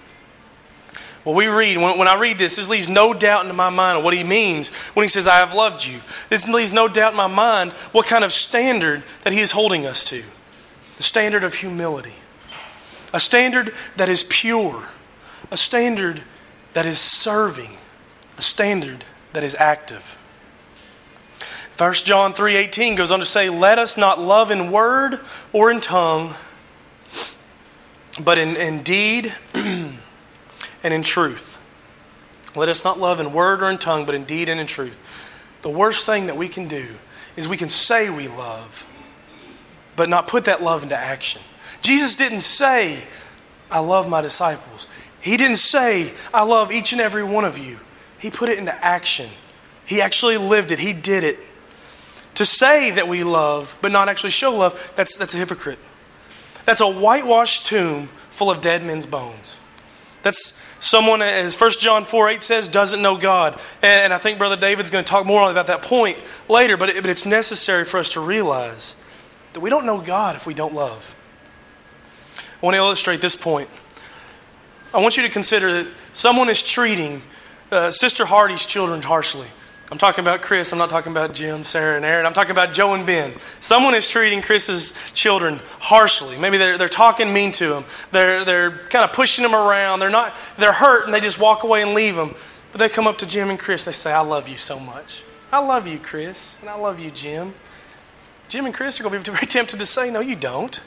Well, 1.23 1.35
we 1.35 1.47
read, 1.47 1.77
when, 1.77 1.97
when 1.97 2.07
I 2.07 2.17
read 2.17 2.37
this, 2.37 2.55
this 2.55 2.69
leaves 2.69 2.87
no 2.87 3.13
doubt 3.13 3.41
into 3.41 3.53
my 3.53 3.69
mind 3.69 3.97
of 3.97 4.03
what 4.03 4.13
he 4.13 4.23
means 4.23 4.69
when 4.93 5.03
he 5.03 5.09
says, 5.09 5.27
I 5.27 5.39
have 5.39 5.53
loved 5.53 5.85
you. 5.85 5.99
This 6.29 6.47
leaves 6.47 6.71
no 6.71 6.87
doubt 6.87 7.11
in 7.11 7.17
my 7.17 7.27
mind 7.27 7.73
what 7.91 8.05
kind 8.05 8.23
of 8.23 8.31
standard 8.31 9.03
that 9.23 9.33
he 9.33 9.41
is 9.41 9.51
holding 9.51 9.85
us 9.85 10.07
to 10.09 10.23
the 10.95 11.03
standard 11.03 11.43
of 11.43 11.53
humility, 11.53 12.13
a 13.13 13.19
standard 13.19 13.73
that 13.97 14.09
is 14.09 14.25
pure, 14.29 14.85
a 15.51 15.57
standard 15.57 16.23
that 16.73 16.85
is 16.85 16.99
serving, 16.99 17.77
a 18.37 18.41
standard 18.41 19.05
that 19.33 19.43
is 19.43 19.55
active. 19.59 20.17
1 21.77 21.93
John 22.05 22.33
3:18 22.33 22.95
goes 22.95 23.11
on 23.11 23.19
to 23.19 23.25
say, 23.25 23.49
"Let 23.49 23.77
us 23.77 23.97
not 23.97 24.19
love 24.19 24.51
in 24.51 24.71
word 24.71 25.19
or 25.53 25.69
in 25.69 25.79
tongue 25.79 26.33
but 28.23 28.37
in, 28.37 28.55
in 28.55 28.83
deed 28.83 29.33
and 29.53 29.97
in 30.83 31.03
truth. 31.03 31.61
Let 32.55 32.69
us 32.69 32.83
not 32.83 32.99
love 32.99 33.19
in 33.19 33.33
word 33.33 33.61
or 33.61 33.69
in 33.69 33.77
tongue, 33.77 34.05
but 34.05 34.15
in 34.15 34.23
deed 34.25 34.49
and 34.49 34.59
in 34.59 34.67
truth. 34.67 34.99
The 35.61 35.69
worst 35.69 36.05
thing 36.05 36.27
that 36.27 36.37
we 36.37 36.49
can 36.49 36.67
do 36.67 36.95
is 37.35 37.47
we 37.47 37.57
can 37.57 37.69
say 37.69 38.09
we 38.09 38.27
love, 38.27 38.87
but 39.95 40.09
not 40.09 40.27
put 40.27 40.45
that 40.45 40.63
love 40.63 40.83
into 40.83 40.97
action. 40.97 41.41
Jesus 41.81 42.15
didn't 42.15 42.41
say, 42.41 43.03
I 43.69 43.79
love 43.79 44.09
my 44.09 44.21
disciples. 44.21 44.87
He 45.19 45.37
didn't 45.37 45.57
say, 45.57 46.13
I 46.33 46.43
love 46.43 46.71
each 46.71 46.93
and 46.93 47.01
every 47.01 47.23
one 47.23 47.45
of 47.45 47.57
you. 47.57 47.79
He 48.17 48.31
put 48.31 48.49
it 48.49 48.57
into 48.57 48.73
action. 48.83 49.29
He 49.85 50.01
actually 50.01 50.37
lived 50.37 50.71
it. 50.71 50.79
He 50.79 50.93
did 50.93 51.23
it. 51.23 51.37
To 52.37 52.45
say 52.45 52.91
that 52.91 53.07
we 53.07 53.23
love, 53.23 53.75
but 53.81 53.91
not 53.91 54.09
actually 54.09 54.29
show 54.29 54.55
love, 54.55 54.93
that's, 54.95 55.17
that's 55.17 55.33
a 55.33 55.39
hypocrite. 55.39 55.79
That's 56.65 56.81
a 56.81 56.87
whitewashed 56.87 57.65
tomb 57.65 58.09
full 58.29 58.51
of 58.51 58.61
dead 58.61 58.83
men's 58.83 59.07
bones. 59.07 59.59
That's 60.21 60.55
someone, 60.79 61.23
as 61.23 61.59
1 61.59 61.71
John 61.79 62.05
4 62.05 62.29
8 62.29 62.43
says, 62.43 62.67
doesn't 62.67 63.01
know 63.01 63.17
God. 63.17 63.59
And 63.81 64.13
I 64.13 64.19
think 64.19 64.37
Brother 64.37 64.55
David's 64.55 64.91
going 64.91 65.03
to 65.03 65.09
talk 65.09 65.25
more 65.25 65.49
about 65.49 65.65
that 65.65 65.81
point 65.81 66.19
later, 66.47 66.77
but, 66.77 66.93
but 66.97 67.07
it's 67.07 67.25
necessary 67.25 67.85
for 67.85 67.99
us 67.99 68.09
to 68.09 68.19
realize 68.19 68.95
that 69.53 69.61
we 69.61 69.71
don't 69.71 69.87
know 69.87 69.99
God 69.99 70.35
if 70.35 70.45
we 70.45 70.53
don't 70.53 70.75
love. 70.75 71.15
I 72.37 72.63
want 72.63 72.75
to 72.75 72.77
illustrate 72.77 73.19
this 73.19 73.35
point. 73.35 73.67
I 74.93 75.01
want 75.01 75.17
you 75.17 75.23
to 75.23 75.29
consider 75.29 75.73
that 75.73 75.91
someone 76.13 76.49
is 76.49 76.61
treating 76.61 77.23
uh, 77.71 77.89
Sister 77.89 78.27
Hardy's 78.27 78.67
children 78.67 79.01
harshly. 79.01 79.47
I'm 79.89 79.97
talking 79.97 80.21
about 80.21 80.41
Chris. 80.41 80.73
I'm 80.73 80.79
not 80.79 80.89
talking 80.89 81.13
about 81.13 81.33
Jim, 81.33 81.63
Sarah, 81.63 81.95
and 81.95 82.03
Aaron. 82.03 82.25
I'm 82.25 82.33
talking 82.33 82.51
about 82.51 82.73
Joe 82.73 82.93
and 82.93 83.05
Ben. 83.05 83.33
Someone 83.61 83.95
is 83.95 84.07
treating 84.07 84.41
Chris's 84.41 84.91
children 85.13 85.61
harshly. 85.79 86.37
Maybe 86.37 86.57
they're, 86.57 86.77
they're 86.77 86.89
talking 86.89 87.31
mean 87.31 87.53
to 87.53 87.69
them. 87.69 87.85
They're, 88.11 88.43
they're 88.43 88.71
kind 88.77 89.05
of 89.05 89.13
pushing 89.13 89.43
them 89.43 89.55
around. 89.55 89.99
They're, 89.99 90.09
not, 90.09 90.35
they're 90.57 90.73
hurt 90.73 91.05
and 91.05 91.13
they 91.13 91.21
just 91.21 91.39
walk 91.39 91.63
away 91.63 91.81
and 91.81 91.93
leave 91.93 92.15
them. 92.15 92.35
But 92.73 92.79
they 92.79 92.89
come 92.89 93.07
up 93.07 93.19
to 93.19 93.25
Jim 93.25 93.49
and 93.49 93.57
Chris. 93.57 93.85
They 93.85 93.93
say, 93.93 94.11
I 94.11 94.19
love 94.19 94.49
you 94.49 94.57
so 94.57 94.77
much. 94.77 95.23
I 95.53 95.59
love 95.59 95.87
you, 95.87 95.99
Chris. 95.99 96.57
And 96.59 96.69
I 96.69 96.75
love 96.75 96.99
you, 96.99 97.09
Jim. 97.09 97.53
Jim 98.49 98.65
and 98.65 98.73
Chris 98.73 98.99
are 98.99 99.03
going 99.03 99.21
to 99.21 99.31
be 99.31 99.35
very 99.35 99.47
tempted 99.47 99.79
to 99.79 99.85
say, 99.85 100.11
No, 100.11 100.19
you 100.19 100.35
don't. 100.35 100.83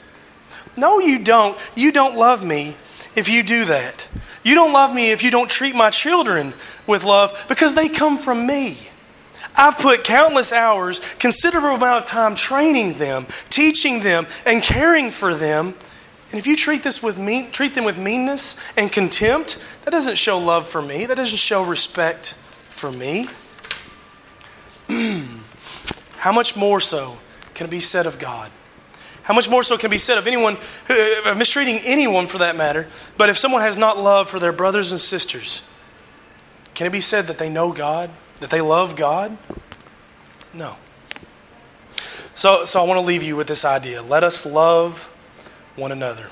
No, 0.77 0.99
you 0.99 1.17
don't. 1.17 1.57
You 1.75 1.91
don't 1.91 2.15
love 2.15 2.45
me 2.45 2.75
if 3.15 3.29
you 3.29 3.41
do 3.41 3.65
that. 3.65 4.07
You 4.43 4.53
don't 4.53 4.73
love 4.73 4.93
me 4.93 5.11
if 5.11 5.23
you 5.23 5.31
don't 5.31 5.49
treat 5.49 5.75
my 5.75 5.89
children 5.89 6.53
with 6.85 7.03
love 7.03 7.45
because 7.47 7.73
they 7.73 7.89
come 7.89 8.17
from 8.17 8.45
me. 8.45 8.77
I've 9.55 9.77
put 9.77 10.03
countless 10.03 10.53
hours, 10.53 11.01
considerable 11.19 11.75
amount 11.75 12.03
of 12.03 12.09
time 12.09 12.35
training 12.35 12.93
them, 12.93 13.27
teaching 13.49 14.01
them, 14.01 14.27
and 14.45 14.61
caring 14.61 15.11
for 15.11 15.33
them. 15.33 15.75
And 16.31 16.39
if 16.39 16.47
you 16.47 16.55
treat 16.55 16.83
this 16.83 17.03
with 17.03 17.17
mean, 17.17 17.51
treat 17.51 17.73
them 17.73 17.83
with 17.83 17.97
meanness 17.97 18.57
and 18.77 18.91
contempt, 18.91 19.57
that 19.83 19.91
doesn't 19.91 20.17
show 20.17 20.37
love 20.39 20.67
for 20.67 20.81
me. 20.81 21.05
That 21.05 21.17
doesn't 21.17 21.37
show 21.37 21.63
respect 21.63 22.33
for 22.69 22.91
me. 22.91 23.27
How 26.17 26.31
much 26.31 26.55
more 26.55 26.79
so 26.79 27.17
can 27.53 27.67
it 27.67 27.71
be 27.71 27.79
said 27.79 28.07
of 28.07 28.19
God? 28.19 28.51
How 29.23 29.33
much 29.33 29.49
more 29.49 29.63
so 29.63 29.77
can 29.77 29.91
be 29.91 29.97
said 29.97 30.17
of 30.17 30.25
anyone, 30.25 30.57
uh, 30.89 31.35
mistreating 31.37 31.79
anyone 31.83 32.27
for 32.27 32.39
that 32.39 32.55
matter, 32.55 32.87
but 33.17 33.29
if 33.29 33.37
someone 33.37 33.61
has 33.61 33.77
not 33.77 33.97
love 33.97 34.29
for 34.29 34.39
their 34.39 34.51
brothers 34.51 34.91
and 34.91 34.99
sisters, 34.99 35.63
can 36.73 36.87
it 36.87 36.91
be 36.91 37.01
said 37.01 37.27
that 37.27 37.37
they 37.37 37.49
know 37.49 37.71
God, 37.71 38.09
that 38.41 38.49
they 38.49 38.59
love 38.59 38.95
God? 38.95 39.37
No. 40.53 40.75
So, 42.33 42.65
so 42.65 42.81
I 42.81 42.83
want 42.85 42.99
to 42.99 43.05
leave 43.05 43.23
you 43.23 43.35
with 43.35 43.47
this 43.47 43.63
idea. 43.63 44.01
Let 44.01 44.23
us 44.23 44.45
love 44.45 45.05
one 45.75 45.91
another. 45.91 46.27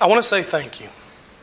I 0.00 0.06
want 0.06 0.22
to 0.22 0.28
say 0.28 0.42
thank 0.42 0.80
you. 0.80 0.88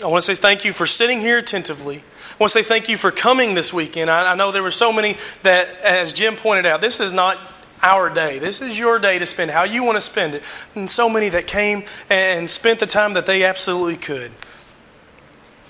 I 0.03 0.07
want 0.07 0.23
to 0.23 0.35
say 0.35 0.39
thank 0.39 0.63
you 0.63 0.71
for 0.71 0.85
sitting 0.85 1.19
here 1.19 1.39
attentively. 1.39 1.97
I 1.97 2.35
want 2.39 2.51
to 2.51 2.59
say 2.59 2.63
thank 2.63 2.87
you 2.87 2.97
for 2.97 3.11
coming 3.11 3.53
this 3.53 3.73
weekend. 3.73 4.09
I, 4.09 4.31
I 4.31 4.35
know 4.35 4.51
there 4.51 4.63
were 4.63 4.71
so 4.71 4.93
many 4.93 5.17
that, 5.43 5.81
as 5.81 6.13
Jim 6.13 6.35
pointed 6.35 6.65
out, 6.65 6.81
this 6.81 6.99
is 6.99 7.11
not 7.11 7.37
our 7.81 8.09
day. 8.09 8.39
This 8.39 8.61
is 8.61 8.77
your 8.77 8.99
day 8.99 9.17
to 9.19 9.25
spend 9.25 9.51
how 9.51 9.63
you 9.63 9.83
want 9.83 9.95
to 9.95 10.01
spend 10.01 10.35
it. 10.35 10.43
And 10.75 10.89
so 10.89 11.09
many 11.09 11.29
that 11.29 11.47
came 11.47 11.83
and 12.09 12.49
spent 12.49 12.79
the 12.79 12.85
time 12.85 13.13
that 13.13 13.25
they 13.25 13.43
absolutely 13.43 13.97
could. 13.97 14.31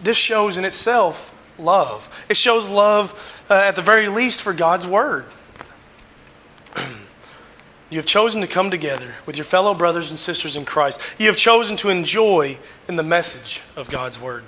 This 0.01 0.18
shows 0.18 0.57
in 0.57 0.66
itself 0.66 1.34
love. 1.60 2.26
It 2.30 2.38
shows 2.38 2.70
love, 2.70 3.41
uh, 3.49 3.53
at 3.53 3.76
the 3.76 3.82
very 3.82 4.07
least, 4.07 4.41
for 4.41 4.53
God's 4.53 4.88
Word. 4.88 5.26
you 7.89 7.97
have 7.97 8.05
chosen 8.05 8.41
to 8.41 8.47
come 8.47 8.72
together 8.72 9.16
with 9.26 9.38
your 9.38 9.45
fellow 9.45 9.74
brothers 9.74 10.10
and 10.10 10.20
sisters 10.20 10.55
in 10.55 10.66
Christ. 10.66 11.01
You 11.18 11.28
have 11.28 11.38
chosen 11.38 11.76
to 11.78 11.89
enjoy 11.89 12.57
in 12.88 12.95
the 12.95 13.03
message 13.03 13.62
of 13.76 13.89
God's 13.89 14.20
Word. 14.20 14.43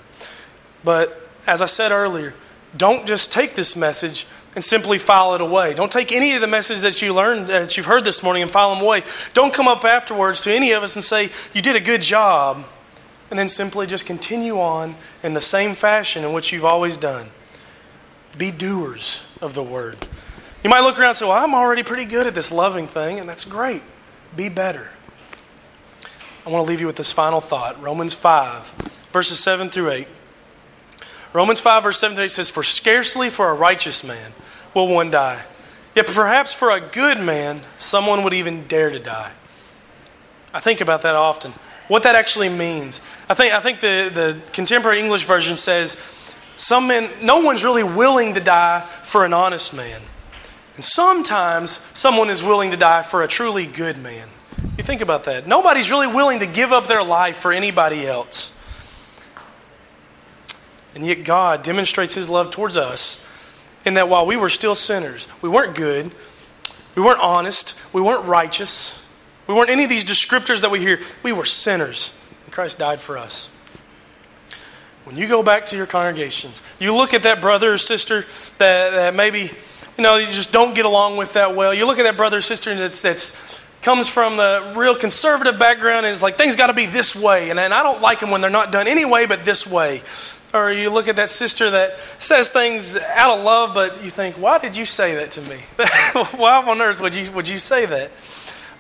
But 0.83 1.29
as 1.47 1.61
I 1.61 1.65
said 1.65 1.91
earlier, 1.91 2.33
don't 2.75 3.05
just 3.05 3.31
take 3.31 3.55
this 3.55 3.75
message 3.75 4.25
and 4.55 4.63
simply 4.63 4.97
file 4.97 5.35
it 5.35 5.41
away. 5.41 5.73
Don't 5.73 5.91
take 5.91 6.11
any 6.11 6.33
of 6.35 6.41
the 6.41 6.47
messages 6.47 6.83
that 6.83 7.01
you 7.01 7.13
learned, 7.13 7.47
that 7.47 7.77
you've 7.77 7.85
heard 7.85 8.03
this 8.03 8.21
morning, 8.21 8.43
and 8.43 8.51
file 8.51 8.73
them 8.73 8.83
away. 8.83 9.03
Don't 9.33 9.53
come 9.53 9.67
up 9.67 9.83
afterwards 9.85 10.41
to 10.41 10.53
any 10.53 10.71
of 10.71 10.83
us 10.83 10.95
and 10.95 11.03
say, 11.03 11.29
You 11.53 11.61
did 11.61 11.75
a 11.75 11.81
good 11.81 12.01
job, 12.01 12.65
and 13.31 13.39
then 13.39 13.47
simply 13.47 13.87
just 13.87 14.05
continue 14.05 14.59
on 14.59 14.93
in 15.23 15.33
the 15.33 15.41
same 15.41 15.73
fashion 15.73 16.23
in 16.23 16.33
which 16.33 16.51
you've 16.51 16.65
always 16.65 16.97
done. 16.97 17.29
Be 18.37 18.51
doers 18.51 19.25
of 19.41 19.55
the 19.55 19.63
word. 19.63 20.05
You 20.63 20.69
might 20.69 20.81
look 20.81 20.99
around 20.99 21.09
and 21.09 21.17
say, 21.17 21.25
Well, 21.25 21.43
I'm 21.43 21.55
already 21.55 21.81
pretty 21.81 22.05
good 22.05 22.27
at 22.27 22.35
this 22.35 22.51
loving 22.51 22.85
thing, 22.85 23.19
and 23.19 23.27
that's 23.27 23.45
great. 23.45 23.81
Be 24.35 24.49
better. 24.49 24.89
I 26.45 26.49
want 26.49 26.65
to 26.65 26.69
leave 26.69 26.81
you 26.81 26.87
with 26.87 26.97
this 26.97 27.13
final 27.13 27.39
thought 27.39 27.81
Romans 27.81 28.13
5, 28.13 28.65
verses 29.11 29.39
7 29.39 29.69
through 29.69 29.89
8. 29.91 30.07
Romans 31.33 31.61
5, 31.61 31.83
verse 31.83 31.99
7 31.99 32.15
through 32.15 32.25
8 32.25 32.31
says, 32.31 32.49
For 32.49 32.63
scarcely 32.63 33.29
for 33.29 33.49
a 33.49 33.53
righteous 33.53 34.03
man 34.03 34.33
will 34.73 34.87
one 34.87 35.09
die. 35.09 35.43
Yet 35.95 36.07
perhaps 36.07 36.51
for 36.51 36.69
a 36.71 36.81
good 36.81 37.19
man, 37.19 37.61
someone 37.77 38.23
would 38.23 38.33
even 38.33 38.67
dare 38.67 38.89
to 38.89 38.99
die. 38.99 39.31
I 40.53 40.59
think 40.59 40.81
about 40.81 41.01
that 41.03 41.15
often. 41.15 41.53
What 41.91 42.03
that 42.03 42.15
actually 42.15 42.47
means. 42.47 43.01
I 43.27 43.33
think, 43.33 43.53
I 43.53 43.59
think 43.59 43.81
the, 43.81 44.09
the 44.13 44.41
contemporary 44.53 45.01
English 45.01 45.25
version 45.25 45.57
says, 45.57 45.97
some 46.55 46.87
men, 46.87 47.09
no 47.21 47.41
one's 47.41 47.65
really 47.65 47.83
willing 47.83 48.33
to 48.35 48.39
die 48.39 48.79
for 48.79 49.25
an 49.25 49.33
honest 49.33 49.73
man. 49.73 49.99
And 50.75 50.85
sometimes 50.85 51.85
someone 51.93 52.29
is 52.29 52.41
willing 52.41 52.71
to 52.71 52.77
die 52.77 53.01
for 53.01 53.23
a 53.23 53.27
truly 53.27 53.65
good 53.65 53.97
man. 53.97 54.29
You 54.77 54.85
think 54.85 55.01
about 55.01 55.25
that. 55.25 55.47
Nobody's 55.47 55.91
really 55.91 56.07
willing 56.07 56.39
to 56.39 56.45
give 56.45 56.71
up 56.71 56.87
their 56.87 57.03
life 57.03 57.35
for 57.35 57.51
anybody 57.51 58.07
else. 58.07 58.53
And 60.95 61.05
yet, 61.05 61.25
God 61.25 61.61
demonstrates 61.61 62.13
His 62.13 62.29
love 62.29 62.51
towards 62.51 62.77
us 62.77 63.21
in 63.83 63.95
that 63.95 64.07
while 64.07 64.25
we 64.25 64.37
were 64.37 64.47
still 64.47 64.75
sinners, 64.75 65.27
we 65.41 65.49
weren't 65.49 65.75
good, 65.75 66.09
we 66.95 67.01
weren't 67.01 67.19
honest, 67.19 67.77
we 67.91 68.01
weren't 68.01 68.23
righteous, 68.23 69.00
we 69.51 69.57
weren't 69.57 69.69
any 69.69 69.83
of 69.83 69.89
these 69.89 70.05
descriptors 70.05 70.61
that 70.61 70.71
we 70.71 70.79
hear. 70.79 71.01
We 71.23 71.33
were 71.33 71.43
sinners, 71.43 72.13
and 72.45 72.53
Christ 72.53 72.79
died 72.79 73.01
for 73.01 73.17
us. 73.17 73.47
When 75.03 75.17
you 75.17 75.27
go 75.27 75.43
back 75.43 75.65
to 75.67 75.75
your 75.75 75.87
congregations, 75.87 76.61
you 76.79 76.95
look 76.95 77.13
at 77.13 77.23
that 77.23 77.41
brother 77.41 77.73
or 77.73 77.77
sister 77.77 78.21
that, 78.59 78.91
that 78.91 79.13
maybe 79.13 79.51
you 79.97 80.03
know 80.03 80.15
you 80.15 80.27
just 80.27 80.53
don't 80.53 80.73
get 80.73 80.85
along 80.85 81.17
with 81.17 81.33
that 81.33 81.53
well. 81.53 81.73
You 81.73 81.85
look 81.85 81.99
at 81.99 82.03
that 82.03 82.15
brother 82.15 82.37
or 82.37 82.41
sister 82.41 82.73
that's 82.75 83.01
that's 83.01 83.59
comes 83.81 84.07
from 84.07 84.37
the 84.37 84.71
real 84.77 84.95
conservative 84.95 85.59
background 85.59 86.05
is 86.05 86.23
like 86.23 86.37
things 86.37 86.55
got 86.55 86.67
to 86.67 86.73
be 86.73 86.85
this 86.85 87.13
way, 87.13 87.49
and, 87.49 87.59
and 87.59 87.73
I 87.73 87.83
don't 87.83 88.01
like 88.01 88.21
them 88.21 88.31
when 88.31 88.39
they're 88.39 88.49
not 88.49 88.71
done 88.71 88.87
anyway, 88.87 89.25
but 89.25 89.43
this 89.43 89.67
way. 89.67 90.01
Or 90.53 90.71
you 90.71 90.91
look 90.91 91.09
at 91.09 91.17
that 91.17 91.29
sister 91.29 91.71
that 91.71 91.99
says 92.19 92.51
things 92.51 92.95
out 92.95 93.37
of 93.37 93.43
love, 93.43 93.73
but 93.73 94.01
you 94.01 94.09
think, 94.09 94.37
why 94.37 94.59
did 94.59 94.77
you 94.77 94.85
say 94.85 95.15
that 95.15 95.31
to 95.31 95.41
me? 95.41 95.57
why 96.37 96.55
on 96.55 96.81
earth 96.81 97.01
would 97.01 97.15
you, 97.15 97.29
would 97.33 97.49
you 97.49 97.59
say 97.59 97.85
that? 97.85 98.11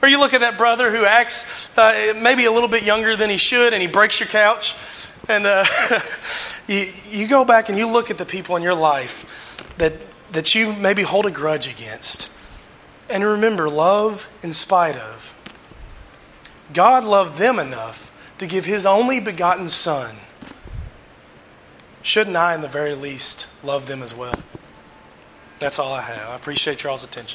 Or 0.01 0.07
you 0.07 0.19
look 0.19 0.33
at 0.33 0.41
that 0.41 0.57
brother 0.57 0.91
who 0.91 1.05
acts 1.05 1.69
uh, 1.77 2.13
maybe 2.15 2.45
a 2.45 2.51
little 2.51 2.69
bit 2.69 2.83
younger 2.83 3.15
than 3.15 3.29
he 3.29 3.37
should 3.37 3.73
and 3.73 3.81
he 3.81 3.87
breaks 3.87 4.19
your 4.19 4.27
couch. 4.27 4.75
And 5.27 5.45
uh, 5.45 5.63
you, 6.67 6.87
you 7.09 7.27
go 7.27 7.45
back 7.45 7.69
and 7.69 7.77
you 7.77 7.87
look 7.87 8.09
at 8.09 8.17
the 8.17 8.25
people 8.25 8.55
in 8.55 8.63
your 8.63 8.73
life 8.73 9.63
that, 9.77 9.93
that 10.31 10.55
you 10.55 10.73
maybe 10.73 11.03
hold 11.03 11.25
a 11.25 11.31
grudge 11.31 11.67
against. 11.67 12.31
And 13.09 13.23
remember, 13.23 13.69
love 13.69 14.29
in 14.41 14.53
spite 14.53 14.95
of. 14.95 15.35
God 16.73 17.03
loved 17.03 17.37
them 17.37 17.59
enough 17.59 18.11
to 18.37 18.47
give 18.47 18.65
his 18.65 18.85
only 18.85 19.19
begotten 19.19 19.67
Son 19.67 20.15
shouldn't 22.03 22.35
I, 22.35 22.55
in 22.55 22.61
the 22.61 22.67
very 22.67 22.95
least, 22.95 23.47
love 23.63 23.87
them 23.87 24.01
as 24.01 24.15
well? 24.15 24.35
That's 25.59 25.79
all 25.79 25.93
I 25.93 26.01
have. 26.01 26.29
I 26.29 26.35
appreciate 26.35 26.83
y'all's 26.83 27.03
attention. 27.03 27.29